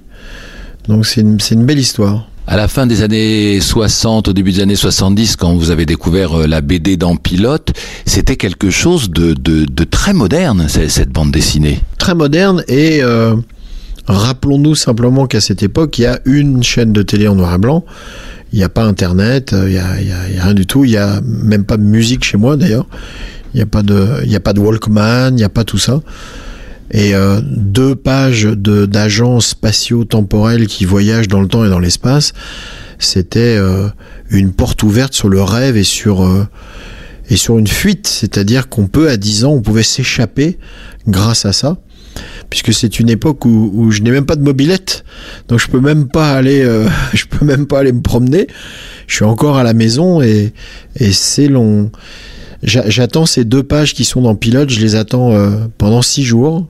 Donc 0.88 1.07
c'est 1.07 1.20
une, 1.20 1.40
c'est 1.40 1.54
une 1.54 1.64
belle 1.64 1.78
histoire. 1.78 2.28
À 2.46 2.57
la 2.59 2.68
fin 2.68 2.87
des 2.87 3.00
années 3.02 3.59
60, 3.59 4.28
au 4.28 4.33
début 4.35 4.52
des 4.52 4.61
années 4.61 4.76
70, 4.76 5.37
quand 5.37 5.54
vous 5.54 5.70
avez 5.70 5.87
découvert 5.87 6.40
euh, 6.40 6.46
la 6.46 6.61
BD 6.61 6.98
dans 6.98 7.16
Pilote, 7.16 7.72
c'était 8.04 8.37
quelque 8.37 8.68
chose 8.70 9.09
de, 9.11 9.33
de, 9.33 9.64
de 9.64 9.85
très 9.85 10.12
moderne, 10.12 10.66
cette 10.68 11.09
bande 11.11 11.30
dessinée. 11.33 11.80
Très 11.96 12.14
moderne 12.14 12.62
et 12.68 13.02
euh, 13.02 13.35
rappelons-nous 14.07 14.75
simplement 14.75 15.27
qu'à 15.27 15.40
cette 15.40 15.62
époque, 15.62 15.99
il 15.99 16.03
y 16.03 16.07
a 16.07 16.21
une 16.25 16.62
chaîne 16.62 16.93
de 16.93 17.03
télé 17.03 17.29
en 17.29 17.35
noir 17.35 17.55
et 17.55 17.59
blanc. 17.59 17.85
Il 18.53 18.59
n'y 18.59 18.64
a 18.64 18.69
pas 18.69 18.85
Internet, 18.85 19.53
euh, 19.53 19.69
il 19.69 19.73
n'y 19.73 20.12
a, 20.12 20.43
rien 20.45 20.55
du 20.55 20.67
tout. 20.67 20.85
Il 20.85 20.90
n'y 20.90 20.97
a 20.97 21.21
même 21.23 21.64
pas 21.64 21.77
de 21.77 21.83
musique 21.83 22.25
chez 22.25 22.37
moi 22.37 22.57
d'ailleurs. 22.57 22.87
Il 23.53 23.57
n'y 23.57 23.62
a 23.62 23.67
pas 23.67 23.83
de, 23.83 24.33
a 24.33 24.40
pas 24.40 24.53
de 24.53 24.61
Walkman, 24.61 25.31
il 25.31 25.37
n'y 25.37 25.45
a 25.45 25.49
pas 25.49 25.64
tout 25.64 25.79
ça. 25.79 26.03
Et 26.90 27.14
euh, 27.14 27.40
deux 27.43 27.95
pages 27.95 28.45
de 28.45 28.87
d'agents 28.87 29.40
spatio-temporels 29.40 30.67
qui 30.67 30.85
voyagent 30.85 31.29
dans 31.29 31.40
le 31.40 31.49
temps 31.49 31.64
et 31.64 31.69
dans 31.69 31.79
l'espace, 31.79 32.33
c'était 32.99 33.57
euh, 33.59 33.88
une 34.31 34.53
porte 34.53 34.83
ouverte 34.83 35.14
sur 35.14 35.29
le 35.29 35.43
rêve 35.43 35.77
et 35.77 35.85
sur 35.85 36.25
et 37.29 37.37
sur 37.37 37.59
une 37.59 37.67
fuite. 37.67 38.07
C'est-à-dire 38.07 38.69
qu'on 38.69 38.87
peut 38.87 39.09
à 39.09 39.17
10 39.17 39.45
ans, 39.47 39.53
on 39.53 39.62
pouvait 39.62 39.83
s'échapper 39.83 40.59
grâce 41.09 41.45
à 41.45 41.53
ça, 41.53 41.79
puisque 42.50 42.72
c'est 42.72 42.98
une 43.00 43.09
époque 43.11 43.44
où, 43.44 43.90
je 43.90 44.02
n'ai 44.02 44.11
même 44.11 44.26
pas 44.26 44.37
de 44.37 44.42
mobilette, 44.42 45.04
donc 45.48 45.59
je 45.61 45.68
peux 45.68 45.80
même 45.80 46.09
pas 46.09 46.33
aller, 46.33 46.62
euh, 46.62 46.87
je 47.14 47.24
peux 47.26 47.44
même 47.44 47.66
pas 47.66 47.80
aller 47.80 47.92
me 47.92 48.02
promener. 48.02 48.46
Je 49.07 49.16
suis 49.16 49.24
encore 49.24 49.57
à 49.59 49.62
la 49.62 49.74
maison 49.74 50.22
et 50.22 50.52
c'est 51.12 51.48
long. 51.48 51.90
J'a- 52.62 52.88
J'attends 52.88 53.26
ces 53.26 53.44
deux 53.44 53.62
pages 53.62 53.92
qui 53.94 54.04
sont 54.04 54.22
dans 54.22 54.35
Pilote, 54.35 54.70
je 54.70 54.80
les 54.80 54.94
attends 54.94 55.33
euh, 55.33 55.50
pendant 55.78 56.00
six 56.02 56.24
jours 56.24 56.66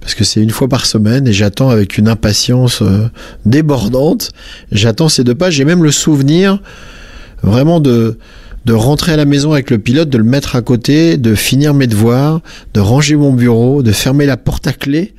parce 0.00 0.14
que 0.14 0.24
c'est 0.24 0.42
une 0.42 0.50
fois 0.50 0.66
par 0.68 0.86
semaine 0.86 1.28
et 1.28 1.32
j'attends 1.32 1.68
avec 1.68 1.98
une 1.98 2.08
impatience 2.08 2.80
euh, 2.82 3.08
débordante. 3.44 4.30
J'attends 4.72 5.08
ces 5.10 5.24
deux 5.24 5.34
pages. 5.34 5.54
J'ai 5.54 5.66
même 5.66 5.84
le 5.84 5.90
souvenir 5.92 6.60
vraiment 7.42 7.80
de 7.80 8.18
de 8.64 8.72
rentrer 8.72 9.12
à 9.12 9.16
la 9.16 9.24
maison 9.24 9.52
avec 9.52 9.70
le 9.70 9.78
pilote, 9.78 10.10
de 10.10 10.18
le 10.18 10.24
mettre 10.24 10.56
à 10.56 10.62
côté, 10.62 11.16
de 11.16 11.34
finir 11.34 11.74
mes 11.74 11.86
devoirs, 11.86 12.40
de 12.74 12.80
ranger 12.80 13.16
mon 13.16 13.32
bureau, 13.32 13.82
de 13.82 13.92
fermer 13.92 14.26
la 14.26 14.36
porte 14.36 14.66
à 14.66 14.72
clé 14.72 15.14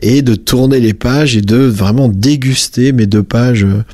et 0.00 0.22
de 0.22 0.34
tourner 0.34 0.80
les 0.80 0.94
pages 0.94 1.36
et 1.36 1.42
de 1.42 1.56
vraiment 1.56 2.08
déguster 2.08 2.92
mes 2.92 3.06
deux 3.06 3.22
pages 3.22 3.64
euh, 3.64 3.84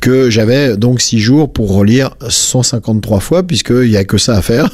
que 0.00 0.30
j'avais 0.30 0.76
donc 0.76 1.00
six 1.00 1.18
jours 1.18 1.52
pour 1.52 1.74
relire 1.74 2.10
153 2.28 3.20
fois 3.20 3.42
puisqu'il 3.42 3.90
n'y 3.90 3.96
a 3.96 4.04
que 4.04 4.18
ça 4.18 4.36
à 4.36 4.42
faire. 4.42 4.70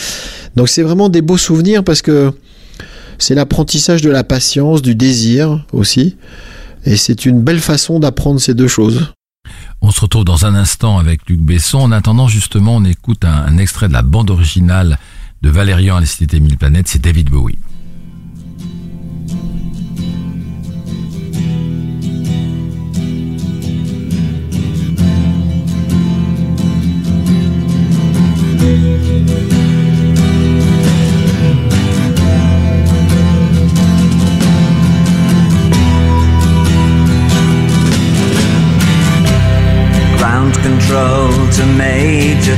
donc 0.56 0.68
c'est 0.68 0.82
vraiment 0.82 1.08
des 1.08 1.22
beaux 1.22 1.36
souvenirs 1.36 1.84
parce 1.84 2.02
que 2.02 2.32
c'est 3.18 3.34
l'apprentissage 3.34 4.02
de 4.02 4.10
la 4.10 4.24
patience, 4.24 4.82
du 4.82 4.94
désir 4.94 5.64
aussi. 5.72 6.16
Et 6.84 6.96
c'est 6.96 7.26
une 7.26 7.40
belle 7.40 7.60
façon 7.60 7.98
d'apprendre 7.98 8.40
ces 8.40 8.54
deux 8.54 8.68
choses. 8.68 9.12
On 9.80 9.90
se 9.90 10.00
retrouve 10.00 10.24
dans 10.24 10.46
un 10.46 10.54
instant 10.54 10.98
avec 10.98 11.28
Luc 11.28 11.40
Besson. 11.40 11.78
En 11.78 11.92
attendant, 11.92 12.28
justement, 12.28 12.76
on 12.76 12.84
écoute 12.84 13.24
un, 13.24 13.58
extrait 13.58 13.88
de 13.88 13.92
la 13.92 14.02
bande 14.02 14.30
originale 14.30 14.98
de 15.42 15.50
Valérian 15.50 15.96
à 15.96 16.00
la 16.00 16.06
Cité 16.06 16.40
Mille 16.40 16.56
Planètes. 16.56 16.88
C'est 16.88 17.02
David 17.02 17.30
Bowie. 17.30 17.58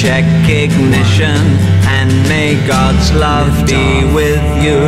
Check 0.00 0.24
ignition 0.48 1.36
and 1.84 2.10
may 2.26 2.54
God's 2.66 3.12
love 3.12 3.66
be 3.66 4.02
with 4.14 4.40
you. 4.64 4.80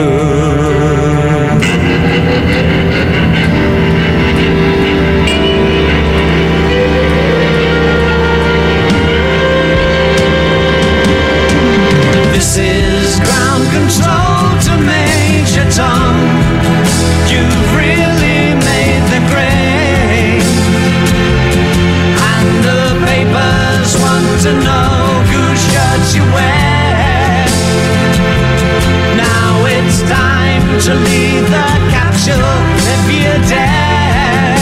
This 12.33 12.57
is 12.57 13.21
ground 13.21 13.65
control 13.77 14.57
to 14.65 14.73
Major 14.81 15.71
Tom. 15.77 16.17
You've 17.29 18.02
to 24.43 24.53
know 24.55 25.23
whose 25.31 25.61
shirt 25.71 26.17
you 26.17 26.25
wear. 26.35 27.47
Now 29.15 29.63
it's 29.71 30.03
time 30.11 30.65
to 30.83 30.95
leave 30.99 31.47
the 31.47 31.71
capsule 31.95 32.59
if 32.95 33.03
you 33.07 33.31
dare. 33.47 34.59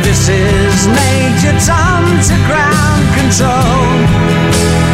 This 0.00 0.30
is 0.30 0.88
Major 0.88 1.52
Tom 1.68 2.16
to 2.28 2.36
ground 2.48 3.04
control. 3.12 3.84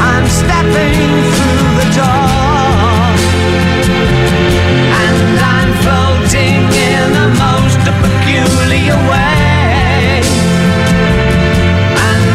I'm 0.02 0.26
stepping 0.26 0.98
through 1.38 1.70
the 1.78 1.88
door. 1.94 3.14
And 5.06 5.38
I'm 5.54 5.70
floating 5.86 6.66
in 6.90 7.06
the 7.14 7.28
most 7.38 7.78
peculiar 8.02 8.98
way. 9.08 9.53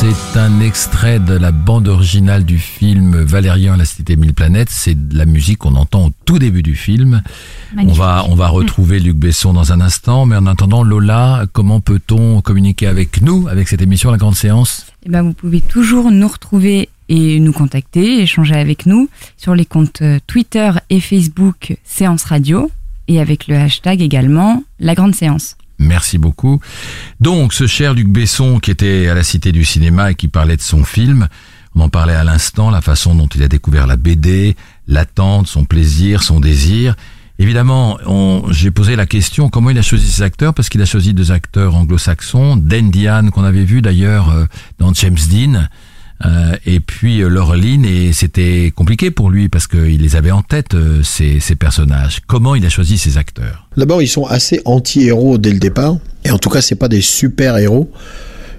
C'est 0.00 0.38
un 0.38 0.60
extrait 0.60 1.18
de 1.18 1.34
la 1.34 1.52
bande 1.52 1.86
originale 1.86 2.46
du 2.46 2.56
film 2.56 3.20
Valérian 3.20 3.76
la 3.76 3.84
cité 3.84 4.16
mille 4.16 4.32
planètes. 4.32 4.70
C'est 4.70 5.08
de 5.08 5.14
la 5.14 5.26
musique 5.26 5.58
qu'on 5.58 5.74
entend 5.74 6.06
au 6.06 6.10
tout 6.24 6.38
début 6.38 6.62
du 6.62 6.74
film. 6.74 7.22
On 7.76 7.92
va, 7.92 8.24
on 8.26 8.34
va 8.34 8.48
retrouver 8.48 8.98
Luc 8.98 9.18
Besson 9.18 9.52
dans 9.52 9.74
un 9.74 9.80
instant, 9.82 10.24
mais 10.24 10.36
en 10.36 10.46
attendant, 10.46 10.82
Lola, 10.84 11.44
comment 11.52 11.80
peut-on 11.80 12.40
communiquer 12.40 12.86
avec 12.86 13.20
nous, 13.20 13.46
avec 13.48 13.68
cette 13.68 13.82
émission 13.82 14.10
La 14.10 14.16
Grande 14.16 14.36
Séance? 14.36 14.86
Eh 15.04 15.10
ben, 15.10 15.20
vous 15.20 15.34
pouvez 15.34 15.60
toujours 15.60 16.10
nous 16.10 16.28
retrouver 16.28 16.88
et 17.10 17.38
nous 17.38 17.52
contacter, 17.52 18.22
échanger 18.22 18.54
avec 18.54 18.86
nous 18.86 19.10
sur 19.36 19.54
les 19.54 19.66
comptes 19.66 20.00
euh, 20.00 20.18
Twitter 20.26 20.70
et 20.88 21.00
Facebook 21.00 21.76
Séance 21.84 22.24
Radio 22.24 22.70
et 23.06 23.20
avec 23.20 23.48
le 23.48 23.56
hashtag 23.56 24.00
également 24.00 24.64
La 24.78 24.94
Grande 24.94 25.14
Séance. 25.14 25.56
Merci 25.80 26.18
beaucoup. 26.18 26.60
Donc, 27.20 27.54
ce 27.54 27.66
cher 27.66 27.94
Luc 27.94 28.06
Besson 28.06 28.60
qui 28.60 28.70
était 28.70 29.08
à 29.08 29.14
la 29.14 29.22
Cité 29.22 29.50
du 29.50 29.64
Cinéma 29.64 30.10
et 30.10 30.14
qui 30.14 30.28
parlait 30.28 30.58
de 30.58 30.62
son 30.62 30.84
film, 30.84 31.26
on 31.74 31.80
en 31.80 31.88
parlait 31.88 32.14
à 32.14 32.22
l'instant, 32.22 32.70
la 32.70 32.82
façon 32.82 33.14
dont 33.14 33.28
il 33.28 33.42
a 33.42 33.48
découvert 33.48 33.86
la 33.86 33.96
BD, 33.96 34.56
l'attente, 34.86 35.46
son 35.46 35.64
plaisir, 35.64 36.22
son 36.22 36.38
désir. 36.38 36.96
Évidemment, 37.38 37.98
j'ai 38.50 38.70
posé 38.70 38.94
la 38.94 39.06
question 39.06 39.48
comment 39.48 39.70
il 39.70 39.78
a 39.78 39.82
choisi 39.82 40.06
ses 40.06 40.22
acteurs, 40.22 40.52
parce 40.52 40.68
qu'il 40.68 40.82
a 40.82 40.84
choisi 40.84 41.14
deux 41.14 41.32
acteurs 41.32 41.74
anglo-saxons, 41.74 42.56
Dan 42.56 43.30
qu'on 43.30 43.44
avait 43.44 43.64
vu 43.64 43.80
d'ailleurs 43.80 44.28
euh, 44.28 44.44
dans 44.78 44.92
James 44.92 45.16
Dean, 45.30 45.66
euh, 46.24 46.56
et 46.66 46.80
puis 46.80 47.22
euh, 47.22 47.28
Laureline, 47.28 47.84
et 47.84 48.12
c'était 48.12 48.72
compliqué 48.74 49.10
pour 49.10 49.30
lui 49.30 49.48
parce 49.48 49.66
qu'il 49.66 50.02
les 50.02 50.16
avait 50.16 50.30
en 50.30 50.42
tête, 50.42 50.74
euh, 50.74 51.02
ces, 51.02 51.40
ces 51.40 51.54
personnages. 51.54 52.20
Comment 52.26 52.54
il 52.54 52.64
a 52.66 52.68
choisi 52.68 52.98
ses 52.98 53.16
acteurs? 53.16 53.68
D'abord, 53.76 54.02
ils 54.02 54.08
sont 54.08 54.26
assez 54.26 54.60
anti-héros 54.64 55.38
dès 55.38 55.52
le 55.52 55.58
départ. 55.58 55.96
Et 56.24 56.30
en 56.30 56.38
tout 56.38 56.50
cas, 56.50 56.60
c'est 56.60 56.74
pas 56.74 56.88
des 56.88 57.00
super-héros. 57.00 57.90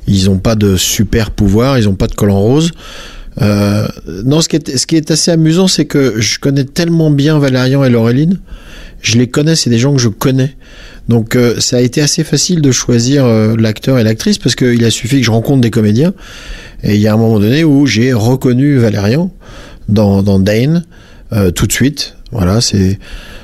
Ils 0.08 0.26
n'ont 0.26 0.39
pas 0.39 0.56
de 0.56 0.78
super 0.78 1.30
pouvoir, 1.30 1.78
ils 1.78 1.86
n'ont 1.86 1.95
pas 1.95 2.08
de 2.08 2.15
collant 2.15 2.39
rose. 2.39 2.71
Non, 3.39 4.41
ce 4.41 4.50
qui, 4.50 4.56
est, 4.56 4.78
ce 4.78 4.88
qui 4.88 4.95
est 4.95 5.12
assez 5.12 5.32
amusant, 5.32 5.67
c'est 5.67 5.86
que 5.86 6.19
je 6.19 6.39
connais 6.39 6.65
tellement 6.65 7.12
bien 7.12 7.38
Valérian 7.38 7.84
et 7.84 7.89
Laureline. 7.89 8.39
Je 9.02 9.18
les 9.18 9.28
connais, 9.28 9.56
c'est 9.56 9.70
des 9.70 9.80
gens 9.80 9.94
que 9.94 10.00
je 10.00 10.10
connais. 10.10 10.56
Donc 11.08 11.36
euh, 11.36 11.60
ça 11.60 11.78
a 11.78 11.82
été 11.82 12.02
assez 12.02 12.24
facile 12.24 12.62
de 12.62 12.72
choisir 12.72 13.26
euh, 13.26 13.56
l'acteur 13.58 14.00
et 14.00 14.04
l'actrice 14.04 14.38
parce 14.38 14.56
qu'il 14.56 14.84
a 14.86 14.92
suffi 14.92 15.20
que 15.20 15.26
je 15.26 15.32
rencontre 15.32 15.62
des 15.62 15.72
comédiens. 15.72 16.14
Et 16.84 16.96
il 16.96 17.02
y 17.02 17.08
a 17.08 17.14
un 17.14 17.18
moment 17.18 17.40
donné 17.40 17.64
où 17.64 17.86
j'ai 17.86 18.14
reconnu 18.14 18.78
Valérian 18.78 19.32
dans, 19.90 20.24
dans 20.24 20.40
Dane 20.40 20.86
euh, 21.34 21.52
tout 21.52 21.68
de 21.68 21.72
suite. 21.72 22.16
Voilà, 22.32 22.62
c'est 22.62 22.98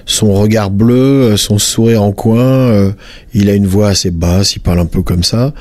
son 0.05 0.33
regard 0.33 0.71
bleu, 0.71 0.93
euh, 1.31 1.37
son 1.37 1.57
sourire 1.57 2.03
en 2.03 2.13
coin. 2.13 2.39
euh, 2.41 2.91
il 3.33 3.49
a 3.49 3.53
une 3.53 3.67
voix 3.67 3.89
assez 3.89 4.11
basse, 4.11 4.55
il 4.55 4.59
parle 4.59 4.79
un 4.79 4.85
peu 4.85 5.01
comme 5.03 5.23
ça. 5.23 5.53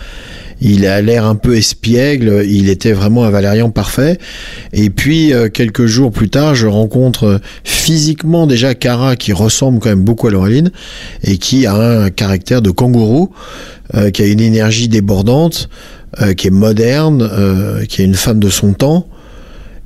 Il 0.61 0.87
a 0.87 1.03
l'air 1.03 1.27
un 1.27 1.35
peu 1.35 1.57
espiègle. 1.57 2.45
Il 2.47 2.69
était 2.69 2.93
vraiment 2.93 3.25
un 3.25 3.31
Valérian 3.31 3.71
parfait. 3.71 4.19
Et 4.73 4.91
puis 4.91 5.33
euh, 5.33 5.49
quelques 5.49 5.87
jours 5.87 6.11
plus 6.11 6.31
tard, 6.31 6.55
je 6.55 6.67
rencontre 6.67 7.41
physiquement 7.65 8.47
déjà 8.47 8.75
Cara 8.75 9.17
qui 9.17 9.33
ressemble 9.33 9.79
quand 9.81 9.91
même 9.91 10.05
beaucoup 10.05 10.29
à 10.29 10.31
Laureline 10.31 10.71
et 11.23 11.39
qui 11.39 11.67
a 11.67 11.75
un 11.75 12.11
caractère 12.11 12.63
de 12.63 12.71
kangourou, 12.71 13.31
euh, 13.95 14.11
qui 14.11 14.23
a 14.23 14.27
une 14.27 14.41
énergie 14.41 14.89
débordante, 14.89 15.69
euh, 16.21 16.33
qui 16.33 16.47
est 16.47 16.51
moderne, 16.51 17.29
qui 17.89 18.03
est 18.03 18.05
une 18.05 18.15
femme 18.15 18.41
de 18.41 18.51
son 18.51 18.73
temps 18.73 19.09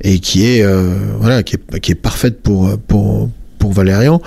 et 0.03 0.19
qui 0.19 0.47
est 0.47 0.65
voilà 1.19 1.43
qui 1.43 1.57
est, 1.57 1.81
qui 1.81 1.93
est 1.93 1.97
parfaite 1.97 2.41
pour 2.41 2.79
pour 2.89 3.29
pour 3.59 3.73
Valérian 3.73 4.23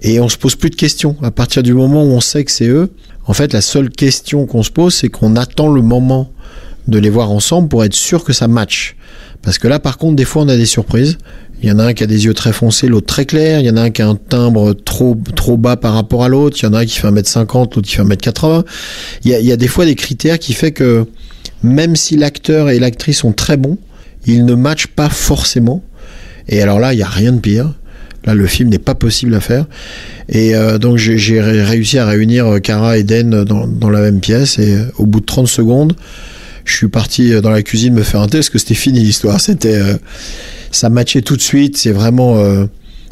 et 0.00 0.20
on 0.20 0.28
se 0.28 0.38
pose 0.38 0.56
plus 0.56 0.70
de 0.70 0.74
questions 0.74 1.16
à 1.22 1.30
partir 1.30 1.62
du 1.62 1.74
moment 1.74 2.02
où 2.02 2.08
on 2.08 2.20
sait 2.20 2.44
que 2.44 2.50
c'est 2.50 2.66
eux 2.66 2.90
en 3.26 3.32
fait 3.32 3.52
la 3.52 3.60
seule 3.60 3.90
question 3.90 4.46
qu'on 4.46 4.62
se 4.62 4.70
pose 4.70 4.94
c'est 4.94 5.08
qu'on 5.08 5.36
attend 5.36 5.68
le 5.68 5.82
moment 5.82 6.30
de 6.88 6.98
les 6.98 7.10
voir 7.10 7.30
ensemble 7.30 7.68
pour 7.68 7.84
être 7.84 7.94
sûr 7.94 8.24
que 8.24 8.32
ça 8.32 8.48
match 8.48 8.96
parce 9.42 9.58
que 9.58 9.68
là 9.68 9.78
par 9.78 9.98
contre 9.98 10.16
des 10.16 10.24
fois 10.24 10.42
on 10.42 10.48
a 10.48 10.56
des 10.56 10.66
surprises 10.66 11.18
il 11.62 11.68
y 11.68 11.72
en 11.72 11.78
a 11.78 11.84
un 11.84 11.92
qui 11.92 12.02
a 12.02 12.08
des 12.08 12.24
yeux 12.24 12.34
très 12.34 12.52
foncés, 12.52 12.88
l'autre 12.88 13.06
très 13.06 13.24
clair. 13.24 13.60
Il 13.60 13.66
y 13.66 13.70
en 13.70 13.76
a 13.76 13.82
un 13.82 13.90
qui 13.90 14.02
a 14.02 14.08
un 14.08 14.16
timbre 14.16 14.72
trop 14.72 15.16
trop 15.36 15.56
bas 15.56 15.76
par 15.76 15.94
rapport 15.94 16.24
à 16.24 16.28
l'autre. 16.28 16.56
Il 16.60 16.64
y 16.64 16.68
en 16.68 16.72
a 16.72 16.80
un 16.80 16.84
qui 16.84 16.98
fait 16.98 17.08
1m50, 17.08 17.76
l'autre 17.76 17.82
qui 17.82 17.94
fait 17.94 18.02
1m80. 18.02 18.64
Il 19.24 19.30
y 19.30 19.34
a, 19.34 19.38
il 19.38 19.46
y 19.46 19.52
a 19.52 19.56
des 19.56 19.68
fois 19.68 19.84
des 19.84 19.94
critères 19.94 20.40
qui 20.40 20.54
fait 20.54 20.72
que 20.72 21.06
même 21.62 21.94
si 21.94 22.16
l'acteur 22.16 22.68
et 22.68 22.80
l'actrice 22.80 23.18
sont 23.18 23.32
très 23.32 23.56
bons, 23.56 23.78
ils 24.26 24.44
ne 24.44 24.54
matchent 24.54 24.88
pas 24.88 25.08
forcément. 25.08 25.84
Et 26.48 26.60
alors 26.60 26.80
là, 26.80 26.94
il 26.94 26.96
n'y 26.96 27.02
a 27.02 27.08
rien 27.08 27.32
de 27.32 27.38
pire. 27.38 27.72
Là, 28.24 28.34
le 28.34 28.46
film 28.46 28.68
n'est 28.68 28.78
pas 28.78 28.94
possible 28.94 29.34
à 29.34 29.40
faire. 29.40 29.66
Et 30.28 30.54
euh, 30.54 30.78
donc, 30.78 30.96
j'ai 30.96 31.18
j'ai 31.18 31.40
ré- 31.40 31.62
réussi 31.64 31.98
à 31.98 32.06
réunir 32.06 32.46
euh, 32.46 32.58
Cara 32.60 32.96
et 32.98 33.02
Den 33.02 33.44
dans, 33.44 33.66
dans 33.66 33.90
la 33.90 34.00
même 34.00 34.20
pièce. 34.20 34.58
Et 34.58 34.74
euh, 34.76 34.84
au 34.98 35.06
bout 35.06 35.20
de 35.20 35.26
30 35.26 35.48
secondes, 35.48 35.94
je 36.64 36.76
suis 36.76 36.88
parti 36.88 37.32
euh, 37.32 37.40
dans 37.40 37.50
la 37.50 37.62
cuisine 37.62 37.94
me 37.94 38.02
faire 38.02 38.20
un 38.20 38.28
thé 38.28 38.38
parce 38.38 38.48
que 38.50 38.58
c'était 38.58 38.74
fini 38.74 39.00
l'histoire. 39.00 39.40
C'était, 39.40 39.74
euh, 39.76 39.94
ça 40.70 40.88
matchait 40.88 41.22
tout 41.22 41.36
de 41.36 41.42
suite. 41.42 41.76
C'est 41.76 41.90
vraiment, 41.90 42.38
euh, 42.38 42.66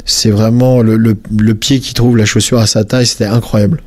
c'est 0.05 0.31
vraiment 0.31 0.81
le, 0.81 0.95
le, 0.95 1.17
le 1.37 1.55
pied 1.55 1.79
qui 1.81 1.93
trouve 1.93 2.15
la 2.15 2.25
chaussure 2.25 2.59
à 2.59 2.65
sa 2.67 2.85
taille. 2.85 3.05
C'était 3.05 3.25
incroyable. 3.25 3.81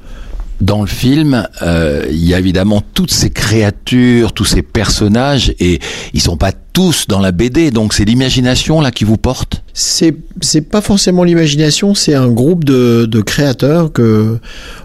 Dans 0.60 0.82
le 0.82 0.86
film, 0.86 1.46
euh, 1.62 2.06
il 2.10 2.24
y 2.24 2.32
a 2.32 2.38
évidemment 2.38 2.80
toutes 2.94 3.10
ces 3.10 3.30
créatures, 3.30 4.32
tous 4.32 4.44
ces 4.44 4.62
personnages, 4.62 5.52
et 5.58 5.80
ils 6.12 6.20
sont 6.20 6.36
pas 6.36 6.52
tous 6.52 7.06
dans 7.08 7.20
la 7.20 7.32
BD, 7.32 7.70
donc 7.70 7.92
c'est 7.92 8.04
l'imagination 8.04 8.80
là 8.80 8.90
qui 8.90 9.04
vous 9.04 9.16
porte? 9.16 9.62
C'est 9.72 10.14
c'est 10.40 10.62
pas 10.62 10.80
forcément 10.80 11.24
l'imagination, 11.24 11.94
c'est 11.94 12.14
un 12.14 12.28
groupe 12.28 12.64
de, 12.64 13.06
de 13.06 13.20
créateurs 13.20 13.92
que 13.92 14.38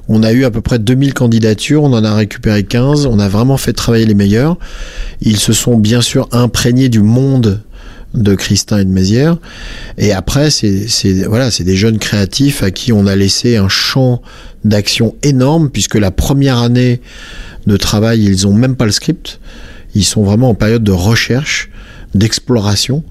on 0.07 0.23
a 0.23 0.31
eu 0.31 0.43
à 0.43 0.51
peu 0.51 0.61
près 0.61 0.79
2000 0.79 1.13
candidatures, 1.13 1.83
on 1.83 1.93
en 1.93 2.03
a 2.03 2.13
récupéré 2.13 2.63
15, 2.63 3.05
on 3.05 3.19
a 3.19 3.27
vraiment 3.27 3.57
fait 3.57 3.73
travailler 3.73 4.05
les 4.05 4.15
meilleurs. 4.15 4.57
Ils 5.21 5.37
se 5.37 5.53
sont 5.53 5.77
bien 5.77 6.01
sûr 6.01 6.27
imprégnés 6.31 6.89
du 6.89 7.01
monde 7.01 7.61
de 8.13 8.35
Christin 8.35 8.79
et 8.79 8.85
de 8.85 8.89
Mézières. 8.89 9.37
Et 9.97 10.11
après, 10.11 10.49
c'est 10.49 10.87
voilà, 11.27 11.51
c'est 11.51 11.63
des 11.63 11.75
jeunes 11.75 11.99
créatifs 11.99 12.63
à 12.63 12.71
qui 12.71 12.91
on 12.91 13.05
a 13.05 13.15
laissé 13.15 13.57
un 13.57 13.69
champ 13.69 14.21
d'action 14.65 15.15
énorme, 15.23 15.69
puisque 15.69 15.95
la 15.95 16.11
première 16.11 16.57
année 16.57 17.01
de 17.67 17.77
travail, 17.77 18.23
ils 18.23 18.47
ont 18.47 18.53
même 18.53 18.75
pas 18.75 18.85
le 18.85 18.91
script. 18.91 19.39
Ils 19.95 20.05
sont 20.05 20.23
vraiment 20.23 20.49
en 20.49 20.55
période 20.55 20.83
de 20.83 20.91
recherche, 20.91 21.69
d'exploration. 22.15 23.03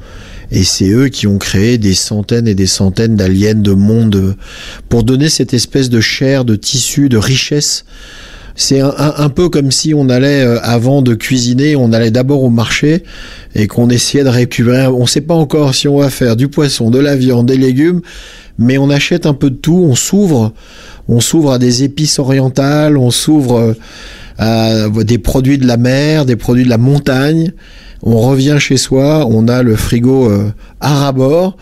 Et 0.50 0.64
c'est 0.64 0.88
eux 0.88 1.08
qui 1.08 1.26
ont 1.26 1.38
créé 1.38 1.76
des 1.76 1.94
centaines 1.94 2.48
et 2.48 2.54
des 2.54 2.66
centaines 2.66 3.16
d'aliens, 3.16 3.54
de 3.54 3.72
mondes, 3.72 4.34
pour 4.88 5.04
donner 5.04 5.28
cette 5.28 5.52
espèce 5.52 5.90
de 5.90 6.00
chair, 6.00 6.44
de 6.44 6.56
tissu, 6.56 7.08
de 7.08 7.18
richesse. 7.18 7.84
C'est 8.60 8.80
un, 8.80 9.28
peu 9.28 9.48
comme 9.48 9.70
si 9.70 9.94
on 9.94 10.08
allait, 10.08 10.44
euh, 10.44 10.58
avant 10.64 11.00
de 11.00 11.14
cuisiner, 11.14 11.76
on 11.76 11.92
allait 11.92 12.10
d'abord 12.10 12.42
au 12.42 12.50
marché 12.50 13.04
et 13.54 13.68
qu'on 13.68 13.88
essayait 13.88 14.24
de 14.24 14.28
récupérer. 14.28 14.88
On 14.88 15.02
ne 15.02 15.06
sait 15.06 15.20
pas 15.20 15.34
encore 15.34 15.76
si 15.76 15.86
on 15.86 15.98
va 15.98 16.10
faire 16.10 16.34
du 16.34 16.48
poisson, 16.48 16.90
de 16.90 16.98
la 16.98 17.14
viande, 17.14 17.46
des 17.46 17.56
légumes, 17.56 18.00
mais 18.58 18.76
on 18.76 18.90
achète 18.90 19.26
un 19.26 19.32
peu 19.32 19.50
de 19.50 19.54
tout, 19.54 19.86
on 19.88 19.94
s'ouvre, 19.94 20.52
on 21.06 21.20
s'ouvre 21.20 21.52
à 21.52 21.60
des 21.60 21.84
épices 21.84 22.18
orientales, 22.18 22.98
on 22.98 23.12
s'ouvre 23.12 23.58
euh, 23.58 23.74
à 24.38 24.88
des 25.04 25.18
produits 25.18 25.58
de 25.58 25.66
la 25.66 25.76
mer, 25.76 26.26
des 26.26 26.34
produits 26.34 26.64
de 26.64 26.68
la 26.68 26.78
montagne. 26.78 27.52
On 28.02 28.18
revient 28.18 28.56
chez 28.58 28.76
soi, 28.76 29.24
on 29.30 29.46
a 29.46 29.62
le 29.62 29.76
frigo 29.76 30.28
euh, 30.28 30.50
à 30.80 30.94
rabord. 31.04 31.56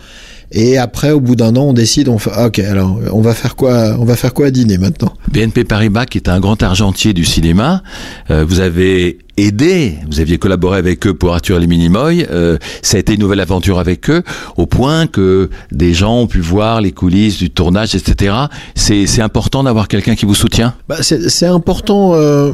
Et 0.51 0.77
après, 0.77 1.11
au 1.11 1.19
bout 1.19 1.35
d'un 1.35 1.55
an, 1.55 1.63
on 1.63 1.73
décide, 1.73 2.07
on 2.07 2.17
fait, 2.17 2.31
ah, 2.33 2.47
ok, 2.47 2.59
alors, 2.59 2.99
on 3.11 3.21
va 3.21 3.33
faire 3.33 3.55
quoi, 3.55 3.97
on 3.99 4.05
va 4.05 4.15
faire 4.15 4.33
quoi 4.33 4.47
à 4.47 4.51
dîner 4.51 4.77
maintenant? 4.77 5.13
BNP 5.31 5.65
Paribas, 5.65 6.05
qui 6.05 6.17
est 6.17 6.29
un 6.29 6.39
grand 6.39 6.61
argentier 6.63 7.13
du 7.13 7.25
cinéma, 7.25 7.83
euh, 8.31 8.45
vous 8.47 8.61
avez 8.61 9.17
aidé, 9.35 9.95
vous 10.09 10.19
aviez 10.19 10.37
collaboré 10.37 10.79
avec 10.79 11.05
eux 11.05 11.13
pour 11.13 11.33
Arthur 11.33 11.57
et 11.57 11.59
les 11.59 11.67
Minimoy, 11.67 12.25
euh, 12.31 12.57
ça 12.81 12.97
a 12.97 12.99
été 12.99 13.13
une 13.13 13.19
nouvelle 13.19 13.41
aventure 13.41 13.77
avec 13.77 14.09
eux, 14.09 14.23
au 14.55 14.65
point 14.65 15.05
que 15.07 15.49
des 15.71 15.93
gens 15.93 16.21
ont 16.21 16.27
pu 16.27 16.39
voir 16.39 16.79
les 16.81 16.91
coulisses 16.93 17.37
du 17.37 17.49
tournage, 17.49 17.93
etc. 17.93 18.33
C'est 18.73 19.05
c'est 19.05 19.21
important 19.21 19.63
d'avoir 19.63 19.87
quelqu'un 19.87 20.15
qui 20.15 20.25
vous 20.25 20.35
soutient? 20.35 20.73
Bah, 20.87 20.97
c'est 21.01 21.45
important. 21.45 22.13
euh, 22.15 22.53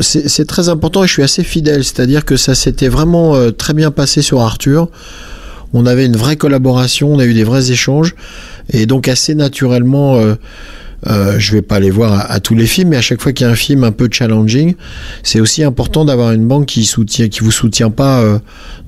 c'est 0.00 0.28
c'est 0.28 0.44
très 0.44 0.68
important 0.68 1.04
et 1.04 1.06
je 1.06 1.12
suis 1.12 1.22
assez 1.22 1.44
fidèle. 1.44 1.84
C'est-à-dire 1.84 2.24
que 2.24 2.36
ça 2.36 2.54
s'était 2.54 2.88
vraiment 2.88 3.34
euh, 3.34 3.50
très 3.50 3.74
bien 3.74 3.90
passé 3.90 4.22
sur 4.22 4.40
Arthur. 4.40 4.88
On 5.72 5.86
avait 5.86 6.06
une 6.06 6.16
vraie 6.16 6.36
collaboration, 6.36 7.12
on 7.12 7.18
a 7.18 7.24
eu 7.24 7.34
des 7.34 7.44
vrais 7.44 7.70
échanges. 7.70 8.14
Et 8.70 8.86
donc 8.86 9.08
assez 9.08 9.34
naturellement, 9.34 10.16
euh, 10.16 10.34
euh, 11.06 11.38
je 11.38 11.52
vais 11.52 11.62
pas 11.62 11.76
aller 11.76 11.90
voir 11.90 12.30
à, 12.30 12.40
tous 12.40 12.54
les 12.54 12.66
films, 12.66 12.90
mais 12.90 12.96
à 12.96 13.00
chaque 13.00 13.20
fois 13.20 13.32
qu'il 13.32 13.46
y 13.46 13.48
a 13.48 13.52
un 13.52 13.56
film 13.56 13.84
un 13.84 13.92
peu 13.92 14.08
challenging, 14.10 14.74
c'est 15.22 15.40
aussi 15.40 15.62
important 15.62 16.04
d'avoir 16.04 16.32
une 16.32 16.46
banque 16.46 16.66
qui 16.66 16.84
soutient, 16.84 17.28
qui 17.28 17.40
vous 17.40 17.52
soutient 17.52 17.90
pas 17.90 18.20
euh, 18.20 18.38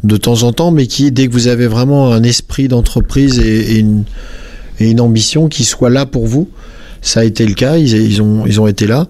de 0.02 0.16
temps 0.16 0.42
en 0.42 0.52
temps, 0.52 0.70
mais 0.70 0.86
qui 0.86 1.12
dès 1.12 1.28
que 1.28 1.32
vous 1.32 1.46
avez 1.46 1.68
vraiment 1.68 2.12
un 2.12 2.22
esprit 2.22 2.68
d'entreprise 2.68 3.38
et, 3.38 3.78
une, 3.78 5.00
ambition 5.00 5.48
qui 5.48 5.64
soit 5.64 5.90
là 5.90 6.06
pour 6.06 6.26
vous. 6.26 6.48
Ça 7.02 7.20
a 7.20 7.24
été 7.24 7.46
le 7.46 7.54
cas, 7.54 7.76
ils, 7.76 8.22
ont, 8.22 8.66
été 8.66 8.86
là. 8.86 9.06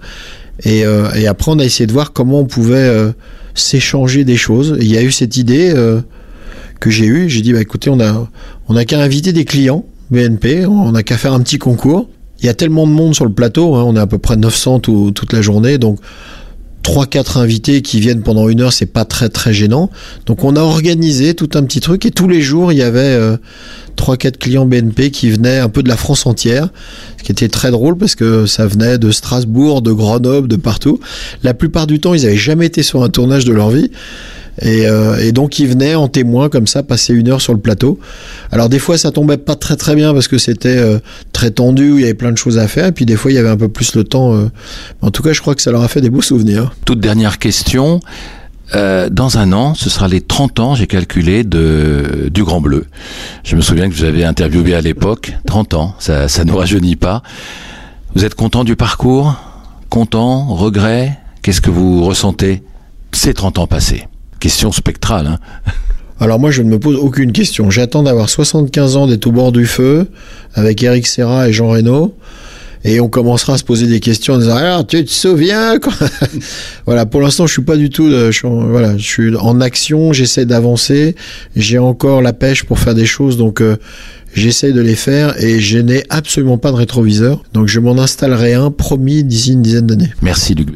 Et, 0.63 0.85
euh, 0.85 1.11
et 1.13 1.27
après, 1.27 1.51
on 1.51 1.59
a 1.59 1.65
essayé 1.65 1.87
de 1.87 1.93
voir 1.93 2.13
comment 2.13 2.39
on 2.39 2.45
pouvait 2.45 2.75
euh, 2.75 3.11
s'échanger 3.55 4.23
des 4.23 4.37
choses. 4.37 4.77
Il 4.79 4.87
y 4.87 4.97
a 4.97 5.01
eu 5.01 5.11
cette 5.11 5.37
idée 5.37 5.71
euh, 5.73 6.01
que 6.81 6.89
j'ai 6.89 7.05
eue. 7.05 7.29
J'ai 7.29 7.39
dit, 7.41 7.53
bah, 7.53 7.61
écoutez, 7.61 7.89
on 7.89 8.01
a, 8.01 8.27
on 8.67 8.75
a 8.75 8.83
qu'à 8.83 8.99
inviter 8.99 9.31
des 9.31 9.45
clients 9.45 9.85
BNP, 10.09 10.65
on 10.65 10.93
a 10.95 11.03
qu'à 11.03 11.17
faire 11.17 11.31
un 11.31 11.39
petit 11.39 11.57
concours. 11.57 12.09
Il 12.41 12.45
y 12.45 12.49
a 12.49 12.53
tellement 12.53 12.85
de 12.87 12.91
monde 12.91 13.15
sur 13.15 13.23
le 13.23 13.31
plateau, 13.31 13.75
hein, 13.75 13.83
on 13.85 13.95
est 13.95 13.99
à 13.99 14.07
peu 14.07 14.17
près 14.17 14.35
900 14.35 14.79
tout- 14.81 15.11
toute 15.11 15.31
la 15.31 15.41
journée, 15.41 15.77
donc 15.77 15.99
3-4 16.83 17.37
invités 17.37 17.83
qui 17.83 17.99
viennent 17.99 18.23
pendant 18.23 18.49
une 18.49 18.59
heure, 18.61 18.73
c'est 18.73 18.87
pas 18.87 19.05
très 19.05 19.29
très 19.29 19.53
gênant. 19.53 19.91
Donc 20.25 20.43
on 20.43 20.55
a 20.55 20.61
organisé 20.61 21.35
tout 21.35 21.49
un 21.53 21.61
petit 21.63 21.79
truc 21.79 22.03
et 22.07 22.11
tous 22.11 22.27
les 22.27 22.41
jours 22.41 22.71
il 22.71 22.79
y 22.79 22.81
avait 22.81 22.99
euh, 22.99 23.37
3-4 23.97 24.37
clients 24.39 24.65
BNP 24.65 25.11
qui 25.11 25.29
venaient 25.29 25.59
un 25.59 25.69
peu 25.69 25.83
de 25.83 25.87
la 25.89 25.95
France 25.97 26.25
entière, 26.25 26.69
ce 27.19 27.23
qui 27.23 27.31
était 27.31 27.49
très 27.49 27.69
drôle 27.69 27.95
parce 27.97 28.15
que 28.15 28.47
ça 28.47 28.65
venait 28.65 28.97
de 28.97 29.11
Strasbourg, 29.11 29.83
de 29.83 29.91
Grenoble, 29.91 30.47
de 30.47 30.55
partout. 30.55 30.99
La 31.43 31.53
plupart 31.53 31.85
du 31.85 31.99
temps 31.99 32.15
ils 32.15 32.25
avaient 32.25 32.35
jamais 32.35 32.65
été 32.65 32.81
sur 32.81 33.03
un 33.03 33.09
tournage 33.09 33.45
de 33.45 33.53
leur 33.53 33.69
vie. 33.69 33.91
Et, 34.61 34.85
euh, 34.87 35.17
et 35.17 35.31
donc 35.31 35.59
ils 35.59 35.67
venaient 35.67 35.95
en 35.95 36.07
témoin 36.07 36.49
comme 36.49 36.67
ça 36.67 36.83
passer 36.83 37.13
une 37.13 37.29
heure 37.29 37.41
sur 37.41 37.53
le 37.53 37.59
plateau. 37.59 37.99
Alors 38.51 38.69
des 38.69 38.79
fois 38.79 38.97
ça 38.97 39.11
tombait 39.11 39.37
pas 39.37 39.55
très 39.55 39.75
très 39.75 39.95
bien 39.95 40.13
parce 40.13 40.27
que 40.27 40.37
c'était 40.37 40.77
euh, 40.77 40.99
très 41.33 41.51
tendu, 41.51 41.93
il 41.95 42.01
y 42.01 42.03
avait 42.03 42.13
plein 42.13 42.31
de 42.31 42.37
choses 42.37 42.57
à 42.57 42.67
faire. 42.67 42.85
Et 42.87 42.91
puis 42.91 43.05
des 43.05 43.15
fois 43.15 43.31
il 43.31 43.35
y 43.35 43.37
avait 43.37 43.49
un 43.49 43.57
peu 43.57 43.69
plus 43.69 43.95
le 43.95 44.03
temps. 44.03 44.33
euh. 44.35 44.49
En 45.01 45.09
tout 45.11 45.23
cas 45.23 45.33
je 45.33 45.41
crois 45.41 45.55
que 45.55 45.61
ça 45.61 45.71
leur 45.71 45.81
a 45.81 45.87
fait 45.87 46.01
des 46.01 46.09
beaux 46.09 46.21
souvenirs. 46.21 46.73
Toute 46.85 46.99
dernière 46.99 47.39
question. 47.39 47.99
Dans 48.73 49.37
un 49.37 49.51
an, 49.51 49.73
ce 49.75 49.89
sera 49.89 50.07
les 50.07 50.21
30 50.21 50.59
ans, 50.61 50.75
j'ai 50.75 50.87
calculé, 50.87 51.43
de, 51.43 52.29
du 52.33 52.45
Grand 52.45 52.61
Bleu. 52.61 52.85
Je 53.43 53.57
me 53.57 53.61
souviens 53.61 53.89
que 53.89 53.93
vous 53.93 54.05
avez 54.05 54.23
interviewé 54.23 54.75
à 54.75 54.79
l'époque. 54.79 55.33
30 55.45 55.73
ans, 55.73 55.95
ça, 55.99 56.29
ça 56.29 56.45
ne 56.45 56.53
rajeunit 56.53 56.95
pas. 56.95 57.21
Vous 58.15 58.23
êtes 58.23 58.33
content 58.33 58.63
du 58.63 58.77
parcours? 58.77 59.35
Content? 59.89 60.45
Regret? 60.55 61.19
Qu'est-ce 61.41 61.59
que 61.59 61.69
vous 61.69 62.05
ressentez 62.05 62.63
ces 63.11 63.33
30 63.33 63.57
ans 63.59 63.67
passés? 63.67 64.07
Question 64.41 64.73
spectrale. 64.73 65.27
Hein 65.27 65.39
Alors 66.19 66.39
moi 66.39 66.51
je 66.51 66.61
ne 66.61 66.69
me 66.69 66.77
pose 66.79 66.97
aucune 66.97 67.31
question. 67.31 67.69
J'attends 67.69 68.03
d'avoir 68.03 68.29
75 68.29 68.97
ans 68.97 69.07
d'être 69.07 69.25
au 69.27 69.31
bord 69.31 69.51
du 69.53 69.65
feu 69.65 70.07
avec 70.53 70.83
Eric 70.83 71.07
Serra 71.07 71.47
et 71.47 71.53
Jean 71.53 71.69
Reno. 71.69 72.15
Et 72.83 72.99
on 72.99 73.09
commencera 73.09 73.53
à 73.53 73.57
se 73.59 73.63
poser 73.63 73.85
des 73.85 73.99
questions 73.99 74.33
en 74.33 74.37
disant 74.39 74.55
alors 74.55 74.85
tu 74.87 75.05
te 75.05 75.09
souviens 75.11 75.77
quoi? 75.79 75.93
Voilà, 76.87 77.05
pour 77.05 77.21
l'instant 77.21 77.45
je 77.47 77.53
suis 77.53 77.61
pas 77.61 77.77
du 77.77 77.89
tout 77.91 78.09
de- 78.09 78.31
je 78.31 78.37
suis 78.37 78.47
en, 78.47 78.65
voilà, 78.67 78.97
je 78.97 79.03
suis 79.03 79.35
en 79.35 79.61
action, 79.61 80.13
j'essaie 80.13 80.45
d'avancer, 80.47 81.15
j'ai 81.55 81.77
encore 81.77 82.21
la 82.23 82.33
pêche 82.33 82.63
pour 82.63 82.79
faire 82.79 82.95
des 82.95 83.05
choses 83.05 83.37
donc 83.37 83.61
euh, 83.61 83.77
j'essaie 84.33 84.71
de 84.73 84.81
les 84.81 84.95
faire 84.95 85.39
et 85.43 85.59
je 85.59 85.77
n'ai 85.77 86.03
absolument 86.09 86.57
pas 86.57 86.71
de 86.71 86.77
rétroviseur. 86.77 87.43
Donc 87.53 87.67
je 87.67 87.79
m'en 87.79 87.97
installerai 87.99 88.53
un 88.55 88.71
promis 88.71 89.23
d'ici 89.23 89.53
une 89.53 89.61
dizaine 89.61 89.85
d'années. 89.85 90.11
Merci 90.23 90.55
Luc. 90.55 90.69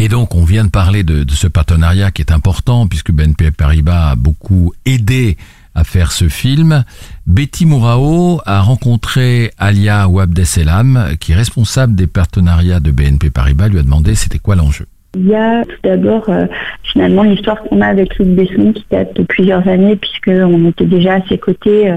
Et 0.00 0.06
donc, 0.08 0.36
on 0.36 0.44
vient 0.44 0.64
de 0.64 0.70
parler 0.70 1.02
de, 1.02 1.24
ce 1.28 1.48
partenariat 1.48 2.12
qui 2.12 2.22
est 2.22 2.30
important 2.30 2.86
puisque 2.86 3.10
BNP 3.10 3.50
Paribas 3.50 4.10
a 4.10 4.16
beaucoup 4.16 4.72
aidé 4.86 5.36
à 5.74 5.82
faire 5.82 6.12
ce 6.12 6.28
film. 6.28 6.84
Betty 7.26 7.66
Mourao 7.66 8.40
a 8.46 8.60
rencontré 8.60 9.50
Alia 9.58 10.08
Ouabdesselam, 10.08 11.16
qui 11.18 11.32
est 11.32 11.34
responsable 11.34 11.96
des 11.96 12.06
partenariats 12.06 12.78
de 12.78 12.92
BNP 12.92 13.30
Paribas, 13.30 13.66
lui 13.66 13.80
a 13.80 13.82
demandé 13.82 14.14
c'était 14.14 14.38
quoi 14.38 14.54
l'enjeu. 14.54 14.86
Il 15.16 15.26
y 15.26 15.34
a 15.34 15.64
tout 15.64 15.80
d'abord 15.82 16.28
euh, 16.28 16.46
finalement 16.84 17.24
l'histoire 17.24 17.60
qu'on 17.62 17.80
a 17.80 17.86
avec 17.86 18.16
Luc 18.18 18.28
Besson 18.28 18.72
qui 18.72 18.84
date 18.90 19.16
de 19.16 19.24
plusieurs 19.24 19.66
années 19.66 19.96
puisqu'on 19.96 20.68
était 20.68 20.84
déjà 20.84 21.14
à 21.14 21.20
ses 21.28 21.38
côtés 21.38 21.90
euh, 21.90 21.96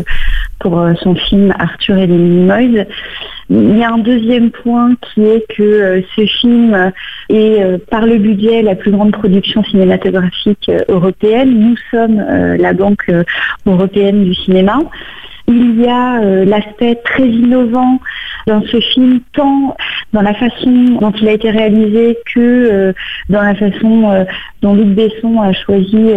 pour 0.62 0.80
euh, 0.80 0.94
son 1.02 1.16
film 1.16 1.54
Arthur 1.60 1.98
et 1.98 2.08
les 2.08 2.18
Minimoys. 2.18 2.86
Il 3.50 3.78
y 3.78 3.84
a 3.84 3.92
un 3.92 3.98
deuxième 3.98 4.52
point 4.52 4.96
qui 5.02 5.24
est 5.24 5.46
que 5.54 5.64
euh, 5.64 6.02
ce 6.16 6.26
film 6.26 6.92
est 7.30 7.62
euh, 7.62 7.78
par 7.90 8.06
le 8.06 8.18
budget 8.18 8.62
la 8.62 8.76
plus 8.76 8.92
grande 8.92 9.12
production 9.12 9.64
cinématographique 9.64 10.72
européenne. 10.88 11.60
Nous 11.60 11.76
sommes 11.90 12.24
la 12.58 12.74
banque 12.74 13.12
européenne 13.66 14.24
du 14.24 14.34
cinéma. 14.34 14.80
Il 15.52 15.82
y 15.82 15.88
a 15.88 16.22
euh, 16.22 16.46
l'aspect 16.46 16.96
très 17.04 17.28
innovant 17.28 18.00
dans 18.48 18.62
ce 18.64 18.80
film, 18.80 19.20
tant 19.34 19.76
dans 20.14 20.22
la 20.22 20.34
façon 20.34 20.98
dont 21.00 21.12
il 21.12 21.28
a 21.28 21.34
été 21.34 21.50
réalisé 21.52 22.18
que 22.34 22.40
euh, 22.40 22.94
dans 23.28 23.42
la 23.42 23.54
façon 23.56 24.10
euh, 24.10 24.24
dont 24.62 24.74
Luc 24.74 24.88
Besson 24.88 25.42
a 25.42 25.52
choisi 25.52 26.08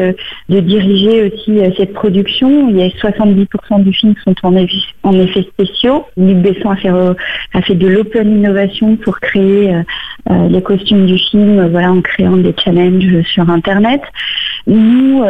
de 0.48 0.60
diriger 0.60 1.24
aussi 1.24 1.58
cette 1.76 1.94
production. 1.94 2.68
Il 2.68 2.76
y 2.76 2.82
a 2.82 2.88
70% 2.88 3.82
du 3.82 3.92
film 3.92 4.14
qui 4.14 4.20
sont 4.22 4.34
en, 4.44 4.54
effet- 4.54 4.94
en 5.02 5.18
effets 5.18 5.42
spéciaux. 5.42 6.04
Luc 6.16 6.36
Besson 6.38 6.70
a 6.70 7.62
fait, 7.62 7.74
de 7.74 7.88
l'open 7.88 8.30
innovation 8.38 8.96
pour 8.96 9.18
créer 9.18 9.74
les 10.28 10.62
costumes 10.62 11.06
du 11.06 11.18
film, 11.18 11.74
en 11.74 12.02
créant 12.02 12.36
des 12.36 12.54
challenges 12.62 13.22
sur 13.32 13.48
Internet. 13.48 14.02
Nous, 14.66 15.24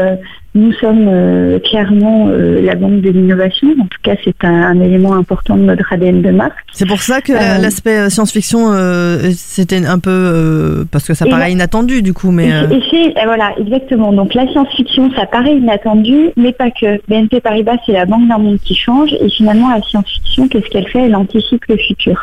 nous 0.55 0.73
sommes 0.75 1.09
euh, 1.09 1.59
clairement 1.59 2.29
euh, 2.29 2.61
la 2.63 2.75
banque 2.77 3.01
de 3.01 3.11
l'innovation. 3.11 3.69
En 3.81 3.85
tout 3.87 3.99
cas, 4.03 4.15
c'est 4.25 4.45
un, 4.45 4.63
un 4.63 4.81
élément 4.81 5.15
important 5.15 5.57
de 5.57 5.63
notre 5.63 5.93
ADN 5.93 6.23
de 6.23 6.31
marque. 6.31 6.55
C'est 6.73 6.87
pour 6.87 7.03
ça 7.03 7.21
que 7.21 7.33
Euh, 7.33 7.59
l'aspect 7.59 7.99
euh, 7.99 8.09
science-fiction, 8.11 8.73
euh, 8.73 9.31
c'était 9.35 9.85
un 9.85 9.99
peu 9.99 10.11
euh, 10.11 10.85
parce 10.91 11.07
que 11.07 11.15
ça 11.15 11.27
paraît 11.27 11.43
là- 11.45 11.51
inattendu 11.51 12.03
du 12.03 12.13
coup, 12.13 12.31
mais 12.31 12.49
Et 12.49 12.77
et 12.77 12.83
c'est- 12.91 13.25
voilà, 13.25 13.53
exactement. 13.59 14.13
Donc 14.13 14.35
la 14.35 14.47
science-fiction, 14.49 15.11
ça 15.17 15.27
paraît 15.27 15.57
inattendu, 15.57 16.31
mais 16.37 16.53
pas 16.53 16.71
que. 16.71 17.01
BNP 17.09 17.41
Paribas, 17.41 17.77
c'est 17.85 17.93
la 17.93 18.07
banque 18.07 18.29
d'un 18.29 18.39
monde 18.39 18.59
qui 18.65 18.75
change, 18.75 19.13
et 19.21 19.29
finalement 19.31 19.71
la 19.71 19.83
science-fiction, 19.83 20.49
qu'est-ce 20.49 20.69
qu'elle 20.69 20.87
fait? 20.89 21.01
Elle 21.07 21.17
anticipe 21.17 21.65
le 21.69 21.77
futur. 21.77 22.23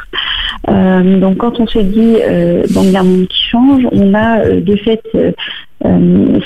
Euh, 0.70 1.20
donc 1.20 1.38
quand 1.38 1.60
on 1.60 1.68
se 1.68 1.80
dit 1.80 2.16
euh, 2.22 2.64
banque 2.72 2.92
d'un 2.92 3.04
monde 3.04 3.28
qui 3.28 3.42
change, 3.50 3.84
on 3.92 4.14
a 4.14 4.40
euh, 4.40 4.62
de 4.62 4.76
fait 4.78 5.02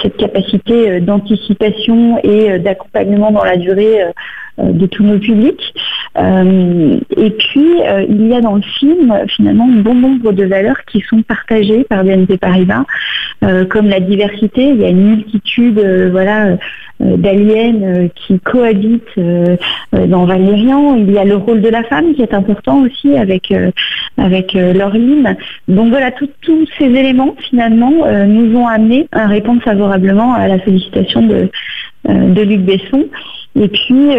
cette 0.01 0.17
capacité 0.17 0.91
euh, 0.91 0.99
d'anticipation 0.99 2.19
et 2.23 2.51
euh, 2.51 2.59
d'accompagnement 2.59 3.31
dans 3.31 3.43
la 3.43 3.57
durée 3.57 4.03
euh, 4.03 4.11
euh, 4.57 4.71
de 4.71 4.86
tous 4.86 5.03
nos 5.03 5.19
publics. 5.19 5.73
Euh, 6.17 6.97
et 7.17 7.29
puis, 7.31 7.81
euh, 7.81 8.05
il 8.07 8.27
y 8.27 8.33
a 8.33 8.39
dans 8.39 8.55
le 8.55 8.61
film, 8.61 9.13
finalement, 9.36 9.65
un 9.65 9.81
bon 9.81 9.95
nombre 9.95 10.31
de 10.31 10.45
valeurs 10.45 10.81
qui 10.89 11.01
sont 11.01 11.23
partagées 11.23 11.83
par 11.83 12.05
BNP 12.05 12.38
Paribas, 12.38 12.86
euh, 13.43 13.65
comme 13.65 13.89
la 13.89 13.99
diversité. 13.99 14.69
Il 14.69 14.77
y 14.77 14.86
a 14.86 14.89
une 14.89 15.09
multitude 15.09 15.41
euh, 15.62 16.10
voilà, 16.12 16.58
euh, 17.01 17.18
d'aliens 17.18 17.76
euh, 17.82 18.08
qui 18.16 18.39
cohabitent 18.39 19.20
dans 19.91 20.26
Valérian. 20.26 20.95
Il 20.95 21.12
y 21.12 21.18
a 21.18 21.26
le 21.26 21.36
rôle 21.36 21.62
de 21.62 21.70
la 21.70 21.84
femme 21.84 22.14
qui 22.14 22.22
est 22.22 22.34
important 22.34 22.82
aussi 22.82 23.16
avec, 23.18 23.53
avec 24.18 24.53
Laureline. 24.53 25.36
Donc 25.68 25.89
voilà, 25.89 26.12
tous 26.12 26.68
ces 26.78 26.86
éléments, 26.86 27.36
finalement, 27.49 27.91
nous 28.26 28.58
ont 28.58 28.68
amené 28.68 29.08
à 29.12 29.28
répondre 29.28 29.62
favorablement 29.62 30.34
à 30.34 30.47
la 30.47 30.64
sollicitation 30.64 31.22
de, 31.24 31.49
de 32.08 32.41
Luc 32.41 32.62
Besson. 32.62 33.06
Et 33.60 33.68
puis, 33.68 34.10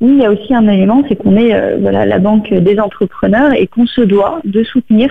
il 0.00 0.18
y 0.18 0.24
a 0.24 0.30
aussi 0.30 0.54
un 0.54 0.68
élément, 0.68 1.02
c'est 1.08 1.16
qu'on 1.16 1.36
est 1.36 1.54
euh, 1.54 1.76
voilà, 1.80 2.04
la 2.04 2.18
banque 2.18 2.52
des 2.52 2.78
entrepreneurs 2.78 3.52
et 3.54 3.66
qu'on 3.66 3.86
se 3.86 4.00
doit 4.00 4.40
de 4.44 4.62
soutenir 4.64 5.10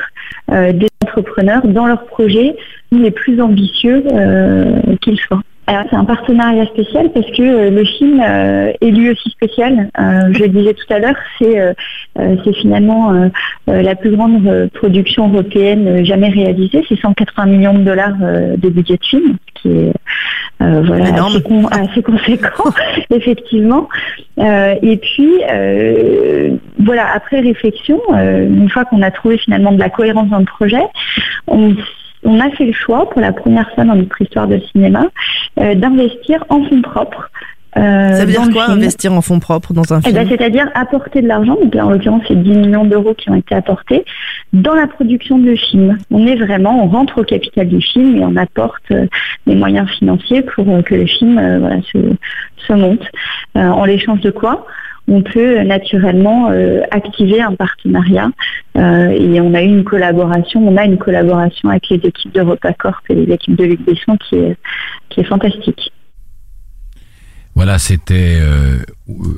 euh, 0.52 0.72
des 0.74 0.90
entrepreneurs 1.04 1.66
dans 1.68 1.86
leurs 1.86 2.06
projets 2.06 2.56
les 2.92 3.12
plus 3.12 3.42
ambitieux 3.42 4.04
euh, 4.12 4.80
qu'ils 5.02 5.20
soient. 5.20 5.42
Alors 5.66 5.86
c'est 5.90 5.96
un 5.96 6.04
partenariat 6.04 6.66
spécial 6.66 7.10
parce 7.14 7.26
que 7.32 7.42
euh, 7.42 7.70
le 7.70 7.86
film 7.86 8.22
euh, 8.22 8.74
est 8.82 8.92
lui 8.92 9.10
aussi 9.12 9.30
spécial. 9.30 9.90
Euh, 9.98 10.34
je 10.34 10.40
le 10.40 10.50
disais 10.50 10.74
tout 10.74 10.94
à 10.94 11.00
l'heure, 11.00 11.16
c'est 11.40 11.76
c'est 12.16 12.54
finalement 12.54 13.12
la 13.68 13.96
plus 13.96 14.12
grande 14.12 14.70
production 14.74 15.30
européenne 15.30 16.06
jamais 16.06 16.30
réalisée. 16.30 16.84
C'est 16.88 17.00
180 17.00 17.46
millions 17.46 17.74
de 17.74 17.84
dollars 17.84 18.16
de 18.18 18.70
budget 18.70 18.98
de 18.98 19.06
film, 19.06 19.38
ce 19.48 19.62
qui 19.62 19.70
est 19.70 19.94
voilà, 20.60 21.06
assez, 21.06 21.42
con- 21.42 21.68
assez 21.68 22.04
conséquent, 22.04 22.70
effectivement. 23.10 23.90
Et 24.38 24.98
puis, 24.98 25.32
voilà, 26.80 27.08
après 27.16 27.40
réflexion, 27.40 28.00
une 28.14 28.70
fois 28.70 28.86
qu'on 28.86 29.02
a 29.02 29.10
trouvé 29.10 29.38
finalement 29.40 29.72
de 29.72 29.80
la 29.80 29.90
cohérence 29.90 30.30
dans 30.30 30.40
le 30.40 30.46
projet, 30.46 30.84
on, 31.48 31.74
on 32.24 32.40
a 32.40 32.50
fait 32.52 32.66
le 32.66 32.74
choix, 32.74 33.10
pour 33.10 33.22
la 33.22 33.34
première 33.34 33.70
fois 33.74 33.84
dans 33.84 33.96
notre 33.96 34.22
histoire 34.22 34.48
de 34.48 34.60
cinéma, 34.72 35.08
euh, 35.60 35.76
d'investir 35.76 36.44
en 36.50 36.64
fonds 36.64 36.82
propres 36.82 37.30
Euh, 37.78 38.14
Ça 38.16 38.26
veut 38.26 38.32
dire 38.32 38.50
quoi 38.52 38.70
investir 38.70 39.14
en 39.14 39.22
fonds 39.22 39.40
propres 39.40 39.74
dans 39.74 39.94
un 39.94 40.00
Eh 40.00 40.10
film 40.10 40.16
ben, 40.16 40.28
C'est-à-dire 40.30 40.70
apporter 40.76 41.22
de 41.22 41.28
l'argent, 41.28 41.56
donc 41.62 41.74
là 41.74 41.86
en 41.86 41.90
l'occurrence 41.90 42.22
c'est 42.28 42.42
10 42.42 42.50
millions 42.50 42.86
d'euros 42.86 43.14
qui 43.16 43.30
ont 43.30 43.36
été 43.36 43.56
apportés 43.56 44.06
dans 44.54 44.76
la 44.76 44.88
production 44.88 45.40
du 45.40 45.58
film. 45.58 45.98
On 46.12 46.28
est 46.28 46.36
vraiment, 46.36 46.84
on 46.84 46.88
rentre 46.88 47.20
au 47.20 47.24
capital 47.24 47.68
du 47.68 47.82
film 47.82 48.18
et 48.18 48.24
on 48.24 48.36
apporte 48.36 48.84
euh, 48.92 49.08
des 49.48 49.56
moyens 49.56 49.90
financiers 49.90 50.44
pour 50.44 50.70
euh, 50.70 50.82
que 50.82 50.96
le 50.96 51.08
film 51.08 51.38
euh, 51.40 51.60
voilà, 51.60 51.78
se, 51.92 51.98
se 52.68 52.74
monte. 52.74 53.04
En 53.56 53.86
l'échange 53.86 54.22
de 54.22 54.32
quoi? 54.32 54.66
On 55.08 55.22
peut 55.22 55.60
naturellement 55.64 56.50
euh, 56.50 56.82
activer 56.92 57.42
un 57.42 57.54
partenariat 57.56 58.30
euh, 58.78 59.10
et 59.10 59.42
on 59.42 59.54
a 59.54 59.62
eu 59.62 59.68
une 59.68 59.84
collaboration, 59.84 60.66
on 60.66 60.78
a 60.78 60.86
une 60.86 60.98
collaboration 60.98 61.70
avec 61.70 61.90
les 61.90 61.98
équipes 61.98 62.34
de 62.34 62.42
Repacorp 62.42 63.02
et 63.10 63.16
les 63.16 63.34
équipes 63.34 63.56
de 63.58 63.66
Luc 63.66 63.82
Besson 63.86 64.16
qui 64.18 64.36
est, 64.38 64.56
qui 65.10 65.20
est 65.20 65.26
fantastique. 65.26 65.92
Voilà, 67.56 67.78
c'était 67.78 68.40
euh, 68.42 68.80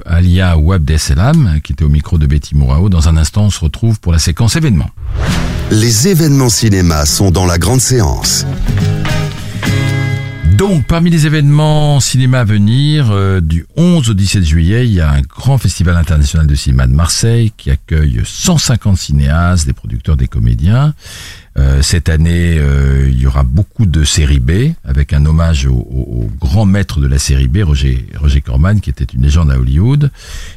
Alia 0.06 0.58
Ouabdesselam 0.58 1.60
qui 1.64 1.74
était 1.74 1.84
au 1.84 1.90
micro 1.90 2.18
de 2.18 2.26
Betty 2.26 2.56
Mourao. 2.56 2.90
Dans 2.90 3.10
un 3.10 3.18
instant, 3.18 3.44
on 3.44 3.50
se 3.50 3.60
retrouve 3.60 4.00
pour 4.00 4.14
la 4.14 4.20
séquence 4.20 4.56
événements. 4.56 4.90
Les 5.72 6.08
événements 6.08 6.50
cinéma 6.50 7.06
sont 7.06 7.32
dans 7.32 7.46
la 7.46 7.58
grande 7.58 7.82
séance. 7.82 8.46
Donc, 10.56 10.88
parmi 10.88 11.10
les 11.10 11.26
événements 11.26 12.00
cinéma 12.00 12.40
à 12.40 12.44
venir, 12.46 13.12
euh, 13.12 13.42
du 13.42 13.66
11 13.76 14.10
au 14.10 14.14
17 14.14 14.46
juillet, 14.46 14.88
il 14.88 14.94
y 14.94 15.02
a 15.02 15.12
un 15.12 15.20
grand 15.20 15.58
festival 15.58 15.98
international 15.98 16.48
de 16.48 16.56
cinéma 16.56 16.88
de 16.88 16.94
Marseille 16.94 17.52
qui 17.58 17.72
accueille 17.72 18.22
150 18.24 18.98
cinéastes, 18.98 19.68
des 19.68 19.74
producteurs, 19.74 20.16
des 20.16 20.30
comédiens. 20.30 20.94
Euh, 21.58 21.82
cette 21.82 22.10
année, 22.10 22.58
euh, 22.58 23.08
il 23.10 23.18
y 23.18 23.28
aura 23.28 23.44
beaucoup 23.44 23.86
de 23.86 24.04
séries 24.04 24.42
B, 24.42 24.74
avec 24.84 25.14
un 25.14 25.26
hommage 25.26 25.66
au, 25.68 25.74
au- 25.74 26.24
au 26.26 26.32
grand 26.40 26.66
maître 26.66 27.00
de 27.00 27.08
la 27.08 27.18
série 27.18 27.48
B, 27.48 27.60
Roger, 27.64 28.08
Roger 28.20 28.42
Corman, 28.42 28.82
qui 28.82 28.90
était 28.90 29.06
une 29.06 29.22
légende 29.22 29.50
à 29.52 29.58
Hollywood. 29.58 30.12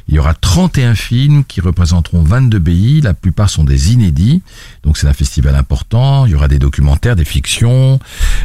Il 0.09 0.15
y 0.15 0.19
aura 0.19 0.33
31 0.33 0.95
films 0.95 1.45
qui 1.45 1.61
représenteront 1.61 2.21
22 2.23 2.59
pays, 2.59 2.99
la 2.99 3.13
plupart 3.13 3.49
sont 3.49 3.63
des 3.63 3.93
inédits, 3.93 4.41
donc 4.83 4.97
c'est 4.97 5.07
un 5.07 5.13
festival 5.13 5.55
important. 5.55 6.25
Il 6.25 6.33
y 6.33 6.35
aura 6.35 6.49
des 6.49 6.59
documentaires, 6.59 7.15
des 7.15 7.23
fictions, 7.25 7.99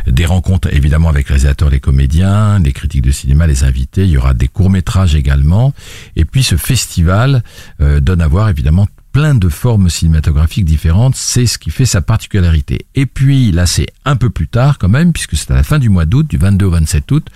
des 0.07 0.25
rencontres 0.27 0.69
évidemment 0.73 1.09
avec 1.09 1.29
les 1.29 1.35
réalisateurs, 1.35 1.71
les 1.71 1.81
comédiens, 1.81 2.61
les 2.61 2.73
critiques 2.73 3.03
de 3.03 3.11
cinéma, 3.11 3.49
les 3.49 3.65
invités. 3.65 4.05
Il 4.05 4.11
y 4.11 4.17
aura 4.17 4.33
des 4.33 4.47
courts-métrages 4.49 5.17
également. 5.17 5.75
Et 6.15 6.25
puis 6.25 6.45
ce 6.45 6.57
festival 6.57 7.43
euh, 7.81 7.99
donne 7.99 8.21
à 8.21 8.29
voir 8.29 8.49
évidemment 8.49 8.87
plein 9.15 9.37
de 9.37 9.49
formes 9.49 9.89
cinématographiques 9.89 10.65
différentes, 10.65 11.15
c'est 11.15 11.47
ce 11.47 11.57
qui 11.57 11.71
fait 11.71 11.87
sa 11.87 12.03
particularité. 12.03 12.85
Et 12.97 13.07
puis 13.07 13.53
là 13.53 13.65
c'est 13.65 13.87
un 14.05 14.17
peu 14.17 14.29
plus 14.29 14.49
tard 14.49 14.77
quand 14.77 14.89
même, 14.89 15.13
puisque 15.13 15.37
c'est 15.37 15.53
à 15.53 15.55
la 15.55 15.63
fin 15.63 15.79
du 15.79 15.89
mois 15.89 16.05
d'août, 16.05 16.27
du 16.29 16.37
22 16.37 16.67
au 16.67 16.71
27 16.71 17.13
août, 17.13 17.29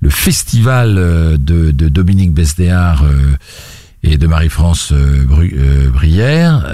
le 0.00 0.08
festival 0.08 0.96
euh, 0.96 1.36
de, 1.36 1.72
de 1.72 1.88
Dominique 1.90 2.32
Besdéard 2.32 3.04
euh, 3.04 3.36
et 4.02 4.16
de 4.16 4.26
Marie-France 4.26 4.92
euh, 4.92 5.90
Brière, 5.92 6.66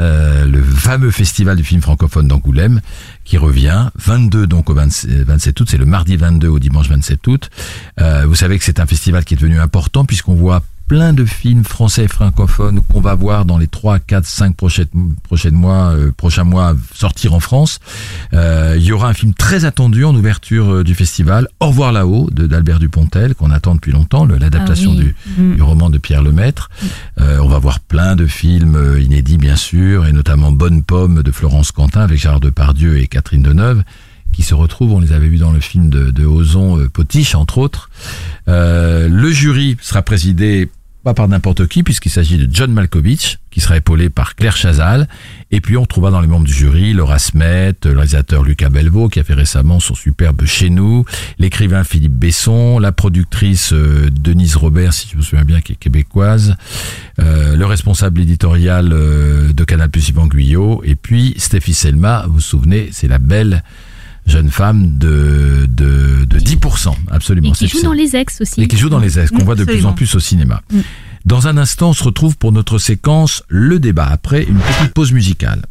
le 0.46 0.62
fameux 0.62 1.10
festival 1.10 1.56
du 1.56 1.64
film 1.64 1.82
francophone 1.82 2.28
d'Angoulême, 2.28 2.80
qui 3.24 3.38
revient 3.38 3.90
22 3.96 4.46
donc 4.46 4.70
au 4.70 4.74
27 4.74 5.24
27 5.26 5.60
août, 5.60 5.68
c'est 5.68 5.76
le 5.76 5.86
mardi 5.86 6.16
22 6.16 6.46
au 6.46 6.60
dimanche 6.60 6.88
27 6.88 7.26
août. 7.26 7.50
Vous 7.98 8.36
savez 8.36 8.60
que 8.60 8.64
c'est 8.64 8.78
un 8.78 8.86
festival 8.86 9.24
qui 9.24 9.34
est 9.34 9.38
devenu 9.38 9.58
important 9.58 10.04
puisqu'on 10.04 10.36
voit 10.36 10.62
plein 10.88 11.12
de 11.12 11.24
films 11.24 11.64
français 11.64 12.04
et 12.04 12.08
francophones 12.08 12.80
qu'on 12.80 13.00
va 13.00 13.14
voir 13.14 13.44
dans 13.44 13.58
les 13.58 13.66
3, 13.66 13.98
4, 13.98 14.24
5 14.24 14.56
prochaines, 14.56 14.86
prochaines 15.24 15.54
mois, 15.54 15.92
euh, 15.94 16.12
prochains 16.16 16.44
mois 16.44 16.74
sortir 16.94 17.34
en 17.34 17.40
France. 17.40 17.80
Euh, 18.34 18.74
il 18.76 18.84
y 18.84 18.92
aura 18.92 19.08
un 19.08 19.14
film 19.14 19.34
très 19.34 19.64
attendu 19.64 20.04
en 20.04 20.14
ouverture 20.14 20.70
euh, 20.76 20.84
du 20.84 20.94
festival, 20.94 21.48
Au 21.60 21.68
revoir 21.68 21.92
là-haut, 21.92 22.28
de 22.30 22.46
d'Albert 22.46 22.78
Dupontel, 22.78 23.34
qu'on 23.34 23.50
attend 23.50 23.74
depuis 23.74 23.92
longtemps, 23.92 24.24
l'adaptation 24.26 24.92
Ah 24.94 24.98
oui. 24.98 25.04
du, 25.04 25.14
Mm. 25.42 25.54
du 25.56 25.62
roman 25.62 25.90
de 25.90 25.98
Pierre 25.98 26.22
Lemaître. 26.22 26.70
Euh, 27.20 27.38
on 27.42 27.48
va 27.48 27.58
voir 27.58 27.80
plein 27.80 28.14
de 28.16 28.26
films 28.26 28.76
euh, 28.76 29.00
inédits, 29.00 29.38
bien 29.38 29.56
sûr, 29.56 30.06
et 30.06 30.12
notamment 30.12 30.52
Bonne 30.52 30.82
Pomme 30.82 31.22
de 31.22 31.30
Florence 31.32 31.72
Quentin 31.72 32.00
avec 32.02 32.18
Gérard 32.20 32.40
Depardieu 32.40 32.98
et 32.98 33.06
Catherine 33.06 33.42
Deneuve 33.42 33.82
qui 34.32 34.42
se 34.42 34.52
retrouvent, 34.54 34.92
on 34.92 35.00
les 35.00 35.12
avait 35.12 35.28
vus 35.28 35.38
dans 35.38 35.52
le 35.52 35.60
film 35.60 35.88
de, 35.88 36.10
de 36.10 36.26
Ozon 36.26 36.78
euh, 36.78 36.88
Potiche, 36.90 37.34
entre 37.34 37.56
autres. 37.56 37.88
Euh, 38.48 39.08
le 39.08 39.30
jury 39.30 39.78
sera 39.80 40.02
présidé 40.02 40.68
pas 41.06 41.14
par 41.14 41.28
n'importe 41.28 41.68
qui, 41.68 41.84
puisqu'il 41.84 42.10
s'agit 42.10 42.36
de 42.36 42.52
John 42.52 42.72
Malkovich, 42.72 43.38
qui 43.52 43.60
sera 43.60 43.76
épaulé 43.76 44.10
par 44.10 44.34
Claire 44.34 44.56
Chazal. 44.56 45.06
Et 45.52 45.60
puis 45.60 45.76
on 45.76 45.86
trouvera 45.86 46.10
dans 46.10 46.20
les 46.20 46.26
membres 46.26 46.46
du 46.46 46.52
jury 46.52 46.94
Laura 46.94 47.20
Smet, 47.20 47.76
le 47.84 47.92
réalisateur 47.92 48.42
Lucas 48.42 48.70
Belvaux, 48.70 49.08
qui 49.08 49.20
a 49.20 49.22
fait 49.22 49.34
récemment 49.34 49.78
son 49.78 49.94
superbe 49.94 50.44
Chez 50.46 50.68
nous, 50.68 51.04
l'écrivain 51.38 51.84
Philippe 51.84 52.14
Besson, 52.14 52.80
la 52.80 52.90
productrice 52.90 53.72
euh, 53.72 54.10
Denise 54.10 54.56
Robert, 54.56 54.92
si 54.92 55.08
je 55.08 55.16
me 55.16 55.22
souviens 55.22 55.44
bien, 55.44 55.60
qui 55.60 55.74
est 55.74 55.76
québécoise, 55.76 56.56
euh, 57.20 57.54
le 57.54 57.66
responsable 57.66 58.20
éditorial 58.20 58.92
euh, 58.92 59.52
de 59.52 59.62
Canal 59.62 59.90
Plus 59.90 60.08
Yvan 60.08 60.26
Guyot, 60.26 60.82
et 60.84 60.96
puis 60.96 61.34
Stéphie 61.36 61.74
Selma, 61.74 62.24
vous 62.26 62.34
vous 62.34 62.40
souvenez, 62.40 62.88
c'est 62.90 63.06
la 63.06 63.20
belle 63.20 63.62
jeune 64.26 64.50
femme 64.50 64.98
de, 64.98 65.66
de, 65.68 66.24
de 66.24 66.38
10%, 66.38 66.94
absolument. 67.10 67.52
Et 67.52 67.52
qui 67.52 67.68
joue 67.68 67.82
dans 67.82 67.92
les 67.92 68.16
ex 68.16 68.40
aussi. 68.40 68.62
Et 68.62 68.68
qui 68.68 68.76
joue 68.76 68.88
dans 68.88 68.98
les 68.98 69.18
ex, 69.18 69.30
qu'on 69.30 69.44
voit 69.44 69.54
de 69.54 69.64
plus 69.64 69.86
en 69.86 69.92
plus 69.92 70.14
au 70.14 70.20
cinéma. 70.20 70.62
Mm. 70.72 70.80
Dans 71.24 71.48
un 71.48 71.56
instant, 71.56 71.90
on 71.90 71.92
se 71.92 72.04
retrouve 72.04 72.36
pour 72.36 72.52
notre 72.52 72.78
séquence 72.78 73.42
Le 73.48 73.78
débat, 73.78 74.08
après 74.10 74.44
une 74.44 74.58
petite 74.58 74.94
pause 74.94 75.12
musicale. 75.12 75.62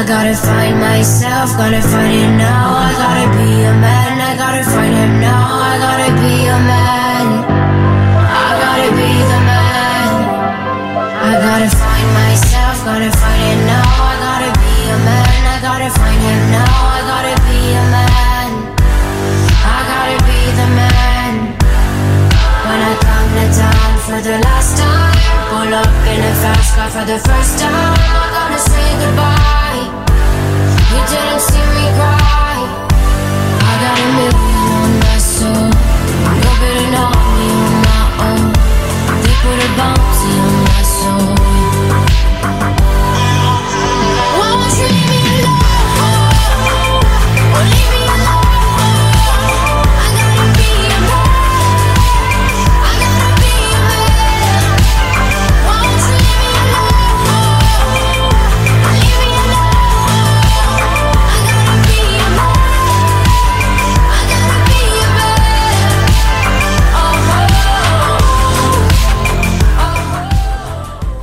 I 0.00 0.02
gotta 0.06 0.34
find 0.34 0.78
myself, 0.80 1.56
gotta 1.56 1.80
find 1.82 2.14
it 2.14 2.36
now. 2.38 2.72
I 2.74 2.92
gotta 2.96 3.28
be 3.36 3.64
a 3.64 3.74
man, 3.74 4.20
I 4.20 4.36
gotta 4.36 4.64
find 4.64 4.94
him 4.94 5.20
now. 5.20 5.60
I 5.60 5.78
gotta 5.78 6.12
be 6.20 6.48
a 6.48 6.58
man. 6.68 7.44
I 8.32 8.50
gotta 8.62 8.90
be 8.96 9.10
the 9.30 9.40
man. 9.48 10.10
I 11.22 11.32
gotta 11.44 11.89
gotta 15.80 15.98
find 15.98 16.20
him 16.20 16.42
now. 16.52 16.76
I 16.92 17.00
gotta 17.08 17.36
be 17.48 17.60
a 17.72 17.84
man. 17.88 18.48
I 19.64 19.78
gotta 19.88 20.18
be 20.28 20.40
the 20.60 20.68
man. 20.76 21.32
When 22.68 22.80
I 22.84 22.92
come 23.00 23.28
to 23.36 23.46
town 23.56 23.92
for 24.04 24.20
the 24.20 24.36
last 24.44 24.76
time, 24.76 25.16
pull 25.48 25.72
up 25.72 25.88
in 26.12 26.20
a 26.20 26.34
fast 26.42 26.76
car 26.76 26.90
for 26.90 27.04
the 27.08 27.18
first 27.18 27.58
time. 27.58 27.96
I'm 27.96 28.28
gonna 28.36 28.60
say 28.60 28.88
goodbye. 29.00 29.88
You 30.92 31.00
didn't 31.08 31.40
see 31.48 31.64
me 31.76 31.86
cry. 31.96 32.60
I 33.64 33.74
got 33.80 33.96
a 33.96 34.49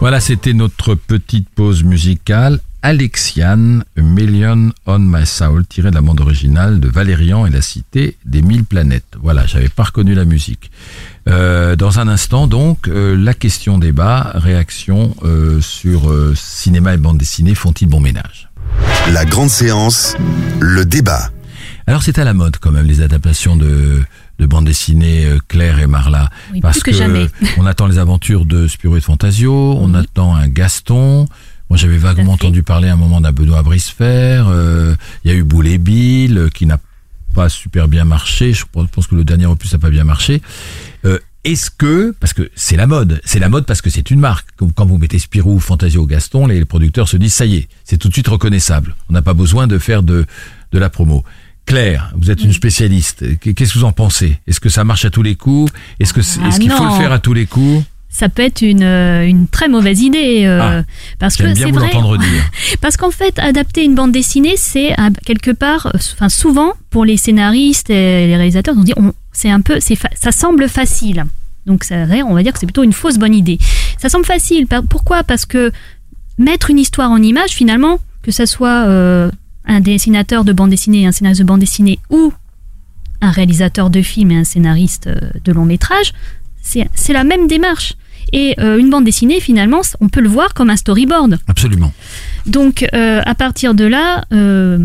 Voilà, 0.07 0.21
c'était 0.21 0.53
notre 0.53 0.95
petite 0.95 1.49
pause 1.49 1.83
musicale. 1.83 2.61
Alexiane, 2.81 3.83
A 3.97 4.01
Million 4.01 4.71
on 4.85 4.99
My 4.99 5.25
Soul, 5.25 5.65
tiré 5.67 5.89
de 5.89 5.95
la 5.95 6.01
bande 6.01 6.21
originale 6.21 6.79
de 6.79 6.87
Valérian 6.87 7.45
et 7.45 7.49
la 7.49 7.61
cité 7.61 8.15
des 8.23 8.41
mille 8.41 8.63
planètes. 8.63 9.17
Voilà, 9.21 9.45
j'avais 9.45 9.67
pas 9.67 9.83
reconnu 9.83 10.13
la 10.13 10.23
musique. 10.23 10.71
Euh, 11.27 11.75
dans 11.75 11.99
un 11.99 12.07
instant, 12.07 12.47
donc, 12.47 12.87
euh, 12.87 13.17
la 13.17 13.33
question 13.33 13.79
débat, 13.79 14.31
réaction 14.35 15.13
euh, 15.23 15.59
sur 15.59 16.09
cinéma 16.37 16.93
et 16.93 16.97
bande 16.97 17.17
dessinée, 17.17 17.53
font-ils 17.53 17.89
bon 17.89 17.99
ménage? 17.99 18.49
La 19.11 19.25
grande 19.25 19.49
séance, 19.49 20.15
le 20.61 20.85
débat. 20.85 21.31
Alors 21.85 22.01
c'est 22.01 22.17
à 22.17 22.23
la 22.23 22.33
mode 22.33 22.57
quand 22.61 22.71
même 22.71 22.85
les 22.85 23.01
adaptations 23.01 23.57
de, 23.57 24.01
de 24.39 24.45
bandes 24.45 24.65
dessinées 24.65 25.25
euh, 25.25 25.39
Claire 25.47 25.79
et 25.79 25.87
Marla. 25.87 26.29
Oui, 26.53 26.61
parce 26.61 26.81
que 26.83 26.91
jamais. 26.93 27.27
on 27.57 27.65
attend 27.65 27.87
les 27.87 27.97
aventures 27.97 28.45
de 28.45 28.67
Spirou 28.67 28.95
et 28.97 28.99
de 28.99 29.05
Fantasio, 29.05 29.77
on 29.79 29.93
attend 29.93 30.35
un 30.35 30.47
Gaston. 30.47 31.27
Moi 31.69 31.77
j'avais 31.77 31.97
vaguement 31.97 32.33
entendu 32.33 32.63
parler 32.63 32.87
à 32.87 32.93
un 32.93 32.97
moment 32.97 33.19
d'un 33.19 33.31
Benoît 33.33 33.61
Brisefer. 33.63 34.43
euh, 34.47 34.95
Il 35.25 35.31
y 35.31 35.33
a 35.33 35.37
eu 35.37 35.43
Boule 35.43 35.67
et 35.67 35.77
Bill 35.77 36.37
euh, 36.37 36.49
qui 36.49 36.65
n'a 36.65 36.79
pas 37.33 37.49
super 37.49 37.87
bien 37.87 38.05
marché. 38.05 38.53
Je 38.53 38.63
pense 38.71 39.07
que 39.07 39.15
le 39.15 39.23
dernier 39.25 39.45
opus 39.47 39.73
n'a 39.73 39.79
pas 39.79 39.89
bien 39.89 40.05
marché. 40.05 40.41
Euh, 41.03 41.19
Est-ce 41.43 41.69
que, 41.69 42.15
parce 42.19 42.31
que 42.33 42.49
c'est 42.55 42.77
la 42.77 42.87
mode, 42.87 43.19
c'est 43.25 43.39
la 43.39 43.49
mode 43.49 43.65
parce 43.65 43.81
que 43.81 43.89
c'est 43.89 44.09
une 44.11 44.19
marque. 44.21 44.47
Quand 44.55 44.71
quand 44.73 44.85
vous 44.85 44.97
mettez 44.97 45.19
Spirou, 45.19 45.59
Fantasio, 45.59 46.05
Gaston, 46.05 46.47
les 46.47 46.63
producteurs 46.63 47.09
se 47.09 47.17
disent 47.17 47.33
ça 47.33 47.45
y 47.45 47.57
est, 47.57 47.67
c'est 47.83 47.97
tout 47.97 48.07
de 48.07 48.13
suite 48.13 48.27
reconnaissable. 48.29 48.95
On 49.09 49.13
n'a 49.13 49.21
pas 49.21 49.33
besoin 49.33 49.67
de 49.67 49.77
faire 49.77 50.03
de, 50.03 50.25
de 50.71 50.79
la 50.79 50.89
promo. 50.89 51.23
Claire, 51.67 52.13
vous 52.15 52.31
êtes 52.31 52.41
une 52.43 52.53
spécialiste. 52.53 53.25
Qu'est-ce 53.39 53.73
que 53.73 53.79
vous 53.79 53.85
en 53.85 53.91
pensez? 53.91 54.39
Est-ce 54.47 54.59
que 54.61 54.69
ça 54.69 54.83
marche 54.85 55.03
à 55.05 55.09
tous 55.09 55.21
les 55.21 55.35
coups? 55.35 55.71
Est-ce 55.99 56.13
que 56.13 56.21
Ah 56.41 56.49
qu'il 56.57 56.71
faut 56.71 56.85
le 56.85 56.91
faire 56.91 57.11
à 57.11 57.19
tous 57.19 57.33
les 57.33 57.45
coups? 57.45 57.83
Ça 58.09 58.29
peut 58.29 58.41
être 58.41 58.61
une, 58.61 58.83
euh, 58.83 59.27
une 59.27 59.47
très 59.49 59.67
mauvaise 59.67 60.01
idée. 60.01 60.45
euh, 60.45 60.81
Ah, 60.81 60.83
parce 61.19 61.35
que 61.35 61.43
J'aime 61.43 61.53
bien 61.55 61.65
c'est 61.65 61.71
vous 61.71 61.79
vrai. 62.07 62.17
dire. 62.17 62.43
Parce 62.81 62.95
qu'en 62.95 63.11
fait, 63.11 63.37
adapter 63.37 63.83
une 63.83 63.95
bande 63.95 64.13
dessinée, 64.13 64.55
c'est 64.55 64.95
quelque 65.25 65.51
part, 65.51 65.87
euh, 65.87 65.97
enfin 66.13 66.29
souvent 66.29 66.71
pour 66.89 67.03
les 67.03 67.17
scénaristes 67.17 67.89
et 67.89 68.25
les 68.27 68.35
réalisateurs, 68.37 68.73
on 68.77 68.83
dit, 68.83 68.93
on, 68.95 69.11
c'est 69.33 69.49
un 69.51 69.59
peu, 69.61 69.79
c'est 69.81 69.97
ça 70.15 70.31
semble 70.31 70.69
facile. 70.69 71.25
Donc 71.65 71.83
ça, 71.83 71.95
on 72.25 72.33
va 72.33 72.43
dire 72.43 72.53
que 72.53 72.59
c'est 72.59 72.65
plutôt 72.65 72.83
une 72.83 72.93
fausse 72.93 73.17
bonne 73.17 73.35
idée. 73.35 73.59
Ça 74.01 74.07
semble 74.07 74.25
facile. 74.25 74.67
Pourquoi? 74.89 75.23
Parce 75.23 75.45
que 75.45 75.71
mettre 76.37 76.69
une 76.69 76.79
histoire 76.79 77.11
en 77.11 77.21
image, 77.21 77.49
finalement, 77.51 77.99
que 78.23 78.31
ça 78.31 78.45
soit 78.45 78.85
euh, 78.87 79.29
un 79.67 79.79
dessinateur 79.79 80.43
de 80.43 80.53
bande 80.53 80.71
dessinée, 80.71 81.05
un 81.05 81.11
scénariste 81.11 81.41
de 81.41 81.45
bande 81.45 81.59
dessinée 81.59 81.99
ou 82.09 82.33
un 83.21 83.31
réalisateur 83.31 83.89
de 83.89 84.01
film 84.01 84.31
et 84.31 84.37
un 84.37 84.43
scénariste 84.43 85.07
euh, 85.07 85.19
de 85.43 85.51
long 85.51 85.65
métrage, 85.65 86.13
c'est 86.61 87.13
la 87.13 87.23
même 87.23 87.47
démarche. 87.47 87.93
Et 88.33 88.55
euh, 88.59 88.77
une 88.77 88.89
bande 88.89 89.05
dessinée, 89.05 89.39
finalement, 89.39 89.81
on 90.01 90.09
peut 90.09 90.19
le 90.19 90.27
voir 90.29 90.53
comme 90.53 90.69
un 90.69 90.75
storyboard. 90.75 91.39
Absolument. 91.47 91.93
Donc, 92.45 92.85
euh, 92.93 93.21
à 93.25 93.35
partir 93.35 93.73
de 93.73 93.85
là, 93.85 94.25
euh, 94.33 94.77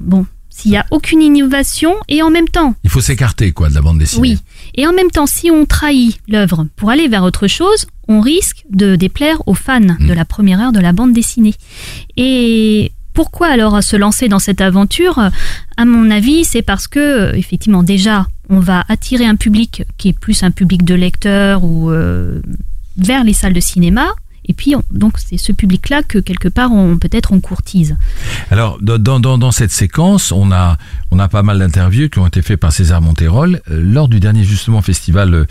bon, 0.00 0.24
s'il 0.48 0.70
n'y 0.70 0.78
a 0.78 0.86
aucune 0.90 1.20
innovation, 1.20 1.94
et 2.08 2.22
en 2.22 2.30
même 2.30 2.48
temps, 2.48 2.74
Il 2.84 2.90
faut 2.90 3.02
s'écarter 3.02 3.52
quoi 3.52 3.68
de 3.68 3.74
la 3.74 3.82
bande 3.82 3.98
dessinée. 3.98 4.20
oui, 4.22 4.38
et 4.74 4.86
en 4.86 4.94
même 4.94 5.10
temps, 5.10 5.26
si 5.26 5.50
on 5.50 5.66
trahit 5.66 6.18
l'œuvre 6.26 6.66
pour 6.76 6.88
aller 6.88 7.08
vers 7.08 7.22
autre 7.22 7.48
chose, 7.48 7.86
on 8.08 8.20
risque 8.22 8.64
de 8.70 8.96
déplaire 8.96 9.42
aux 9.46 9.54
fans 9.54 9.80
de 9.80 10.12
la 10.14 10.24
première 10.24 10.60
heure 10.60 10.72
de 10.72 10.80
la 10.80 10.92
bande 10.92 11.12
dessinée. 11.12 11.54
Et 12.16 12.92
pourquoi 13.16 13.48
alors 13.48 13.82
se 13.82 13.96
lancer 13.96 14.28
dans 14.28 14.38
cette 14.38 14.60
aventure? 14.60 15.18
À 15.78 15.84
mon 15.86 16.10
avis, 16.10 16.44
c'est 16.44 16.62
parce 16.62 16.86
que, 16.86 17.00
euh, 17.00 17.32
effectivement, 17.34 17.82
déjà, 17.82 18.26
on 18.50 18.60
va 18.60 18.84
attirer 18.88 19.24
un 19.24 19.36
public 19.36 19.84
qui 19.96 20.10
est 20.10 20.18
plus 20.18 20.42
un 20.42 20.50
public 20.52 20.84
de 20.84 20.94
lecteurs 20.94 21.64
ou 21.64 21.90
euh, 21.90 22.40
vers 22.98 23.24
les 23.24 23.32
salles 23.32 23.54
de 23.54 23.60
cinéma. 23.60 24.06
Et 24.48 24.52
puis, 24.52 24.76
on- 24.76 24.84
donc, 24.92 25.14
c'est 25.18 25.38
ce 25.38 25.50
public-là 25.50 26.02
que 26.04 26.18
quelque 26.18 26.48
part, 26.48 26.70
on 26.72 26.98
peut-être 26.98 27.32
on 27.32 27.40
courtise. 27.40 27.96
Alors, 28.50 28.78
dans, 28.80 29.50
cette 29.50 29.72
séquence, 29.72 30.30
on 30.30 30.52
a, 30.52 30.76
on 31.10 31.18
a 31.18 31.28
pas 31.28 31.42
mal 31.42 31.58
d'interviews 31.58 32.08
qui 32.10 32.18
ont 32.20 32.26
été 32.26 32.42
faites 32.42 32.60
par 32.60 32.70
César 32.72 33.00
Monterol 33.00 33.60
euh, 33.70 33.80
lors 33.82 34.08
du 34.08 34.20
dernier 34.20 34.44
justement 34.44 34.82
festival 34.82 35.46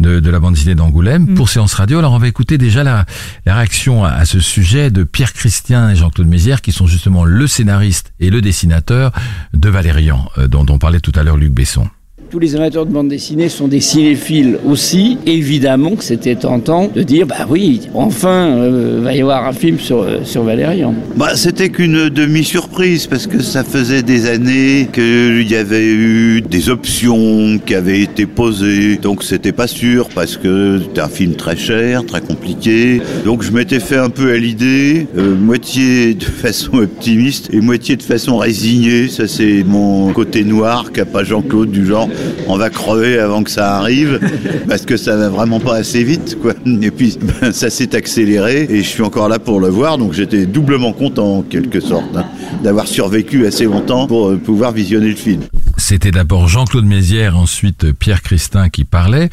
de, 0.00 0.20
de 0.20 0.30
la 0.30 0.38
bande 0.40 0.54
dessinée 0.54 0.74
d'Angoulême 0.74 1.34
pour 1.34 1.48
Séance 1.48 1.74
Radio. 1.74 1.98
Alors, 1.98 2.12
on 2.12 2.18
va 2.18 2.28
écouter 2.28 2.58
déjà 2.58 2.84
la, 2.84 3.06
la 3.44 3.54
réaction 3.56 4.04
à, 4.04 4.10
à 4.10 4.24
ce 4.24 4.40
sujet 4.40 4.90
de 4.90 5.04
Pierre 5.04 5.32
Christian 5.32 5.88
et 5.88 5.96
Jean-Claude 5.96 6.28
Mézières, 6.28 6.60
qui 6.62 6.72
sont 6.72 6.86
justement 6.86 7.24
le 7.24 7.46
scénariste 7.46 8.12
et 8.20 8.30
le 8.30 8.40
dessinateur 8.40 9.12
de 9.54 9.68
Valérian, 9.68 10.30
euh, 10.38 10.48
dont, 10.48 10.64
dont 10.64 10.78
parlait 10.78 11.00
tout 11.00 11.12
à 11.14 11.22
l'heure 11.22 11.36
Luc 11.36 11.52
Besson. 11.52 11.88
Tous 12.28 12.40
les 12.40 12.56
amateurs 12.56 12.86
de 12.86 12.92
bande 12.92 13.08
dessinée 13.08 13.48
sont 13.48 13.68
des 13.68 13.80
cinéphiles 13.80 14.58
aussi. 14.66 15.16
Évidemment 15.26 15.94
que 15.94 16.02
c'était 16.02 16.34
tentant 16.34 16.90
de 16.92 17.02
dire, 17.04 17.24
bah 17.24 17.46
oui, 17.48 17.82
enfin, 17.94 18.48
euh, 18.48 19.00
va 19.00 19.14
y 19.14 19.20
avoir 19.20 19.46
un 19.46 19.52
film 19.52 19.78
sur, 19.78 20.02
euh, 20.02 20.18
sur 20.24 20.42
Valérian. 20.42 20.92
Bah, 21.14 21.36
c'était 21.36 21.68
qu'une 21.68 22.08
demi-surprise 22.08 23.06
parce 23.06 23.28
que 23.28 23.40
ça 23.40 23.62
faisait 23.62 24.02
des 24.02 24.28
années 24.28 24.88
qu'il 24.92 25.48
y 25.48 25.54
avait 25.54 25.86
eu 25.86 26.40
des 26.40 26.68
options 26.68 27.60
qui 27.64 27.76
avaient 27.76 28.00
été 28.00 28.26
posées. 28.26 28.96
Donc 28.96 29.22
c'était 29.22 29.52
pas 29.52 29.68
sûr 29.68 30.08
parce 30.12 30.36
que 30.36 30.80
c'était 30.82 31.02
un 31.02 31.08
film 31.08 31.34
très 31.34 31.56
cher, 31.56 32.04
très 32.04 32.22
compliqué. 32.22 33.00
Donc 33.24 33.44
je 33.44 33.52
m'étais 33.52 33.80
fait 33.80 33.98
un 33.98 34.10
peu 34.10 34.32
à 34.32 34.36
l'idée, 34.36 35.06
euh, 35.16 35.36
moitié 35.36 36.14
de 36.14 36.24
façon 36.42 36.78
optimiste 36.78 37.50
et 37.52 37.60
moitié 37.60 37.94
de 37.94 38.02
façon 38.02 38.36
résignée. 38.36 39.06
Ça 39.06 39.28
c'est 39.28 39.62
mon 39.64 40.12
côté 40.12 40.42
noir 40.42 40.90
qu'a 40.90 41.04
pas 41.04 41.22
Jean-Claude 41.22 41.70
du 41.70 41.86
genre 41.86 42.08
on 42.46 42.56
va 42.56 42.70
crever 42.70 43.18
avant 43.18 43.42
que 43.42 43.50
ça 43.50 43.76
arrive 43.76 44.20
parce 44.68 44.84
que 44.84 44.96
ça 44.96 45.16
va 45.16 45.28
vraiment 45.28 45.60
pas 45.60 45.76
assez 45.76 46.04
vite 46.04 46.36
quoi. 46.40 46.54
Et 46.82 46.90
puis 46.90 47.18
ben, 47.40 47.52
ça 47.52 47.70
s'est 47.70 47.94
accéléré 47.94 48.66
et 48.68 48.82
je 48.82 48.88
suis 48.88 49.02
encore 49.02 49.28
là 49.28 49.38
pour 49.38 49.60
le 49.60 49.68
voir 49.68 49.98
donc 49.98 50.12
j'étais 50.12 50.46
doublement 50.46 50.92
content 50.92 51.38
en 51.38 51.42
quelque 51.42 51.80
sorte 51.80 52.16
hein, 52.16 52.24
d'avoir 52.62 52.86
survécu 52.86 53.46
assez 53.46 53.64
longtemps 53.64 54.06
pour 54.06 54.28
euh, 54.30 54.36
pouvoir 54.36 54.72
visionner 54.72 55.08
le 55.08 55.16
film. 55.16 55.42
C'était 55.78 56.10
d'abord 56.10 56.48
Jean-Claude 56.48 56.86
Mézières, 56.86 57.36
ensuite 57.36 57.84
euh, 57.84 57.92
Pierre 57.92 58.22
Christin 58.22 58.70
qui 58.70 58.84
parlait. 58.84 59.28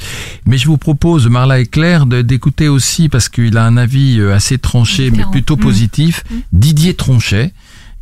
Mais 0.46 0.58
je 0.58 0.68
vous 0.68 0.78
propose, 0.78 1.28
Marla 1.30 1.60
et 1.60 1.66
Claire, 1.66 2.06
de- 2.06 2.22
d'écouter 2.22 2.68
aussi, 2.68 3.08
parce 3.10 3.30
qu'il 3.30 3.58
a 3.58 3.64
un 3.66 3.78
avis 3.78 4.20
euh, 4.20 4.34
assez 4.36 4.58
tranché, 4.58 5.10
mais 5.10 5.24
plutôt 5.32 5.56
positif, 5.56 6.24
Didier 6.52 6.94
Tronchet, 6.96 7.54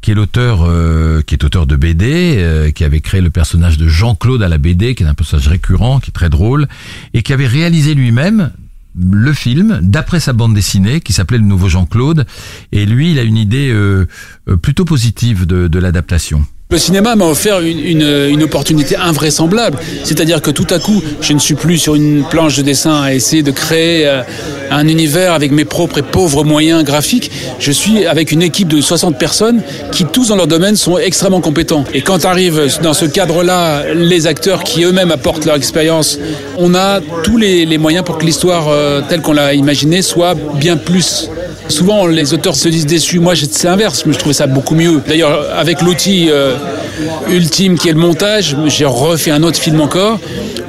qui 0.02 0.12
est 0.12 0.16
l'auteur, 0.16 0.64
euh, 0.64 1.22
qui 1.22 1.36
est 1.36 1.43
auteur 1.43 1.68
de 1.68 1.76
BD, 1.76 2.36
euh, 2.38 2.72
qui 2.72 2.84
avait 2.84 3.02
créé 3.02 3.22
le 3.22 3.30
personnage 3.30 3.78
de 3.78 3.88
Jean-Claude 3.88 4.41
à 4.41 4.49
la 4.49 4.58
BD, 4.58 4.95
qui 4.95 5.04
est 5.04 5.08
un 5.08 5.14
personnage 5.14 5.47
récurrent, 5.47 5.99
qui 5.99 6.10
est 6.10 6.14
très 6.14 6.30
drôle, 6.30 6.68
et 7.14 7.22
qui 7.22 7.34
avait 7.34 7.47
réalisé 7.47 7.93
lui-même 7.93 8.52
le 8.99 9.32
film 9.32 9.80
d'après 9.82 10.20
sa 10.20 10.34
bande 10.34 10.54
dessinée 10.54 10.99
qui 10.99 11.14
s'appelait 11.14 11.38
Le 11.38 11.45
Nouveau 11.45 11.70
Jean-Claude 11.70 12.26
et 12.74 12.86
lui 12.86 13.12
il 13.12 13.20
a 13.20 13.24
une 13.24 13.38
idée 13.38 13.70
euh, 13.72 14.06
plutôt 14.62 14.84
positive 14.84 15.45
de 15.45 15.80
l'adaptation. 15.80 16.45
Le 16.72 16.78
cinéma 16.78 17.17
m'a 17.17 17.26
offert 17.26 17.59
une, 17.59 18.41
opportunité 18.43 18.95
invraisemblable. 18.95 19.78
C'est-à-dire 20.05 20.41
que 20.41 20.51
tout 20.51 20.67
à 20.69 20.80
coup, 20.80 21.03
je 21.19 21.34
ne 21.34 21.39
suis 21.39 21.53
plus 21.53 21.78
sur 21.78 21.95
une 21.95 22.24
planche 22.24 22.55
de 22.55 22.61
dessin 22.61 23.01
à 23.01 23.13
essayer 23.13 23.43
de 23.43 23.51
créer 23.51 24.07
euh, 24.07 24.22
un 24.72 24.88
univers 24.88 25.34
avec 25.34 25.51
mes 25.51 25.65
propres 25.65 25.97
et 25.97 26.01
pauvres 26.01 26.45
moyens 26.45 26.86
graphiques. 26.86 27.30
Je 27.59 27.74
suis 27.74 28.05
avec 28.05 28.32
une 28.32 28.41
équipe 28.41 28.69
de 28.69 28.80
60 28.80 29.19
personnes 29.19 29.61
qui, 29.91 30.05
tous 30.05 30.30
dans 30.30 30.38
leur 30.38 30.47
domaine, 30.47 30.78
sont 30.78 30.97
extrêmement 30.97 31.41
compétents. 31.41 31.84
Et 31.93 32.01
quand 32.01 32.24
arrivent 32.24 32.69
dans 32.82 32.93
ce 32.93 33.05
cadre-là 33.05 33.93
les 33.93 34.26
acteurs 34.26 34.63
qui 34.63 34.86
eux-mêmes 34.86 35.11
apportent 35.11 35.43
leur 35.43 35.55
expérience, 35.55 36.19
on 36.57 36.74
a 36.74 37.01
tous 37.24 37.36
les, 37.36 37.65
les 37.65 37.78
moyens 37.78 38.05
pour 38.05 38.17
que 38.17 38.26
l'histoire 38.26 38.69
euh, 38.69 39.01
telle 39.09 39.22
qu'on 39.22 39.34
l'a 39.34 39.53
imaginée 39.53 40.01
soit 40.01 40.36
bien 40.55 40.78
plus 40.78 41.30
Souvent, 41.72 42.05
les 42.05 42.34
auteurs 42.34 42.55
se 42.55 42.67
disent 42.67 42.86
déçus. 42.86 43.19
Moi, 43.19 43.34
c'est 43.36 43.63
l'inverse, 43.67 44.05
mais 44.05 44.11
je 44.11 44.19
trouvais 44.19 44.34
ça 44.34 44.45
beaucoup 44.45 44.76
mieux. 44.76 45.01
D'ailleurs, 45.07 45.47
avec 45.55 45.82
l'outil 45.82 46.28
euh, 46.30 46.55
ultime 47.30 47.78
qui 47.78 47.88
est 47.88 47.93
le 47.93 47.97
montage, 47.97 48.57
j'ai 48.67 48.86
refait 48.86 49.32
un 49.32 49.41
autre 49.41 49.57
film 49.57 49.80
encore. 49.80 50.19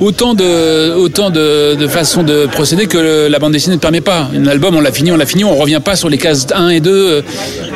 Autant 0.02 0.34
de, 0.34 0.94
autant 0.96 1.30
de, 1.30 1.76
de 1.76 1.86
façons 1.86 2.24
de 2.24 2.46
procéder 2.46 2.86
que 2.88 3.28
la 3.28 3.38
bande 3.38 3.52
dessinée 3.52 3.76
ne 3.76 3.80
permet 3.80 4.00
pas. 4.00 4.28
Un 4.36 4.46
album, 4.48 4.74
on 4.74 4.80
l'a 4.80 4.90
fini, 4.90 5.12
on 5.12 5.16
l'a 5.16 5.26
fini, 5.26 5.44
on 5.44 5.54
revient 5.54 5.80
pas 5.84 5.94
sur 5.94 6.08
les 6.08 6.18
cases 6.18 6.48
1 6.52 6.70
et 6.70 6.80
2. 6.80 7.22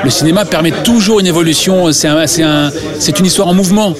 Le 0.02 0.10
cinéma 0.10 0.44
permet 0.44 0.72
toujours 0.82 1.20
une 1.20 1.28
évolution. 1.28 1.92
C'est 1.92 2.08
un, 2.08 2.16
un, 2.18 2.70
une 3.18 3.26
histoire 3.26 3.46
en 3.46 3.54
mouvement. 3.54 3.94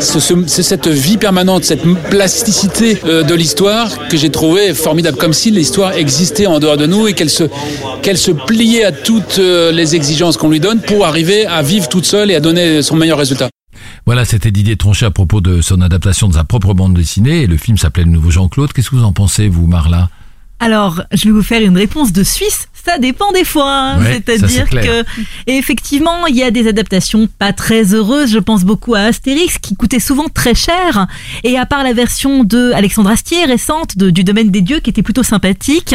C'est 0.00 0.20
ce- 0.20 0.34
c'est 0.46 0.62
cette 0.62 0.86
vie 0.88 1.16
permanente, 1.16 1.64
cette 1.64 1.82
plasticité 2.10 2.98
euh, 3.06 3.22
de 3.22 3.34
l'histoire 3.34 3.88
que 4.08 4.18
j'ai 4.18 4.28
trouvé 4.28 4.74
formidable. 4.74 5.16
Comme 5.16 5.32
si 5.32 5.50
l'histoire 5.50 5.92
existait 5.96 6.46
en 6.46 6.58
dehors 6.58 6.76
de 6.76 6.84
nous 6.84 7.08
et 7.08 7.14
qu'elle 7.14 7.30
se, 7.30 7.44
qu'elle 8.02 8.18
se 8.18 8.32
pliait 8.32 8.84
à 8.84 8.92
toutes 8.92 9.38
euh, 9.38 9.72
les 9.72 9.96
exigences 9.96 10.36
qu'on 10.36 10.50
lui 10.50 10.60
donne 10.60 10.80
pour 10.80 11.06
arriver 11.06 11.46
à 11.46 11.62
vivre 11.62 11.88
toute 11.88 12.04
seule 12.04 12.30
et 12.30 12.34
à 12.34 12.40
donner 12.40 12.82
son 12.82 12.96
meilleur 12.96 13.16
résultat. 13.16 13.48
Voilà, 14.04 14.24
c'était 14.24 14.50
Didier 14.50 14.76
Tronchet 14.76 15.06
à 15.06 15.10
propos 15.12 15.40
de 15.40 15.60
son 15.60 15.80
adaptation 15.80 16.28
de 16.28 16.34
sa 16.34 16.42
propre 16.42 16.74
bande 16.74 16.94
dessinée 16.94 17.42
et 17.42 17.46
le 17.46 17.56
film 17.56 17.76
s'appelait 17.76 18.04
Le 18.04 18.10
Nouveau 18.10 18.32
Jean-Claude. 18.32 18.72
Qu'est-ce 18.72 18.90
que 18.90 18.96
vous 18.96 19.04
en 19.04 19.12
pensez, 19.12 19.48
vous, 19.48 19.68
Marla? 19.68 20.10
Alors, 20.62 21.02
je 21.12 21.24
vais 21.24 21.30
vous 21.30 21.42
faire 21.42 21.62
une 21.62 21.76
réponse 21.76 22.12
de 22.12 22.22
Suisse. 22.22 22.68
Ça 22.84 22.98
dépend 22.98 23.30
des 23.32 23.44
fois. 23.44 23.70
hein. 23.70 24.00
Ouais, 24.00 24.20
C'est-à-dire 24.26 24.68
que, 24.82 25.04
effectivement, 25.46 26.26
il 26.26 26.34
y 26.36 26.42
a 26.42 26.50
des 26.50 26.66
adaptations 26.66 27.28
pas 27.38 27.52
très 27.52 27.94
heureuses. 27.94 28.32
Je 28.32 28.38
pense 28.40 28.64
beaucoup 28.64 28.94
à 28.96 29.00
Astérix, 29.00 29.58
qui 29.58 29.76
coûtait 29.76 30.00
souvent 30.00 30.26
très 30.32 30.54
cher. 30.54 31.06
Et 31.44 31.56
à 31.58 31.64
part 31.66 31.84
la 31.84 31.92
version 31.92 32.42
de 32.42 32.72
Alexandre 32.72 33.10
Astier 33.10 33.44
récente 33.44 33.96
de- 33.96 34.10
du 34.10 34.24
Domaine 34.24 34.50
des 34.50 34.62
Dieux, 34.62 34.80
qui 34.80 34.90
était 34.90 35.02
plutôt 35.02 35.22
sympathique, 35.22 35.94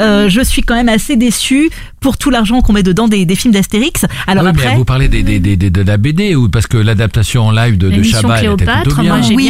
euh, 0.00 0.28
je 0.28 0.40
suis 0.40 0.62
quand 0.62 0.74
même 0.74 0.88
assez 0.88 1.14
déçue 1.16 1.70
pour 2.00 2.18
tout 2.18 2.30
l'argent 2.30 2.60
qu'on 2.62 2.72
met 2.74 2.82
dedans 2.82 3.06
des, 3.08 3.24
des 3.24 3.36
films 3.36 3.54
d'Astérix. 3.54 4.04
Alors 4.26 4.42
après. 4.50 4.76
vous 4.76 4.84
parlez 4.84 5.08
des, 5.08 5.22
des, 5.22 5.38
des- 5.38 5.56
des- 5.56 5.70
de 5.70 5.82
la 5.82 5.96
BD 5.96 6.34
ou 6.34 6.48
parce 6.48 6.66
que 6.66 6.76
l'adaptation 6.76 7.46
en 7.46 7.50
live 7.52 7.78
de, 7.78 7.88
de 7.90 8.02
Chabat 8.02 8.34
elle 8.40 8.44
était 8.54 8.64
plutôt 8.82 8.96
bien. 9.02 9.14
oui, 9.36 9.44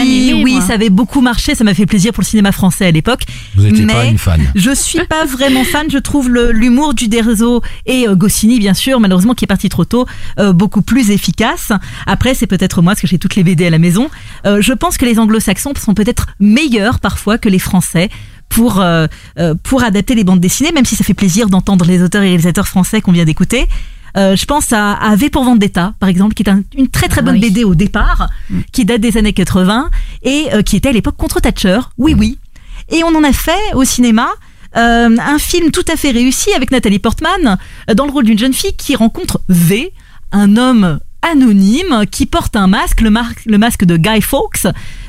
oui, 0.44 0.52
ça 0.66 0.74
avait 0.74 0.90
beaucoup 0.90 1.20
marché, 1.20 1.54
ça 1.54 1.64
m'a 1.64 1.74
fait 1.74 1.86
plaisir 1.86 2.12
pour 2.12 2.20
le 2.22 2.26
cinéma 2.26 2.52
français 2.52 2.86
à 2.86 2.90
l'époque. 2.90 3.22
Vous 3.56 3.62
n'étiez 3.64 3.84
Mais 3.86 3.92
pas 3.92 4.04
une 4.04 4.18
fan. 4.18 4.40
Je 4.54 4.70
suis 4.74 5.04
pas 5.06 5.24
vraiment 5.24 5.64
fan, 5.64 5.86
je 5.90 5.98
trouve 5.98 6.28
l'humour 6.30 6.94
du 6.94 7.08
Derzo 7.08 7.62
et 7.86 8.06
euh, 8.08 8.14
Goscinny, 8.14 8.58
bien 8.58 8.74
sûr, 8.74 9.00
malheureusement 9.00 9.34
qui 9.34 9.44
est 9.44 9.48
parti 9.48 9.68
trop 9.68 9.84
tôt, 9.84 10.06
euh, 10.38 10.52
beaucoup 10.52 10.82
plus 10.82 11.10
efficace. 11.10 11.72
Après, 12.06 12.34
c'est 12.34 12.46
peut-être 12.46 12.82
moi, 12.82 12.92
parce 12.92 13.00
que 13.00 13.06
j'ai 13.06 13.18
toutes 13.18 13.36
les 13.36 13.42
BD 13.44 13.66
à 13.66 13.70
la 13.70 13.78
maison. 13.78 14.10
Euh, 14.46 14.60
je 14.60 14.72
pense 14.72 14.96
que 14.96 15.04
les 15.04 15.18
anglo-saxons 15.18 15.72
sont 15.82 15.94
peut-être 15.94 16.26
meilleurs 16.40 17.00
parfois 17.00 17.38
que 17.38 17.48
les 17.48 17.58
français 17.58 18.08
pour, 18.48 18.80
euh, 18.80 19.06
euh, 19.38 19.54
pour 19.62 19.82
adapter 19.82 20.14
les 20.14 20.22
bandes 20.24 20.40
dessinées, 20.40 20.70
même 20.72 20.84
si 20.84 20.94
ça 20.96 21.02
fait 21.04 21.14
plaisir 21.14 21.48
d'entendre 21.48 21.84
les 21.84 22.02
auteurs 22.02 22.22
et 22.22 22.28
réalisateurs 22.28 22.68
français 22.68 23.00
qu'on 23.00 23.12
vient 23.12 23.24
d'écouter. 23.24 23.66
Euh, 24.16 24.36
je 24.36 24.44
pense 24.44 24.72
à, 24.72 24.92
à 24.92 25.16
V 25.16 25.28
pour 25.28 25.42
Vendetta, 25.42 25.94
par 25.98 26.08
exemple, 26.08 26.34
qui 26.34 26.44
est 26.44 26.48
un- 26.48 26.62
une 26.78 26.86
très 26.86 27.08
très 27.08 27.20
bonne 27.20 27.40
BD 27.40 27.64
au 27.64 27.74
départ, 27.74 28.28
qui 28.70 28.84
date 28.84 29.00
des 29.00 29.16
années 29.16 29.32
80 29.32 29.90
et 30.22 30.46
euh, 30.52 30.62
qui 30.62 30.76
était 30.76 30.90
à 30.90 30.92
l'époque 30.92 31.16
contre 31.16 31.40
Thatcher. 31.40 31.80
Oui, 31.98 32.14
oui. 32.16 32.38
Et 32.90 33.02
on 33.04 33.14
en 33.14 33.24
a 33.24 33.32
fait 33.32 33.74
au 33.74 33.84
cinéma 33.84 34.28
euh, 34.76 35.16
un 35.18 35.38
film 35.38 35.70
tout 35.70 35.84
à 35.88 35.96
fait 35.96 36.10
réussi 36.10 36.52
avec 36.52 36.70
Nathalie 36.70 36.98
Portman 36.98 37.58
euh, 37.88 37.94
dans 37.94 38.06
le 38.06 38.12
rôle 38.12 38.24
d'une 38.24 38.38
jeune 38.38 38.52
fille 38.52 38.74
qui 38.76 38.96
rencontre 38.96 39.40
V, 39.48 39.92
un 40.32 40.56
homme 40.56 40.98
anonyme 41.30 42.04
qui 42.10 42.26
porte 42.26 42.56
un 42.56 42.66
masque, 42.66 43.00
le, 43.00 43.10
mar- 43.10 43.30
le 43.46 43.58
masque 43.58 43.84
de 43.84 43.96
Guy 43.96 44.20
Fawkes, 44.20 44.66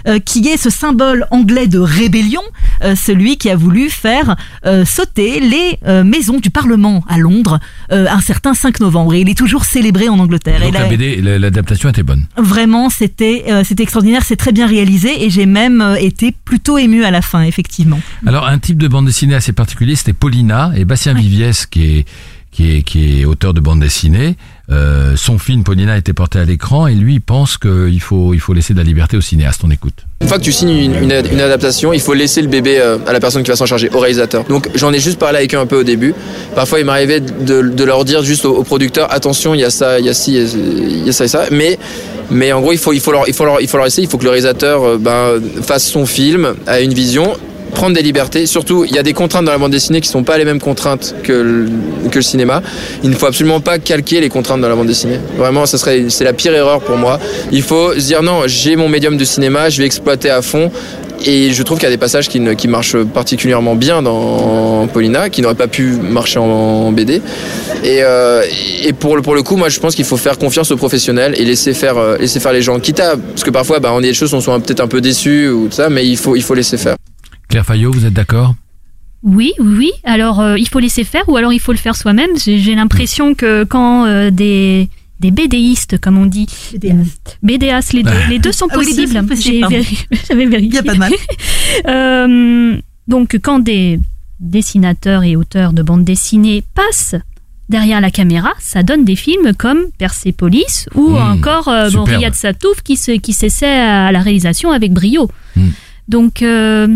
euh, 0.08 0.20
qui 0.20 0.48
est 0.48 0.58
ce 0.58 0.70
symbole 0.70 1.26
anglais 1.32 1.68
de 1.68 1.80
rébellion, 1.80 2.42
euh, 2.84 2.96
celui 2.96 3.38
qui 3.38 3.50
a 3.50 3.56
voulu 3.56 3.90
faire 3.90 4.36
euh, 4.66 4.86
sauter 4.86 5.40
les 5.40 5.80
maisons 6.04 6.40
du 6.40 6.50
Parlement 6.50 7.04
à 7.08 7.18
Londres 7.18 7.60
un 7.90 8.20
certain 8.22 8.54
5 8.54 8.80
novembre. 8.80 9.14
Et 9.14 9.22
il 9.22 9.30
est 9.30 9.38
toujours 9.38 9.66
célébré 9.66 10.10
en 10.10 10.20
Angleterre. 10.20 10.60
Donc 10.62 10.74
la 10.74 10.86
BD, 10.86 11.22
l'adaptation 11.22 11.90
était 11.90 12.04
bonne. 12.04 12.26
Vraiment, 12.38 12.90
c'était 12.90 13.46
c'était 13.64 13.84
extraordinaire, 13.84 14.24
c'est 14.26 14.36
très 14.36 14.52
bien 14.52 14.68
réalisé 14.68 15.24
et 15.26 15.30
j'ai 15.30 15.46
même 15.46 15.96
été 16.00 16.32
plutôt 16.32 16.78
ému 16.78 17.04
à 17.04 17.12
la 17.12 17.22
fin, 17.22 17.44
effectivement. 17.44 18.00
Alors 18.26 18.46
un 18.48 18.58
type 18.60 18.78
de 18.78 18.88
bande 18.88 19.06
dessinée 19.06 19.36
assez 19.36 19.54
particulier, 19.54 19.96
c'était 19.96 20.14
Paulina 20.14 20.72
et 20.76 20.86
Bastien 20.86 21.14
Viviès 21.14 21.66
qui 21.66 21.98
est 22.00 22.06
qui 22.52 22.72
est 22.78 22.84
qui 22.84 23.20
est 23.22 23.26
auteur 23.26 23.54
de 23.54 23.60
bande 23.60 23.80
dessinée. 23.82 24.36
Euh, 24.72 25.16
son 25.16 25.38
film 25.38 25.64
Paulina 25.64 25.94
a 25.94 25.98
été 25.98 26.14
porté 26.14 26.40
à 26.40 26.44
l'écran 26.44 26.88
et 26.88 26.96
lui 26.96 27.20
pense 27.20 27.58
qu'il 27.58 28.02
faut 28.02 28.34
il 28.34 28.40
faut 28.40 28.54
laisser 28.54 28.74
de 28.74 28.80
la 28.80 28.84
liberté 28.84 29.16
au 29.16 29.22
cinéaste. 29.22 29.62
On 29.64 29.70
écoute. 29.70 30.06
Une 30.22 30.28
fois 30.28 30.40
que 30.40 30.44
tu 30.44 30.52
signes 30.52 30.70
une, 30.70 31.04
une 31.04 31.12
ad- 31.12 31.30
une 31.32 31.42
adaptation, 31.42 31.94
il 31.94 32.02
faut 32.02 32.14
laisser 32.14 32.42
le 32.42 32.48
bébé 32.48 32.80
euh, 32.80 32.98
à 33.06 33.14
la 33.14 33.20
personne 33.20 33.44
qui 33.44 33.52
va 33.52 33.56
s'en 33.56 33.68
charger, 33.68 33.90
au 33.94 34.00
réalisateur. 34.00 34.44
Donc 34.46 34.70
j'en 34.74 34.92
ai 34.92 35.00
juste 35.00 35.20
parlé 35.20 35.38
avec 35.38 35.54
eux 35.54 35.60
un 35.60 35.68
peu 35.68 35.80
au 35.80 35.84
début. 35.84 36.16
Parfois 36.56 36.80
il 36.80 36.86
m'arrivait 36.86 37.20
de, 37.20 37.84
leur 37.84 38.06
dire 38.06 38.24
juste 38.24 38.46
au, 38.46 38.64
producteur 38.64 39.14
attention, 39.14 39.54
il 39.54 39.62
y 39.62 39.64
a 39.64 39.70
ça, 39.70 40.00
il 40.00 40.06
y 40.06 40.10
a 40.10 40.14
ci, 40.14 40.36
il 40.36 41.06
y 41.06 41.10
a 41.10 41.14
ça 41.14 41.26
et 41.26 41.28
ça. 41.28 41.46
Mais 41.52 41.78
mais 42.32 42.52
en 42.52 42.62
gros 42.62 42.72
il 42.72 42.80
faut 42.80 42.92
il 42.94 43.02
faut 43.02 43.12
leur 43.12 43.28
il 43.28 43.36
faut 43.36 43.46
leur 43.46 43.62
il 43.62 43.68
faut 43.68 43.78
leur 43.78 43.86
laisser, 43.86 44.02
il 44.02 44.08
faut 44.08 44.18
que 44.18 44.24
le 44.24 44.32
réalisateur 44.32 44.84
euh, 44.84 44.98
ben, 44.98 45.40
fasse 45.62 45.88
son 45.88 46.08
film, 46.08 46.56
a 46.66 46.82
une 46.82 46.94
vision 46.94 47.38
prendre 47.76 47.96
des 47.96 48.02
libertés. 48.02 48.48
Surtout, 48.48 48.86
il 48.86 48.96
y 48.96 48.98
a 48.98 49.04
des 49.04 49.14
contraintes 49.14 49.46
dans 49.46 49.52
la 49.52 49.60
bande 49.60 49.72
dessinée 49.72 50.02
qui 50.02 50.10
sont 50.10 50.24
pas 50.24 50.38
les 50.40 50.46
mêmes 50.46 50.60
contraintes 50.60 51.14
que 51.22 51.34
le, 51.34 51.70
que 52.10 52.16
le 52.16 52.22
cinéma. 52.24 52.64
Il 53.04 53.12
ne 53.12 53.16
faut 53.16 53.28
absolument 53.28 53.60
pas 53.60 53.78
calquer 53.78 54.20
les 54.22 54.30
contraintes 54.30 54.62
dans 54.62 54.70
la 54.70 54.76
bande 54.76 54.88
dessinée. 54.88 55.20
Vraiment, 55.38 55.68
ça 55.68 55.78
serait, 55.78 56.06
c'est 56.10 56.24
la 56.24 56.34
pire 56.34 56.54
erreur 56.56 56.82
pour 56.82 56.98
moi. 56.98 57.20
Il 57.52 57.62
faut 57.62 57.94
se 57.94 58.00
dire 58.00 58.24
non, 58.24 58.42
j'ai 58.48 58.76
mon 58.76 58.90
médium 58.90 59.18
de 59.18 59.24
cinéma, 59.26 59.70
je 59.70 59.78
vais 59.80 59.86
exploiter 59.86 60.32
à 60.32 60.42
fond. 60.42 60.72
Et 61.26 61.54
je 61.54 61.64
trouve 61.64 61.78
qu'il 61.78 61.86
y 61.86 61.92
a 61.92 61.96
des 61.96 61.98
passages 61.98 62.28
qui, 62.28 62.40
ne- 62.42 62.54
qui 62.54 62.68
marchent 62.68 62.98
particulièrement 62.98 63.76
bien 63.76 64.02
dans 64.02 64.86
Paulina, 64.88 65.30
qui 65.30 65.42
n'auraient 65.42 65.56
pas 65.56 65.68
pu 65.70 65.84
marcher 65.94 66.40
en, 66.40 66.44
en 66.44 66.92
BD. 66.92 67.22
Et, 67.84 68.00
euh, 68.04 68.44
et 68.84 68.92
pour, 68.92 69.16
le, 69.16 69.22
pour 69.22 69.34
le 69.34 69.42
coup, 69.42 69.56
moi, 69.56 69.70
je 69.70 69.80
pense 69.80 69.96
qu'il 69.96 70.04
faut 70.06 70.18
faire 70.18 70.38
confiance 70.38 70.72
aux 70.72 70.78
professionnels 70.78 71.34
et 71.38 71.46
laisser 71.46 71.74
faire, 71.74 71.98
euh, 71.98 72.18
laisser 72.18 72.40
faire 72.42 72.52
les 72.52 72.62
gens. 72.62 72.80
Quitte 72.80 73.00
à, 73.00 73.16
parce 73.16 73.44
que 73.46 73.50
parfois, 73.50 73.80
bah, 73.80 73.92
on 73.94 74.00
est 74.00 74.08
des 74.10 74.14
choses, 74.14 74.34
on 74.34 74.42
soit 74.42 74.60
peut-être 74.60 74.82
un 74.82 74.88
peu 74.88 75.00
déçus 75.00 75.48
ou 75.50 75.68
tout 75.68 75.76
ça, 75.76 75.90
mais 75.90 76.06
il 76.06 76.18
faut, 76.18 76.36
il 76.36 76.44
faut 76.44 76.54
laisser 76.54 76.78
faire. 76.78 76.96
Claire 77.56 77.66
Fayot, 77.66 77.90
vous 77.94 78.06
êtes 78.06 78.12
d'accord? 78.12 78.54
Oui, 79.24 79.54
oui. 79.60 79.90
Alors, 80.04 80.42
euh, 80.42 80.60
il 80.60 80.68
faut 80.68 80.80
laisser 80.80 81.06
faire 81.06 81.24
ou 81.30 81.38
alors 81.38 81.54
il 81.54 81.62
faut 81.62 81.72
le 81.72 81.78
faire 81.78 81.96
soi-même. 81.96 82.32
J'ai 82.38 82.76
l'impression 82.76 83.34
que 83.34 83.64
quand 83.64 84.04
euh, 84.04 84.30
des, 84.30 84.90
des 85.22 85.32
BDistes, 85.32 85.98
comme 86.02 86.18
on 86.18 86.26
dit, 86.26 86.48
BDAs, 87.42 87.94
les 87.94 88.04
deux, 88.04 88.12
les 88.30 88.40
deux 88.40 88.52
sont 88.52 88.68
Ah 88.72 88.74
possibles. 88.74 89.14
J'avais 90.28 90.46
vérifié. 90.48 90.68
Il 90.68 90.74
y 90.74 90.78
a 90.80 90.84
pas 90.84 90.94
de 90.96 91.00
mal. 91.00 91.14
Euh, 91.88 92.78
donc, 93.08 93.38
quand 93.42 93.60
des 93.60 94.02
dessinateurs 94.42 95.24
et 95.24 95.38
auteurs 95.38 95.72
de 95.72 95.82
bande 95.82 96.04
dessinée 96.04 96.62
passent 96.74 97.16
derrière 97.70 98.02
la 98.02 98.12
caméra, 98.12 98.52
ça 98.60 98.84
donne 98.84 99.06
des 99.06 99.16
films 99.16 99.54
comme 99.58 99.80
Persepolis 99.98 100.90
ou 100.94 101.12
Mmh, 101.12 101.16
encore 101.16 101.70
euh, 101.70 101.90
bon. 101.90 102.04
Riyad 102.04 102.34
Satouf 102.34 102.82
qui 102.84 102.98
se- 102.98 103.18
qui 103.18 103.32
s'essaie 103.32 103.80
à 103.80 104.12
la 104.12 104.20
réalisation 104.20 104.72
avec 104.72 104.92
brio. 104.92 105.32
Donc 106.10 106.42
euh, 106.42 106.88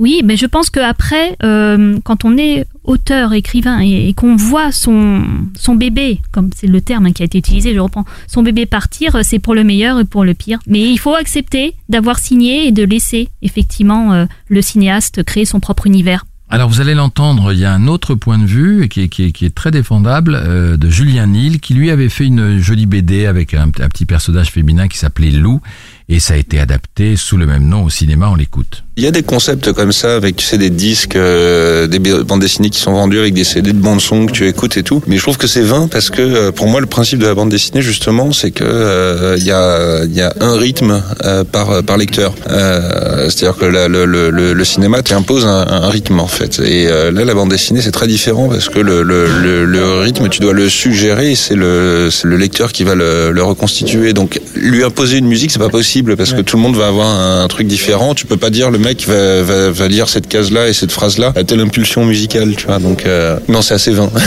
oui, 0.00 0.22
mais 0.24 0.38
je 0.38 0.46
pense 0.46 0.70
qu'après, 0.70 1.36
euh, 1.42 1.98
quand 2.04 2.24
on 2.24 2.38
est 2.38 2.64
auteur, 2.84 3.34
écrivain 3.34 3.80
et, 3.80 4.14
qu'on 4.14 4.34
voit 4.34 4.72
son, 4.72 5.22
son 5.54 5.74
bébé, 5.74 6.22
comme 6.32 6.48
c'est 6.56 6.66
le 6.66 6.80
terme 6.80 7.04
hein, 7.04 7.12
qui 7.12 7.20
a 7.20 7.26
été 7.26 7.36
utilisé, 7.36 7.74
je 7.74 7.80
reprends, 7.80 8.06
son 8.26 8.42
bébé 8.42 8.64
partir, 8.64 9.18
c'est 9.22 9.38
pour 9.38 9.54
le 9.54 9.62
meilleur 9.62 10.00
et 10.00 10.06
pour 10.06 10.24
le 10.24 10.32
pire. 10.32 10.58
Mais 10.66 10.90
il 10.90 10.96
faut 10.96 11.14
accepter 11.14 11.74
d'avoir 11.90 12.18
signé 12.18 12.66
et 12.66 12.72
de 12.72 12.82
laisser 12.82 13.28
effectivement 13.42 14.14
euh, 14.14 14.24
le 14.48 14.62
cinéaste 14.62 15.22
créer 15.22 15.44
son 15.44 15.60
propre 15.60 15.86
univers. 15.86 16.24
Alors 16.48 16.70
vous 16.70 16.80
allez 16.80 16.94
l'entendre, 16.94 17.52
il 17.52 17.60
y 17.60 17.66
a 17.66 17.72
un 17.72 17.86
autre 17.86 18.14
point 18.14 18.38
de 18.38 18.46
vue 18.46 18.88
qui 18.88 19.02
est, 19.02 19.54
très 19.54 19.70
défendable 19.70 20.34
euh, 20.34 20.76
de 20.78 20.88
Julien 20.88 21.26
Nil 21.26 21.60
qui 21.60 21.74
lui 21.74 21.90
avait 21.90 22.08
fait 22.08 22.24
une 22.24 22.58
jolie 22.58 22.86
BD 22.86 23.26
avec 23.26 23.52
un 23.54 23.68
petit 23.68 24.06
personnage 24.06 24.50
féminin 24.50 24.88
qui 24.88 24.98
s'appelait 24.98 25.30
Lou 25.30 25.60
et 26.08 26.18
ça 26.18 26.34
a 26.34 26.36
été 26.38 26.58
adapté 26.58 27.14
sous 27.14 27.36
le 27.36 27.46
même 27.46 27.68
nom 27.68 27.84
au 27.84 27.90
cinéma, 27.90 28.28
on 28.30 28.34
l'écoute. 28.34 28.82
Il 28.96 29.04
y 29.04 29.06
a 29.06 29.12
des 29.12 29.22
concepts 29.22 29.72
comme 29.72 29.92
ça 29.92 30.14
avec 30.16 30.36
tu 30.36 30.44
sais, 30.44 30.58
des 30.58 30.68
disques, 30.68 31.16
euh, 31.16 31.86
des 31.86 31.98
bandes 32.00 32.40
dessinées 32.40 32.68
qui 32.70 32.80
sont 32.80 32.92
vendues 32.92 33.18
avec 33.20 33.32
des 33.32 33.44
CD 33.44 33.72
de 33.72 33.78
bande 33.78 34.00
son 34.00 34.26
que 34.26 34.32
tu 34.32 34.46
écoutes 34.46 34.76
et 34.76 34.82
tout. 34.82 35.00
Mais 35.06 35.16
je 35.16 35.22
trouve 35.22 35.38
que 35.38 35.46
c'est 35.46 35.62
vain 35.62 35.88
parce 35.90 36.10
que 36.10 36.20
euh, 36.20 36.52
pour 36.52 36.66
moi 36.66 36.80
le 36.80 36.86
principe 36.86 37.18
de 37.20 37.26
la 37.26 37.34
bande 37.34 37.48
dessinée 37.50 37.80
justement 37.82 38.32
c'est 38.32 38.50
que 38.50 38.64
euh, 38.64 39.36
il 39.38 39.44
y 39.44 39.52
a 39.52 40.04
il 40.04 40.12
y 40.14 40.20
a 40.20 40.34
un 40.40 40.54
rythme 40.58 41.02
euh, 41.24 41.44
par 41.44 41.82
par 41.84 41.96
lecteur. 41.96 42.34
Euh, 42.50 43.30
C'est-à-dire 43.30 43.56
que 43.58 43.64
la- 43.64 43.88
le, 43.88 44.04
le, 44.04 44.28
le, 44.28 44.52
le 44.52 44.64
cinéma 44.64 45.02
t'impose 45.02 45.46
un, 45.46 45.66
un 45.66 45.88
rythme 45.88 46.18
en 46.20 46.26
fait. 46.26 46.58
Et 46.58 46.88
euh, 46.88 47.10
là 47.12 47.24
la 47.24 47.32
bande 47.34 47.48
dessinée 47.50 47.80
c'est 47.80 47.92
très 47.92 48.08
différent 48.08 48.48
parce 48.48 48.68
que 48.68 48.80
le, 48.80 49.02
le, 49.02 50.00
rythme 50.00 50.28
tu 50.28 50.40
dois 50.40 50.52
le 50.52 50.68
suggérer, 50.68 51.32
et 51.32 51.36
c'est 51.36 51.54
le 51.54 52.10
le 52.24 52.36
lecteur 52.36 52.72
qui 52.72 52.84
va 52.84 52.94
le, 52.96 53.30
le 53.30 53.42
reconstituer. 53.42 54.12
Donc 54.12 54.40
lui 54.56 54.82
imposer 54.84 55.18
une 55.18 55.28
musique 55.28 55.52
c'est 55.52 55.58
pas 55.60 55.68
possible 55.70 56.16
parce 56.16 56.34
que 56.34 56.40
tout 56.42 56.56
le 56.56 56.62
monde 56.62 56.76
va 56.76 56.88
avoir 56.88 57.08
un, 57.08 57.48
truc 57.48 57.66
différent. 57.66 58.14
Tu 58.14 58.26
peux 58.26 58.36
pas 58.36 58.50
dire 58.50 58.70
le 58.70 58.78
mec 58.78 58.89
va, 59.06 59.42
va, 59.42 59.70
va 59.70 59.88
lire 59.88 60.08
cette 60.08 60.28
case 60.28 60.50
là 60.50 60.68
et 60.68 60.72
cette 60.72 60.92
phrase 60.92 61.18
là 61.18 61.32
à 61.36 61.44
telle 61.44 61.60
impulsion 61.60 62.04
musicale, 62.04 62.54
tu 62.56 62.66
vois. 62.66 62.78
Donc 62.78 63.06
euh, 63.06 63.38
non, 63.48 63.62
c'est 63.62 63.74
assez 63.74 63.92
vain. 63.92 64.10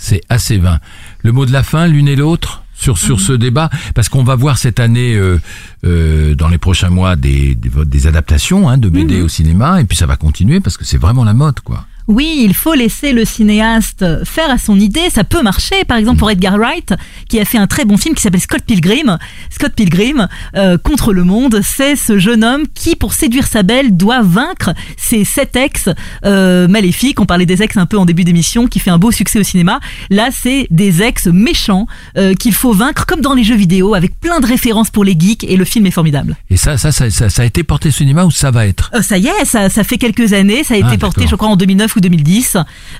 C'est 0.00 0.20
assez 0.28 0.58
vain. 0.58 0.78
Le 1.24 1.32
mot 1.32 1.44
de 1.44 1.52
la 1.52 1.64
fin, 1.64 1.88
l'une 1.88 2.06
et 2.06 2.14
l'autre 2.14 2.62
sur 2.72 2.98
sur 2.98 3.20
ce 3.20 3.32
débat, 3.32 3.68
parce 3.96 4.08
qu'on 4.08 4.22
va 4.22 4.36
voir 4.36 4.56
cette 4.56 4.78
année, 4.78 5.16
euh, 5.16 5.40
euh, 5.84 6.36
dans 6.36 6.46
les 6.46 6.58
prochains 6.58 6.88
mois, 6.88 7.16
des, 7.16 7.56
des, 7.56 7.68
des 7.84 8.06
adaptations 8.06 8.68
hein, 8.68 8.78
de 8.78 8.88
BD 8.88 9.20
au 9.20 9.28
cinéma, 9.28 9.80
et 9.80 9.84
puis 9.84 9.96
ça 9.96 10.06
va 10.06 10.14
continuer 10.16 10.60
parce 10.60 10.76
que 10.76 10.84
c'est 10.84 10.98
vraiment 10.98 11.24
la 11.24 11.34
mode, 11.34 11.58
quoi. 11.60 11.84
Oui, 12.08 12.40
il 12.42 12.54
faut 12.54 12.72
laisser 12.74 13.12
le 13.12 13.24
cinéaste 13.26 14.04
faire 14.24 14.50
à 14.50 14.56
son 14.56 14.80
idée. 14.80 15.10
Ça 15.12 15.24
peut 15.24 15.42
marcher. 15.42 15.84
Par 15.86 15.98
exemple, 15.98 16.18
pour 16.18 16.30
Edgar 16.30 16.56
Wright, 16.56 16.94
qui 17.28 17.38
a 17.38 17.44
fait 17.44 17.58
un 17.58 17.66
très 17.66 17.84
bon 17.84 17.98
film 17.98 18.14
qui 18.14 18.22
s'appelle 18.22 18.40
Scott 18.40 18.62
Pilgrim. 18.66 19.18
Scott 19.50 19.72
Pilgrim 19.74 20.26
euh, 20.56 20.78
contre 20.78 21.12
le 21.12 21.22
monde, 21.22 21.60
c'est 21.62 21.96
ce 21.96 22.18
jeune 22.18 22.44
homme 22.44 22.62
qui, 22.74 22.96
pour 22.96 23.12
séduire 23.12 23.46
sa 23.46 23.62
belle, 23.62 23.94
doit 23.96 24.22
vaincre 24.22 24.72
ses 24.96 25.24
sept 25.24 25.54
ex 25.56 25.90
euh, 26.24 26.66
maléfiques. 26.66 27.20
On 27.20 27.26
parlait 27.26 27.44
des 27.44 27.62
ex 27.62 27.76
un 27.76 27.84
peu 27.84 27.98
en 27.98 28.06
début 28.06 28.24
d'émission, 28.24 28.66
qui 28.66 28.78
fait 28.78 28.90
un 28.90 28.98
beau 28.98 29.12
succès 29.12 29.38
au 29.38 29.42
cinéma. 29.42 29.78
Là, 30.08 30.30
c'est 30.32 30.66
des 30.70 31.02
ex 31.02 31.26
méchants 31.26 31.86
euh, 32.16 32.32
qu'il 32.34 32.54
faut 32.54 32.72
vaincre, 32.72 33.04
comme 33.04 33.20
dans 33.20 33.34
les 33.34 33.44
jeux 33.44 33.56
vidéo, 33.56 33.94
avec 33.94 34.18
plein 34.18 34.40
de 34.40 34.46
références 34.46 34.90
pour 34.90 35.04
les 35.04 35.14
geeks. 35.18 35.44
Et 35.44 35.56
le 35.56 35.64
film 35.66 35.84
est 35.84 35.90
formidable. 35.90 36.36
Et 36.48 36.56
ça, 36.56 36.78
ça, 36.78 36.90
ça, 36.90 37.10
ça, 37.10 37.28
ça 37.28 37.42
a 37.42 37.44
été 37.44 37.62
porté 37.64 37.90
au 37.90 37.92
cinéma 37.92 38.24
ou 38.24 38.30
ça 38.30 38.50
va 38.50 38.66
être? 38.66 38.90
Euh, 38.94 39.02
ça 39.02 39.18
y 39.18 39.26
est, 39.26 39.44
ça, 39.44 39.68
ça 39.68 39.84
fait 39.84 39.98
quelques 39.98 40.32
années, 40.32 40.64
ça 40.64 40.72
a 40.72 40.78
été 40.78 40.86
Ah, 40.92 40.98
porté, 40.98 41.26
je 41.26 41.36
crois, 41.36 41.48
en 41.48 41.56
2009 41.56 41.97
ou 41.98 42.00
2010, 42.00 42.56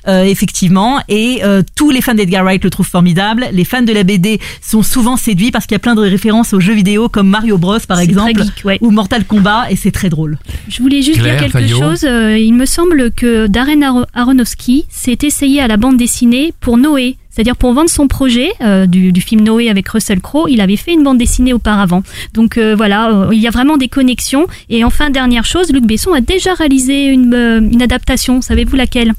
euh, 0.07 0.23
effectivement. 0.23 0.99
Et 1.09 1.39
euh, 1.43 1.63
tous 1.75 1.89
les 1.89 2.01
fans 2.01 2.13
d'Edgar 2.13 2.43
Wright 2.43 2.63
le 2.63 2.69
trouvent 2.69 2.87
formidable. 2.87 3.47
Les 3.51 3.65
fans 3.65 3.81
de 3.81 3.91
la 3.91 4.03
BD 4.03 4.39
sont 4.61 4.83
souvent 4.83 5.17
séduits 5.17 5.51
parce 5.51 5.65
qu'il 5.65 5.73
y 5.75 5.77
a 5.77 5.79
plein 5.79 5.95
de 5.95 6.01
références 6.01 6.53
aux 6.53 6.59
jeux 6.59 6.73
vidéo 6.73 7.09
comme 7.09 7.27
Mario 7.29 7.57
Bros 7.57 7.79
par 7.87 7.99
exemple, 7.99 8.33
très 8.33 8.43
geek, 8.43 8.65
ouais. 8.65 8.77
ou 8.81 8.91
Mortal 8.91 9.25
Kombat, 9.25 9.71
et 9.71 9.75
c'est 9.75 9.91
très 9.91 10.09
drôle. 10.09 10.37
Je 10.67 10.81
voulais 10.81 11.01
juste 11.01 11.19
Claire, 11.19 11.33
dire 11.41 11.51
quelque 11.51 11.67
Fayot 11.67 11.79
chose. 11.79 12.03
Euh, 12.03 12.37
il 12.37 12.53
me 12.53 12.65
semble 12.65 13.11
que 13.11 13.47
Darren 13.47 13.81
Aro- 13.81 14.05
Aronofsky 14.13 14.85
s'est 14.89 15.17
essayé 15.23 15.61
à 15.61 15.67
la 15.67 15.77
bande 15.77 15.97
dessinée 15.97 16.53
pour 16.59 16.77
Noé. 16.77 17.17
C'est-à-dire 17.39 17.55
pour 17.55 17.71
vendre 17.71 17.89
son 17.89 18.09
projet 18.09 18.51
euh, 18.59 18.85
du, 18.85 19.13
du 19.13 19.21
film 19.21 19.45
Noé 19.45 19.69
avec 19.69 19.87
Russell 19.87 20.19
Crowe, 20.19 20.49
il 20.49 20.59
avait 20.59 20.75
fait 20.75 20.91
une 20.91 21.05
bande 21.05 21.17
dessinée 21.17 21.53
auparavant. 21.53 22.03
Donc 22.33 22.57
euh, 22.57 22.75
voilà, 22.75 23.11
euh, 23.11 23.29
il 23.31 23.39
y 23.39 23.47
a 23.47 23.49
vraiment 23.49 23.77
des 23.77 23.87
connexions. 23.87 24.45
Et 24.69 24.83
enfin, 24.83 25.09
dernière 25.09 25.45
chose, 25.45 25.71
Luc 25.71 25.85
Besson 25.85 26.11
a 26.11 26.19
déjà 26.19 26.53
réalisé 26.53 27.05
une, 27.05 27.33
euh, 27.33 27.61
une 27.61 27.81
adaptation. 27.81 28.41
Savez-vous 28.41 28.75
laquelle? 28.75 29.13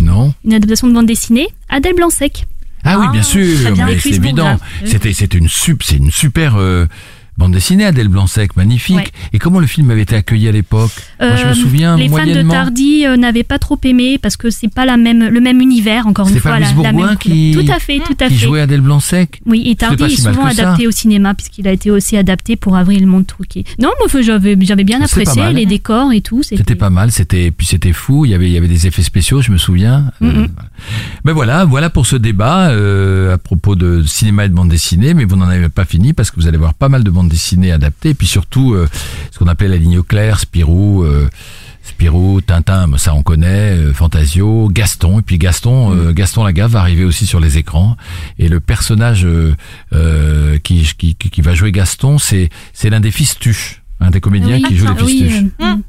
Non 0.00 0.32
Une 0.44 0.54
adaptation 0.54 0.86
de 0.86 0.92
bande 0.92 1.06
dessinée 1.06 1.48
Adèle 1.68 1.96
Blanc-Sec. 1.96 2.46
Ah, 2.84 3.00
oui, 3.00 3.06
bien 3.12 3.22
sûr, 3.22 3.60
très 3.60 3.72
bien. 3.72 3.86
mais 3.86 3.98
c'est 3.98 4.10
évident. 4.10 4.56
C'était, 4.84 5.12
c'est 5.12 5.34
une 5.34 5.48
sup, 5.48 5.82
c'est 5.82 5.96
une 5.96 6.12
super 6.12 6.54
euh, 6.60 6.86
bande 7.38 7.52
dessinée, 7.52 7.84
Adèle 7.84 8.08
Blanc-Sec, 8.08 8.56
magnifique. 8.56 8.96
Ouais. 8.96 9.08
Et 9.32 9.38
comment 9.38 9.60
le 9.60 9.66
film 9.66 9.90
avait 9.90 10.02
été 10.02 10.16
accueilli 10.16 10.48
à 10.48 10.52
l'époque 10.52 10.90
Moi, 11.20 11.36
je 11.36 11.44
me 11.44 11.50
Euh, 11.50 11.54
souviens 11.54 11.96
les 11.96 12.08
fans 12.08 12.26
de. 12.26 12.42
Tardy 12.50 13.06
euh, 13.06 13.16
n'avaient 13.16 13.44
pas 13.44 13.58
trop 13.58 13.78
aimé 13.84 14.18
parce 14.20 14.36
que 14.36 14.50
c'est 14.50 14.68
pas 14.72 14.84
la 14.84 14.96
même, 14.96 15.28
le 15.28 15.40
même 15.40 15.60
univers, 15.60 16.06
encore 16.06 16.28
une 16.28 16.38
fois. 16.38 16.58
la, 16.58 16.70
la 16.72 16.92
même 16.92 17.16
qui. 17.18 17.52
Tout 17.54 17.72
à 17.72 17.78
fait, 17.78 18.00
tout 18.00 18.16
à 18.20 18.28
qui 18.28 18.36
jouait 18.36 18.60
Adèle 18.60 18.80
Blanc-Sec. 18.80 19.40
Oui, 19.46 19.62
et 19.66 19.76
Tardy 19.76 20.04
est 20.04 20.08
si 20.10 20.16
souvent 20.22 20.50
ça. 20.50 20.62
adapté 20.62 20.86
au 20.86 20.90
cinéma 20.90 21.34
puisqu'il 21.34 21.66
a 21.68 21.72
été 21.72 21.90
aussi 21.90 22.16
adapté 22.16 22.56
pour 22.56 22.76
Avril 22.76 23.06
Montrouquier. 23.06 23.64
Non, 23.78 23.90
moi 23.98 24.22
j'avais 24.22 24.56
j'avais 24.60 24.84
bien 24.84 25.00
apprécié 25.00 25.52
les 25.52 25.66
décors 25.66 26.12
et 26.12 26.20
tout. 26.20 26.42
C'était 26.42 26.74
pas 26.74 26.90
mal, 26.90 27.12
c'était 27.12 27.50
puis 27.50 27.66
c'était 27.66 27.92
fou. 27.92 28.24
Il 28.24 28.30
y 28.32 28.34
avait 28.34 28.48
il 28.48 28.52
y 28.52 28.58
avait 28.58 28.68
des 28.68 28.86
effets 28.86 29.02
spéciaux, 29.02 29.42
je 29.42 29.52
me 29.52 29.58
souviens. 29.58 30.10
Euh, 30.22 30.32
Mhm. 30.32 30.48
ben 31.24 31.32
voilà, 31.32 31.64
voilà 31.64 31.88
pour 31.90 32.06
ce 32.06 32.16
débat 32.16 32.72
à 33.32 33.38
propos 33.38 33.76
de 33.76 34.02
cinéma 34.02 34.44
et 34.44 34.48
de 34.48 34.54
bande 34.54 34.68
dessinée. 34.68 35.14
Mais 35.14 35.24
vous 35.24 35.36
n'en 35.36 35.48
avez 35.48 35.68
pas 35.68 35.84
fini 35.84 36.12
parce 36.12 36.30
que 36.30 36.36
vous 36.40 36.46
allez 36.48 36.58
voir 36.58 36.74
pas 36.74 36.88
mal 36.88 37.04
de 37.04 37.10
bandes 37.10 37.27
dessinées 37.28 37.72
adaptées, 37.72 38.10
et 38.10 38.14
puis 38.14 38.26
surtout 38.26 38.74
euh, 38.74 38.88
ce 39.30 39.38
qu'on 39.38 39.46
appelait 39.48 39.68
la 39.68 39.76
ligne 39.76 39.98
au 39.98 40.02
clair, 40.02 40.38
Spirou. 40.40 41.04
euh, 41.04 41.28
Spirou, 41.82 42.42
Tintin, 42.42 42.86
ça 42.98 43.14
on 43.14 43.22
connaît, 43.22 43.72
euh, 43.76 43.94
Fantasio, 43.94 44.68
Gaston, 44.70 45.20
et 45.20 45.22
puis 45.22 45.38
Gaston, 45.38 45.94
euh, 45.96 46.12
Gaston 46.12 46.44
Lagaffe 46.44 46.72
va 46.72 46.80
arriver 46.80 47.02
aussi 47.04 47.24
sur 47.26 47.40
les 47.40 47.56
écrans. 47.56 47.96
Et 48.38 48.48
le 48.48 48.60
personnage 48.60 49.24
euh, 49.24 49.54
euh, 49.94 50.58
qui, 50.58 50.82
qui, 50.98 51.14
qui 51.14 51.30
qui 51.30 51.40
va 51.40 51.54
jouer 51.54 51.72
Gaston, 51.72 52.18
c'est 52.18 52.50
c'est 52.74 52.90
l'un 52.90 53.00
des 53.00 53.10
fils 53.10 53.38
Tuche, 53.38 53.82
un 54.00 54.10
des 54.10 54.20
comédiens 54.20 54.56
Oui, 54.56 54.62
qui 54.64 54.76
joue 54.76 54.84
les 54.84 54.90
attends, 54.92 55.06
fils 55.06 55.22
oui, 55.22 55.28
Tuche. 55.28 55.44
euh, 55.62 55.74
mm. 55.76 55.82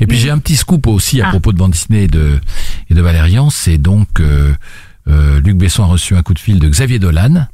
Et 0.00 0.06
puis 0.06 0.16
j'ai 0.18 0.30
un 0.30 0.38
petit 0.38 0.56
scoop 0.56 0.86
aussi 0.86 1.20
à 1.20 1.26
Ah. 1.26 1.30
propos 1.30 1.52
de 1.52 1.58
bande 1.58 1.72
dessinée 1.72 2.04
et 2.04 2.08
de, 2.08 2.40
et 2.88 2.94
de 2.94 3.02
Valérian, 3.02 3.50
c'est 3.50 3.76
donc 3.78 4.20
euh, 4.20 4.52
euh, 5.08 5.38
Luc 5.40 5.58
Besson 5.58 5.82
a 5.82 5.86
reçu 5.86 6.16
un 6.16 6.22
coup 6.22 6.32
de 6.34 6.38
fil 6.38 6.58
de 6.60 6.68
Xavier 6.68 6.98
Dolan 6.98 7.46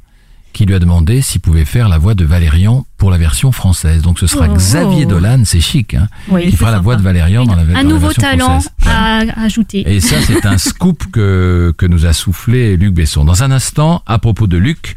qui 0.53 0.65
lui 0.65 0.73
a 0.75 0.79
demandé 0.79 1.21
s'il 1.21 1.41
pouvait 1.41 1.65
faire 1.65 1.89
la 1.89 1.97
voix 1.97 2.15
de 2.15 2.25
Valérian 2.25 2.85
pour 2.97 3.11
la 3.11 3.17
version 3.17 3.51
française. 3.51 4.01
Donc 4.01 4.19
ce 4.19 4.27
sera 4.27 4.47
Oh. 4.49 4.53
Xavier 4.55 5.05
Dolan, 5.05 5.43
c'est 5.45 5.61
chic, 5.61 5.93
hein, 5.93 6.07
Oui, 6.29 6.49
qui 6.49 6.57
fera 6.57 6.71
la 6.71 6.77
sympa. 6.77 6.83
voix 6.83 6.95
de 6.97 7.01
Valérian 7.01 7.45
dans 7.45 7.55
la, 7.55 7.63
dans 7.63 7.71
Un 7.71 7.73
la 7.77 7.83
nouveau 7.83 8.07
version 8.07 8.21
talent 8.21 8.59
française. 8.61 8.71
à 8.85 9.19
à 9.41 9.43
ajouter. 9.43 9.83
Et 9.85 9.99
ça, 10.01 10.15
c'est 10.25 10.45
un 10.45 10.57
scoop 10.57 11.03
que, 11.11 11.73
que 11.77 11.85
nous 11.85 12.05
a 12.05 12.13
soufflé 12.13 12.77
Luc 12.77 12.93
Besson. 12.93 13.25
Dans 13.25 13.43
un 13.43 13.51
instant, 13.51 14.01
à 14.07 14.17
propos 14.19 14.47
de 14.47 14.57
Luc, 14.57 14.95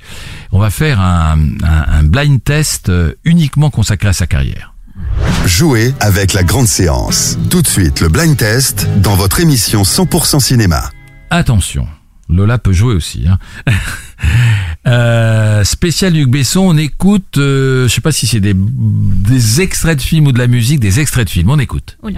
on 0.53 0.59
va 0.59 0.71
faire 0.71 1.01
un, 1.01 1.39
un, 1.63 1.99
un 1.99 2.03
blind 2.03 2.43
test 2.43 2.89
euh, 2.89 3.13
uniquement 3.25 3.71
consacré 3.71 4.09
à 4.09 4.13
sa 4.13 4.27
carrière. 4.27 4.75
Jouez 5.47 5.95
avec 6.01 6.33
la 6.33 6.43
grande 6.45 6.67
séance. 6.69 7.37
Tout 7.51 7.63
de 7.63 7.67
suite, 7.67 8.01
le 8.01 8.09
blind 8.09 8.37
test 8.37 8.87
dans 8.99 9.15
votre 9.17 9.41
émission 9.41 9.83
100% 9.83 10.41
cinéma. 10.41 10.91
Attention, 11.31 11.87
Lola 12.29 12.59
peut 12.59 12.73
jouer 12.73 12.95
aussi. 12.95 13.25
Hein. 13.29 13.39
Euh, 14.87 15.63
spécial 15.65 16.13
Luc 16.13 16.29
Besson, 16.29 16.61
on 16.61 16.77
écoute, 16.77 17.39
euh, 17.39 17.87
je 17.87 17.95
sais 17.95 18.01
pas 18.01 18.11
si 18.11 18.27
c'est 18.27 18.41
des, 18.41 18.55
des 18.55 19.61
extraits 19.61 19.97
de 19.97 20.03
films 20.03 20.27
ou 20.27 20.33
de 20.33 20.39
la 20.39 20.49
musique, 20.49 20.81
des 20.81 20.99
extraits 20.99 21.27
de 21.27 21.31
films, 21.31 21.51
on 21.51 21.59
écoute. 21.59 21.97
Oh. 22.03 22.09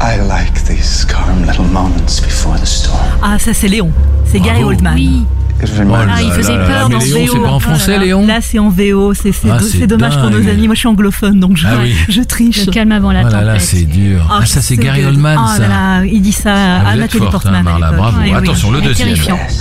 I 0.00 0.16
like 0.28 0.64
these 0.64 1.04
calm 1.06 1.44
little 1.46 1.64
moments 1.64 2.20
before 2.20 2.56
the 2.60 2.66
storm. 2.66 3.00
Ah, 3.22 3.38
ça 3.38 3.54
c'est 3.54 3.68
Léon. 3.68 3.90
C'est 4.26 4.38
Gary. 4.38 4.62
Oldman. 4.62 4.94
Oui. 4.94 5.24
Ah, 5.62 6.22
il 6.22 6.30
faisait 6.32 6.56
peur 6.56 6.88
dans 6.88 6.98
Léon, 6.98 7.26
VO. 7.26 7.32
c'est 7.32 7.38
pas 7.40 7.50
en 7.52 7.60
français, 7.60 7.96
Oh. 7.98 8.04
Léon 8.04 8.26
Là, 8.26 8.38
c'est 8.42 8.58
en 8.58 8.68
VO. 8.68 9.14
C'est 9.14 9.32
c'est 9.32 9.48
Ah, 9.50 9.58
c'est 9.60 9.86
dommage 9.86 10.18
pour 10.18 10.30
nos 10.30 10.46
amis. 10.48 10.66
Moi, 10.66 10.74
je 10.74 10.80
suis 10.80 10.88
anglophone, 10.88 11.40
donc 11.40 11.56
je, 11.56 11.66
Ah 11.66 11.76
oui. 11.82 11.94
je 12.08 12.22
triche. 12.22 12.66
Le 12.66 12.72
calme 12.72 12.92
avant 12.92 13.12
la 13.12 13.20
Oh 13.22 13.28
là 13.30 13.40
là, 13.42 13.52
tempête. 13.52 13.60
c'est 13.62 13.84
dur. 13.84 14.28
Ah, 14.30 14.44
ça 14.44 14.60
c'est 14.60 14.76
Gary 14.76 15.04
Oldman, 15.06 15.38
Oh 15.40 15.48
ça. 15.56 15.62
là 15.62 15.68
là, 15.68 16.04
il 16.04 16.20
dit 16.20 16.32
ça 16.32 16.52
Ah, 16.54 16.88
à 16.90 16.96
Nathalie 16.96 17.24
Portman. 17.30 17.66
hein, 17.66 17.76
l'époque. 17.78 17.96
bravo. 17.96 18.18
Attention, 18.36 18.70
le 18.72 18.80
deuxième. 18.82 19.08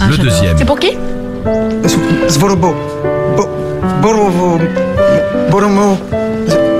Ah, 0.01 0.07
Le 0.09 0.17
deuxième. 0.17 0.57
C'est 0.57 0.65
pour 0.65 0.79
qui 0.79 0.89
Borovo. 2.41 2.75
Boromo. 5.51 5.97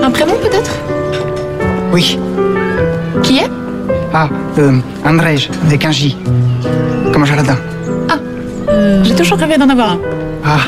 Un 0.03 0.11
prénom 0.11 0.33
peut-être? 0.41 0.71
Oui. 1.93 2.17
Qui 3.21 3.37
est? 3.39 3.49
Ah, 4.13 4.27
euh, 4.57 4.79
Andrej, 5.05 5.49
avec 5.65 5.85
un 5.85 5.91
J. 5.91 6.17
Comme 7.13 7.25
Jaladin. 7.25 7.57
J'ai 9.03 9.15
toujours 9.15 9.37
rêvé 9.37 9.57
d'en 9.57 9.69
avoir 9.69 9.91
un. 9.93 9.99
Ah. 10.45 10.59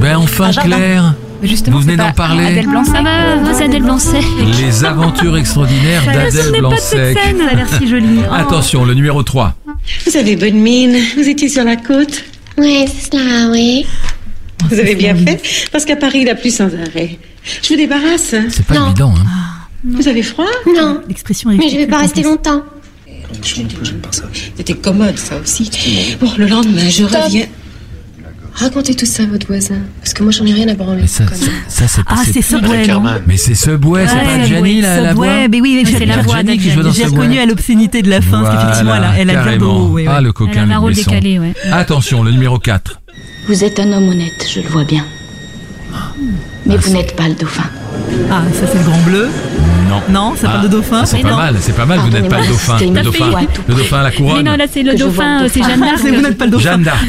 Ben 0.00 0.16
enfin 0.16 0.50
Un. 0.56 0.62
Claire, 0.62 1.14
Justement, 1.42 1.78
vous 1.78 1.82
venez 1.84 1.96
d'en 1.96 2.12
parler. 2.12 2.44
Adèle 2.46 2.68
Blanc-Sec. 2.68 2.94
Ça 2.94 3.02
va, 3.02 3.54
c'est 3.54 3.64
Adèle 3.64 3.82
Blanc-Sec. 3.82 4.24
Les 4.60 4.84
aventures 4.84 5.36
extraordinaires 5.36 6.04
d'Adèle 6.06 6.52
Blanc-Sec. 6.60 7.18
scène. 7.18 7.38
Ça 7.38 7.48
a 7.50 7.54
l'air 7.54 7.68
si 7.78 7.88
joli. 7.88 8.20
Oh. 8.30 8.32
Attention, 8.38 8.84
le 8.84 8.94
numéro 8.94 9.22
3. 9.22 9.54
Vous 10.06 10.16
avez 10.16 10.36
bonne 10.36 10.54
mine. 10.54 10.96
Vous 11.16 11.28
étiez 11.28 11.48
sur 11.48 11.64
la 11.64 11.76
côte. 11.76 12.24
Oui, 12.58 12.84
c'est 12.86 13.10
cela, 13.16 13.50
oui. 13.50 13.86
Vous 14.70 14.78
avez 14.78 14.94
bien 14.94 15.16
fait, 15.16 15.40
parce 15.72 15.84
qu'à 15.84 15.96
Paris, 15.96 16.20
il 16.22 16.28
a 16.28 16.36
plus 16.36 16.54
sans 16.54 16.66
arrêt. 16.66 17.18
Je 17.62 17.68
vous 17.70 17.76
débarrasse. 17.76 18.34
C'est 18.50 18.64
pas 18.64 18.74
Non. 18.74 18.86
évident, 18.86 19.12
hein. 19.16 19.26
Vous 19.84 20.06
avez 20.06 20.22
froid? 20.22 20.44
Non, 20.76 21.00
L'expression 21.08 21.50
mais 21.50 21.68
je 21.68 21.76
vais 21.76 21.88
pas 21.88 21.98
rester 21.98 22.22
longtemps. 22.22 22.62
C'était 24.56 24.74
commode, 24.74 25.18
ça 25.18 25.36
aussi. 25.42 25.70
Bon, 26.20 26.30
le 26.38 26.46
lendemain, 26.46 26.88
je 26.88 27.04
reviens. 27.04 27.46
Racontez 28.54 28.94
tout 28.94 29.06
ça 29.06 29.22
à 29.22 29.26
votre 29.26 29.46
voisin, 29.46 29.76
parce 30.00 30.12
que 30.12 30.22
moi, 30.22 30.30
j'en 30.30 30.44
ai 30.44 30.52
rien 30.52 30.68
à 30.68 30.74
branler. 30.74 31.06
Ça, 31.06 31.24
ça, 31.26 31.46
ça, 31.68 31.88
c'est 31.88 32.02
Ah, 32.06 32.22
c'est 32.30 32.42
Subway, 32.42 32.86
non 32.86 33.02
Mais 33.26 33.38
c'est 33.38 33.54
Subway, 33.54 34.06
c'est 34.06 34.14
Ouais, 34.14 34.24
pas 34.40 34.44
Gianni 34.44 34.80
la, 34.82 35.00
la 35.00 35.14
voix 35.14 35.48
mais 35.48 35.60
oui, 35.62 35.82
c'est 35.90 36.04
la 36.04 36.18
voix 36.18 36.42
qui 36.44 36.70
joue 36.70 36.82
dans 36.82 36.92
J'ai 36.92 37.06
reconnu 37.06 37.38
à 37.38 37.46
l'obscénité 37.46 38.02
de 38.02 38.10
la 38.10 38.20
fin, 38.20 38.42
parce 38.42 38.54
qu'effectivement, 38.56 38.94
elle 38.96 39.04
a, 39.04 39.18
elle 39.18 39.30
a 39.38 39.42
bien 39.44 39.56
beau. 39.56 39.88
oui, 39.92 40.04
Ah, 40.06 40.20
le 40.20 40.32
coquin 40.32 40.66
Besson. 40.66 41.10
décalé, 41.10 41.38
ouais. 41.38 41.54
Attention, 41.72 42.22
le 42.22 42.30
numéro 42.30 42.58
4. 42.58 43.00
Vous 43.48 43.64
êtes 43.64 43.80
un 43.80 43.90
homme 43.90 44.08
honnête, 44.10 44.46
je 44.54 44.60
le 44.60 44.68
vois 44.68 44.84
bien. 44.84 45.04
Mais 46.66 46.76
vous 46.76 46.90
n'êtes 46.92 47.16
pas 47.16 47.28
le 47.28 47.34
dauphin. 47.34 47.64
Ah, 48.30 48.42
ça 48.52 48.66
c'est 48.70 48.78
le 48.78 48.84
grand 48.84 49.00
bleu. 49.00 49.28
Non. 49.92 50.02
Non, 50.30 50.34
ça 50.36 50.48
parle 50.48 50.62
de 50.64 50.68
dauphin. 50.68 51.04
C'est 51.04 51.16
Mais 51.18 51.22
pas 51.24 51.30
non. 51.30 51.36
mal, 51.36 51.56
c'est 51.60 51.76
pas 51.76 51.86
mal, 51.86 51.98
vous 52.00 52.10
n'êtes 52.10 52.28
pas 52.28 52.40
le 52.40 52.46
dauphin. 52.48 52.76
Le 52.80 53.02
dauphin, 53.02 53.30
à 53.36 53.40
tout 53.44 53.62
le 53.68 53.74
dauphin 53.74 53.98
à 53.98 54.02
la 54.04 54.08
Mais 54.10 54.16
couronne. 54.16 54.44
non, 54.44 54.56
là, 54.56 54.64
c'est 54.72 54.82
le 54.82 54.94
dauphin, 54.94 55.42
euh, 55.44 55.48
c'est 55.52 55.60
dauphin. 55.60 55.68
Jeanne 55.70 55.80
d'Arc. 55.80 56.00
Vous 56.14 56.20
n'êtes 56.22 56.38
pas 56.38 56.44
le 56.46 56.50
dauphin. 56.50 56.64
Jeanne 56.70 56.82
d'Arc. 56.82 57.04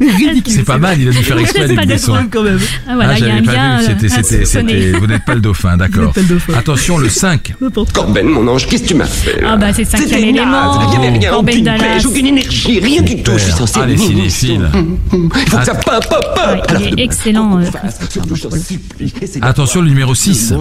Ridicule. 0.00 0.52
C'est 0.60 0.64
pas 0.64 0.78
mal, 0.78 1.00
il 1.00 1.08
a 1.08 1.12
dû 1.12 1.18
faire 1.22 1.38
exprès 1.40 1.60
n'êtes 1.60 1.68
Luc 1.70 1.76
pas 1.78 1.84
le 1.84 1.88
Besson. 1.88 2.12
dauphin, 2.12 2.26
quand 2.30 2.42
même. 2.42 2.58
Ah 2.88 2.92
voilà, 2.94 3.10
Ah, 3.14 3.18
il 3.18 3.26
y 3.26 3.30
a 3.30 3.34
un 3.34 3.40
lien. 3.40 3.78
vu, 3.78 4.08
c'était, 4.08 4.72
euh, 4.94 4.98
vous 4.98 5.06
n'êtes 5.06 5.24
pas 5.24 5.34
le 5.34 5.40
dauphin, 5.40 5.76
d'accord. 5.76 6.12
pas 6.12 6.20
le 6.20 6.26
dauphin. 6.26 6.52
Attention, 6.56 6.98
le 6.98 7.08
5. 7.08 7.54
Corben, 7.92 8.26
mon 8.28 8.46
ange, 8.48 8.66
qu'est-ce 8.66 8.82
que 8.84 8.88
tu 8.88 8.94
m'as 8.94 9.04
fait 9.06 9.42
Ah 9.46 9.56
bah 9.56 9.68
c'est 9.72 9.82
le 9.82 9.88
cinquième 9.88 10.24
élément. 10.28 10.80
Il 10.82 10.98
n'y 11.00 11.06
avait 11.06 11.18
rien, 11.18 11.30
Corben 11.30 11.54
aucune 11.54 11.64
pêche, 11.78 12.06
aucune 12.06 12.26
énergie, 12.26 12.80
rien 12.80 13.02
du 13.02 13.22
tout. 13.22 13.32
Je 13.36 13.42
suis 13.44 13.52
censé 13.52 13.80
Ah, 13.82 13.86
les 13.86 13.96
cinéphiles. 13.96 14.68
Il 15.12 15.48
faut 15.48 15.56
que 15.58 15.64
ça 15.64 15.74
pop, 15.74 16.04
pop, 16.08 16.72
excellent. 16.98 17.58
euh, 17.58 17.64
de- 17.64 19.44
Attention, 19.44 19.80
le 19.82 19.88
numéro 19.88 20.14
6. 20.14 20.52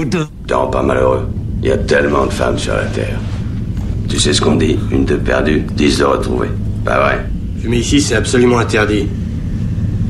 Te 0.47 0.53
rends 0.53 0.67
pas 0.67 0.81
malheureux. 0.83 1.27
Il 1.61 1.69
y 1.69 1.71
a 1.71 1.77
tellement 1.77 2.25
de 2.25 2.31
femmes 2.31 2.57
sur 2.57 2.73
la 2.73 2.85
Terre. 2.85 3.17
Tu 4.07 4.19
sais 4.19 4.33
ce 4.33 4.41
qu'on 4.41 4.55
dit 4.55 4.77
Une 4.91 5.05
de 5.05 5.15
perdue, 5.15 5.63
dix 5.75 5.99
de 5.99 6.03
retrouvée. 6.05 6.49
Pas 6.85 6.99
vrai? 6.99 7.25
Fumer 7.61 7.77
ici, 7.77 8.01
c'est 8.01 8.15
absolument 8.15 8.59
interdit. 8.59 9.07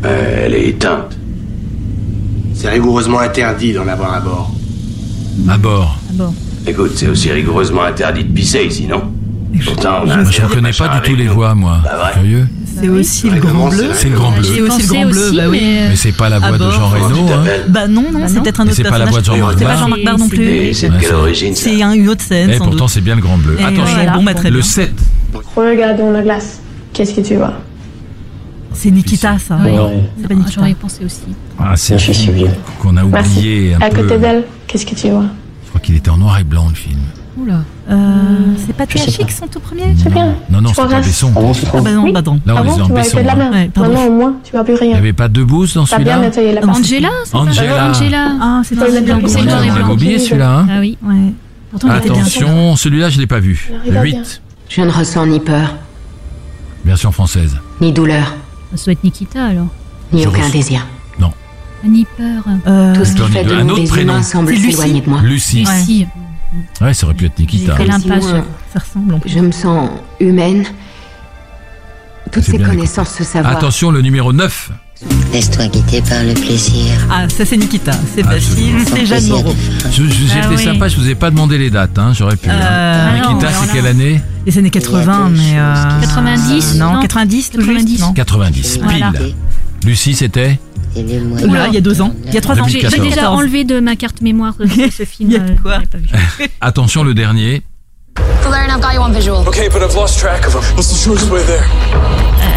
Euh, 0.05 0.45
Elle 0.45 0.53
est 0.55 0.67
éteinte. 0.69 1.17
C'est 2.53 2.69
rigoureusement 2.69 3.19
interdit 3.19 3.73
d'en 3.73 3.87
avoir 3.87 4.13
à 4.13 4.19
bord. 4.21 4.51
À 5.49 5.57
bord. 5.57 5.97
Écoute, 6.67 6.91
c'est 6.95 7.07
aussi 7.07 7.31
rigoureusement 7.31 7.83
interdit 7.83 8.23
de 8.23 8.31
pisser 8.33 8.65
ici, 8.65 8.85
non? 8.87 9.01
Pourtant, 9.65 10.01
on 10.05 10.09
a 10.09 10.23
Je 10.25 10.41
ne 10.41 10.47
reconnais 10.47 10.71
pas 10.77 10.99
du 10.99 11.09
tout 11.09 11.15
les 11.15 11.25
nous. 11.25 11.33
voix, 11.33 11.55
moi. 11.55 11.79
Pas 11.83 11.97
vrai? 11.97 12.11
Curieux? 12.13 12.47
C'est 12.81 12.89
aussi 12.89 13.29
le 13.29 13.39
grand 13.39 13.69
bleu. 13.69 13.89
C'est 13.93 14.09
le 14.09 14.15
grand 14.15 14.31
bleu. 14.31 14.43
C'est 14.43 14.61
aussi 14.61 14.81
le 14.81 14.87
grand 14.87 15.05
bleu, 15.05 15.31
bah 15.35 15.43
oui. 15.49 15.59
Mais 15.61 15.95
c'est 15.95 16.11
pas 16.11 16.29
la 16.29 16.39
voix 16.39 16.57
de. 16.57 16.69
Jean 16.71 16.87
Reno, 16.89 17.27
hein. 17.33 17.43
Bah 17.67 17.87
non, 17.87 18.05
non, 18.11 18.27
c'est 18.27 18.41
peut-être 18.41 18.61
un 18.61 18.65
autre 18.65 18.75
c'est 18.75 18.83
pas 18.83 18.97
la 18.97 19.05
personnage. 19.05 19.11
voix 19.11 19.21
de 19.21 19.25
Jean-Marc 19.25 19.57
C'est 19.59 19.63
pas 19.65 19.69
Barr. 19.71 19.79
Jean-Marc 19.79 20.03
Barr 20.03 20.17
non 20.19 20.29
plus. 20.29 20.73
C'est 20.73 20.89
de 20.89 20.97
quelle 20.99 21.13
origine 21.13 21.55
C'est 21.55 21.81
un- 21.81 21.91
une 21.93 22.09
autre 22.09 22.23
scène, 22.23 22.49
Et 22.51 22.57
sans 22.57 22.65
pourtant, 22.65 22.87
c'est 22.87 23.01
bien 23.01 23.15
le 23.15 23.21
grand 23.21 23.37
bleu. 23.37 23.57
Attention, 23.59 23.83
bah, 24.23 24.33
le 24.43 24.49
bien. 24.51 24.61
7. 24.61 24.91
Regardons 25.55 26.11
la 26.11 26.21
glace. 26.21 26.59
Qu'est-ce 26.93 27.13
que 27.13 27.21
tu 27.21 27.35
vois? 27.35 27.53
C'est 28.73 28.91
Nikita, 28.91 29.37
ça. 29.39 29.57
Oui. 29.63 29.71
C'est 30.21 30.27
pas 30.27 30.33
Nikita. 30.35 30.51
J'aurais 30.55 30.73
pensé 30.73 31.03
aussi. 31.05 31.21
Ah, 31.59 31.73
c'est 31.75 31.97
Je 31.97 32.11
suis 32.13 32.31
bien. 32.31 32.51
qu'on 32.79 32.95
a 32.97 33.03
oublié 33.03 33.73
un 33.75 33.81
À 33.81 33.89
peu. 33.89 34.03
côté 34.03 34.17
d'elle, 34.19 34.43
qu'est-ce 34.67 34.85
que 34.85 34.95
tu 34.95 35.09
vois? 35.09 35.25
Je 35.65 35.69
crois 35.69 35.81
qu'il 35.81 35.95
était 35.95 36.09
en 36.09 36.17
noir 36.17 36.39
et 36.39 36.43
blanc, 36.43 36.67
le 36.69 36.75
film. 36.75 36.99
Oula. 37.37 37.61
Euh, 37.89 37.95
c'est 38.65 38.75
pas 38.75 38.85
THX 38.85 39.37
son 39.39 39.47
tout 39.47 39.59
premier 39.59 39.95
C'est 40.01 40.11
bien. 40.11 40.35
Non, 40.49 40.61
non, 40.61 40.71
c'est 40.75 40.87
pas. 40.87 40.99
Besson. 40.99 41.31
Ah 41.73 41.81
bah 41.81 41.91
non, 41.91 42.11
pardon. 42.11 42.39
Là, 42.45 42.53
on 42.55 42.57
Avant, 42.57 42.77
est 42.77 42.81
en 42.81 42.87
tu 42.87 42.93
Besson. 42.93 43.17
de 43.17 43.23
la 43.25 43.35
merde. 43.35 43.53
Ouais, 43.53 43.69
pardon. 43.73 43.89
Maintenant, 43.93 44.07
au 44.07 44.11
moins, 44.11 44.33
tu 44.43 44.51
vois 44.51 44.63
plus 44.63 44.73
Il 44.81 44.87
n'y 44.87 44.89
rien. 44.89 44.97
avait 44.97 45.13
pas 45.13 45.27
deux 45.29 45.45
bouses 45.45 45.73
dans 45.75 45.85
T'as 45.85 45.99
bien 45.99 46.15
celui-là 46.15 46.27
nettoyé 46.27 46.53
la. 46.53 46.67
Angela 46.67 47.09
Angela. 47.33 47.89
Angela. 47.89 48.27
Ah, 48.41 48.61
c'est 48.65 48.75
Pas 48.75 48.85
pas 48.85 48.91
la 48.91 48.99
le 48.99 49.05
bien 49.05 49.17
blanc. 49.17 49.27
C'est 49.29 49.39
Ouais, 49.39 49.45
noir 49.45 49.63
et 49.63 49.69
on 49.69 49.73
blanc. 49.73 49.81
l'avait 49.81 49.93
oublié 49.93 50.19
celui-là. 50.19 50.57
Hein. 50.59 50.67
Ah 50.69 50.79
oui. 50.79 50.97
Ouais. 51.03 51.33
Pourtant. 51.71 51.89
Attention, 51.89 52.75
celui-là, 52.75 53.09
je 53.09 53.15
ne 53.17 53.21
l'ai 53.21 53.27
pas 53.27 53.39
vu. 53.39 53.69
Le 53.85 53.89
Regarde 53.89 54.05
8, 54.07 54.41
Je 54.69 54.81
ne 54.81 54.89
ressens 54.91 55.25
ni 55.27 55.39
peur, 55.39 55.75
version 56.85 57.11
française. 57.11 57.55
ni 57.81 57.91
douleur, 57.93 58.35
Ça 58.75 58.85
doit 58.85 58.93
être 58.93 59.03
Nikita 59.03 59.45
alors. 59.45 59.67
ni 60.11 60.25
aucun 60.25 60.49
désir. 60.49 60.85
Non. 61.19 61.31
Ni 61.85 62.05
peur. 62.17 62.43
Euh, 62.67 62.95
Tout 62.95 63.05
ce 63.05 63.11
qui 63.11 63.17
Tony 63.21 63.31
fait 63.33 63.43
de- 63.43 63.49
de 63.49 63.55
un 63.55 63.63
nous 63.63 63.73
autre 63.73 63.83
des 63.83 63.87
prénom. 63.87 64.13
humains 64.13 64.23
semble 64.23 64.55
s'éloigner 64.57 65.01
de 65.01 65.09
moi. 65.09 65.19
Lucie. 65.23 65.59
Lucie. 65.59 66.07
Ouais, 66.81 66.93
ça 66.93 67.05
aurait 67.05 67.15
pu 67.15 67.25
être 67.25 67.37
Nikita. 67.39 67.75
Hein. 67.79 67.99
Simon, 67.99 68.21
Ça 68.73 68.79
ressemble. 68.79 69.13
en 69.13 69.19
plus. 69.19 69.29
Je 69.31 69.39
me 69.39 69.51
sens 69.51 69.89
humaine. 70.19 70.65
Toutes 72.31 72.43
ces 72.43 72.57
bien 72.57 72.67
connaissances, 72.67 73.09
ce 73.17 73.23
savoir. 73.23 73.55
Attention, 73.55 73.91
le 73.91 74.01
numéro 74.01 74.33
9. 74.33 74.71
Laisse-toi 75.31 75.67
guider 75.67 76.01
par 76.01 76.23
le 76.23 76.33
plaisir. 76.33 76.91
Ah, 77.09 77.27
ça 77.29 77.45
c'est 77.45 77.55
Nikita. 77.57 77.93
C'est 78.15 78.23
facile. 78.23 78.75
C'est 78.85 79.05
Jeanne 79.05 79.27
Moreau. 79.27 79.55
Je, 79.91 80.03
je- 80.03 80.09
J'étais 80.09 80.39
Ah 80.43 80.49
oui. 80.49 80.63
sympa, 80.63 80.87
je 80.89 80.97
vous 80.97 81.07
ai 81.09 81.15
pas 81.15 81.31
demandé 81.31 81.57
les 81.57 81.69
dates, 81.69 81.97
hein, 81.97 82.11
j'aurais 82.13 82.35
pu. 82.35 82.49
hein. 82.49 82.59
Euh, 82.59 83.13
Nikita, 83.15 83.49
non, 83.51 83.57
c'est 83.65 83.71
quelle 83.73 83.87
année 83.87 84.21
Les 84.45 84.57
années 84.57 84.69
80, 84.69 85.29
mais. 85.29 85.57
euh, 85.57 86.01
90, 86.01 86.75
Non, 86.75 86.93
non 86.95 87.01
90, 87.01 87.51
tout 87.51 87.61
juste, 87.61 87.67
90. 87.71 87.99
non. 88.01 88.13
90, 88.13 88.71
pile. 88.73 88.83
Voilà. 88.83 89.11
Lucie, 89.85 90.13
c'était 90.15 90.59
Oula, 90.95 91.67
il 91.67 91.73
y 91.73 91.77
a 91.77 91.81
deux 91.81 92.01
ans. 92.01 92.13
Il 92.27 92.33
y 92.33 92.37
a 92.37 92.41
trois 92.41 92.59
ans. 92.59 92.65
J'ai 92.67 92.81
j'ai 92.81 92.87
2014. 92.89 93.09
déjà 93.15 93.31
enlevé 93.31 93.63
de 93.63 93.79
ma 93.79 93.95
carte 93.95 94.21
mémoire 94.21 94.55
de 94.59 94.89
ce 94.91 95.05
film. 95.05 95.31
Euh, 95.33 95.55
quoi 95.61 95.75
je 95.75 95.79
l'ai 95.81 95.87
pas 95.87 95.97
vu. 95.97 96.49
Attention, 96.61 97.03
le 97.03 97.13
dernier. 97.13 97.61
Valerian, 98.43 98.75
I've 98.75 98.81
got 98.81 98.93
you 98.93 99.01
on 99.01 99.11
visual. 99.13 99.47
Okay, 99.47 99.69
but 99.69 99.81
I've 99.81 99.95
lost 99.95 100.19
track 100.19 100.45
of 100.47 100.53
him. 100.55 100.61
What's 100.75 100.89
the 100.89 100.97
shortest 100.97 101.29
way 101.31 101.43
there? 101.43 101.63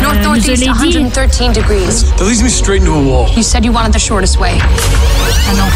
North 0.02 0.16
je 0.16 0.22
northeast, 0.24 0.46
l'ai 0.48 0.56
dit. 0.56 0.98
113 0.98 1.52
degrees. 1.52 2.04
That 2.16 2.24
leads 2.24 2.42
me 2.42 2.48
straight 2.48 2.80
into 2.80 2.92
a 2.94 3.00
wall. 3.02 3.28
You 3.36 3.42
said 3.42 3.64
you 3.64 3.72
wanted 3.72 3.92
the 3.92 3.98
shortest 4.00 4.38
way. 4.40 4.58
I 4.58 5.54
know. 5.54 5.68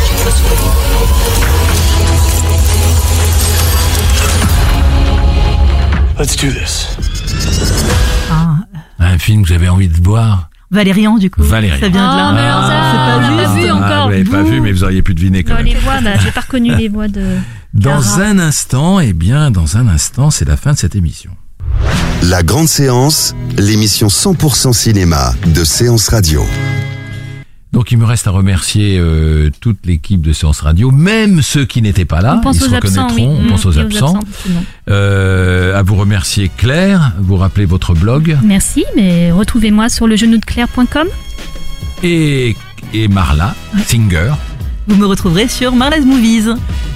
Let's 6.19 6.35
do 6.35 6.51
this. 6.51 6.97
Ah, 8.31 8.57
Un 8.99 9.19
film 9.19 9.43
que 9.43 9.49
j'avais 9.49 9.69
envie 9.69 9.89
de 9.89 10.03
voir. 10.03 10.49
Valérian, 10.71 11.17
du 11.19 11.31
coup. 11.31 11.43
Valérian. 11.43 11.79
Ça 11.81 11.89
vient 11.89 12.13
de 12.13 12.17
là. 12.17 12.27
Ah, 12.29 12.33
mais 12.35 12.41
alors 12.41 12.67
ça, 12.67 12.91
c'est 12.91 12.97
pas 12.99 13.17
on 13.17 13.55
vu 13.55 13.67
Ah, 13.69 13.75
encore. 13.75 14.05
vous 14.07 14.11
l'avez 14.11 14.25
pas 14.25 14.43
vu, 14.43 14.61
mais 14.61 14.73
vous 14.73 14.85
auriez 14.85 15.03
pu 15.03 15.15
deviner 15.15 15.45
quand 15.45 15.51
Dans 15.53 15.57
même. 15.59 15.67
les 15.67 15.75
voix, 15.77 16.01
bah, 16.03 16.11
j'ai 16.23 16.31
pas 16.31 16.41
reconnu 16.41 16.75
les 16.75 16.89
voix 16.89 17.09
de. 17.09 17.23
Dans 17.75 18.21
un 18.21 18.39
instant, 18.39 19.01
eh 19.01 19.13
bien, 19.13 19.51
dans 19.51 19.77
un 19.77 19.87
instant, 19.89 20.31
c'est 20.31 20.45
la 20.47 20.57
fin 20.57 20.73
de 20.73 20.79
cette 20.79 20.97
émission. 20.97 21.31
La 22.23 22.43
grande 22.43 22.69
séance, 22.69 23.35
l'émission 23.59 24.09
100% 24.09 24.73
cinéma 24.73 25.35
de 25.47 25.63
Séance 25.65 26.09
Radio. 26.09 26.43
Donc 27.77 27.93
il 27.93 27.99
me 27.99 28.07
reste 28.07 28.27
à 28.27 28.31
remercier 28.31 28.97
euh, 28.99 29.51
toute 29.61 29.85
l'équipe 29.85 30.23
de 30.23 30.33
Séance 30.33 30.61
Radio, 30.61 30.91
même 30.91 31.43
ceux 31.43 31.67
qui 31.67 31.83
n'étaient 31.83 32.07
pas 32.07 32.23
là. 32.23 32.37
On 32.39 32.41
pense 32.41 32.57
Ils 32.57 32.61
se 32.63 32.71
aux 32.71 32.75
absents, 32.75 33.07
reconnaîtront, 33.09 33.35
oui. 33.35 33.39
on 33.39 33.45
Mm, 33.45 33.49
pense 33.51 33.67
aux 33.67 33.73
aux 33.73 33.79
absents. 33.79 34.21
sinon. 34.43 34.65
Euh, 34.89 35.79
à 35.79 35.83
vous 35.83 35.95
remercier 35.97 36.51
Claire, 36.57 37.13
vous 37.21 37.37
rappelez 37.37 37.67
votre 37.67 37.93
blog 37.93 38.39
Merci, 38.43 38.87
mais 38.97 39.31
retrouvez-moi 39.31 39.91
sur 39.91 40.07
le 40.07 40.17
genou 40.17 40.39
de 40.39 40.45
claire.com. 40.47 41.07
et, 42.03 42.57
et 42.95 43.09
Marla, 43.09 43.55
Singer. 43.85 44.33
Vous 44.89 44.97
me 44.97 45.05
retrouverez 45.07 45.49
sur 45.49 45.75
Marla's 45.75 46.07
Movies. 46.07 46.55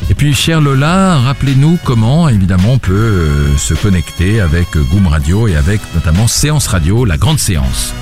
Et 0.08 0.14
puis, 0.14 0.32
chère 0.32 0.62
Lola, 0.62 1.18
rappelez-nous 1.18 1.78
comment, 1.84 2.28
évidemment, 2.30 2.72
on 2.74 2.78
peut 2.78 2.92
euh, 2.94 3.56
se 3.58 3.74
connecter 3.74 4.40
avec 4.40 4.68
Goom 4.90 5.08
Radio 5.08 5.46
et 5.46 5.56
avec 5.56 5.80
notamment 5.94 6.26
Séance 6.26 6.68
Radio, 6.68 7.04
la 7.04 7.18
grande 7.18 7.38
séance. 7.38 7.92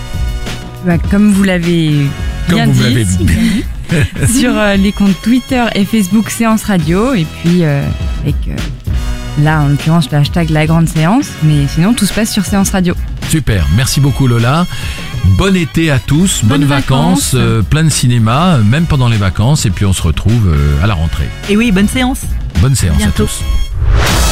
Bah, 0.87 0.97
comme 1.11 1.33
vous 1.33 1.43
l'avez 1.45 2.07
Comme 2.49 2.57
bien 2.57 2.67
vous 2.67 3.25
dit, 3.25 3.65
sur 4.39 4.57
euh, 4.57 4.77
les 4.77 4.93
comptes 4.93 5.21
Twitter 5.23 5.65
et 5.75 5.85
Facebook 5.85 6.31
Séance 6.31 6.65
Radio, 6.65 7.15
et 7.15 7.25
puis 7.43 7.65
euh, 7.65 7.83
avec 8.23 8.37
euh, 8.49 8.53
là 9.43 9.61
en 9.63 9.69
l'occurrence 9.69 10.11
le 10.11 10.19
hashtag 10.19 10.51
La 10.51 10.67
Grande 10.67 10.89
Séance, 10.89 11.29
mais 11.43 11.67
sinon 11.69 11.95
tout 11.95 12.07
se 12.07 12.13
passe 12.13 12.31
sur 12.33 12.45
Séance 12.45 12.71
Radio. 12.71 12.95
Super, 13.29 13.67
merci 13.77 14.01
beaucoup 14.01 14.27
Lola. 14.27 14.67
Bon 15.37 15.55
été 15.55 15.91
à 15.91 15.99
tous, 15.99 16.41
bonnes, 16.45 16.61
Bonnes 16.61 16.69
vacances, 16.69 17.35
vacances. 17.35 17.35
euh, 17.35 17.63
plein 17.63 17.85
de 17.85 17.91
cinéma, 17.91 18.59
même 18.65 18.87
pendant 18.87 19.09
les 19.09 19.19
vacances, 19.19 19.67
et 19.67 19.71
puis 19.71 19.85
on 19.85 19.93
se 19.93 20.01
retrouve 20.03 20.49
euh, 20.49 20.83
à 20.83 20.87
la 20.87 20.95
rentrée. 20.95 21.29
Et 21.51 21.57
oui, 21.57 21.71
bonne 21.73 21.89
séance. 21.89 22.23
Bonne 22.61 22.75
séance 22.75 22.97
Bientôt. 22.99 23.25
à 23.25 23.27
tous. 23.27 23.43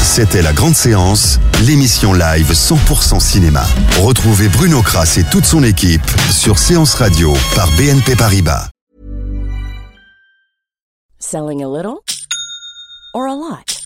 C'était 0.03 0.43
la 0.43 0.53
grande 0.53 0.75
séance, 0.75 1.39
l'émission 1.63 2.13
live 2.13 2.53
100% 2.53 3.21
cinéma. 3.21 3.65
Retrouvez 4.01 4.49
Bruno 4.49 4.83
Kras 4.83 5.17
et 5.19 5.25
toute 5.25 5.45
son 5.45 5.63
équipe 5.63 6.03
sur 6.31 6.59
Séance 6.59 6.95
Radio 6.95 7.35
par 7.55 7.71
BNP 7.73 8.17
Paribas. 8.17 8.69
Selling 11.19 11.63
a 11.63 11.69
little 11.69 11.99
or 13.15 13.27
a 13.27 13.35
lot? 13.35 13.86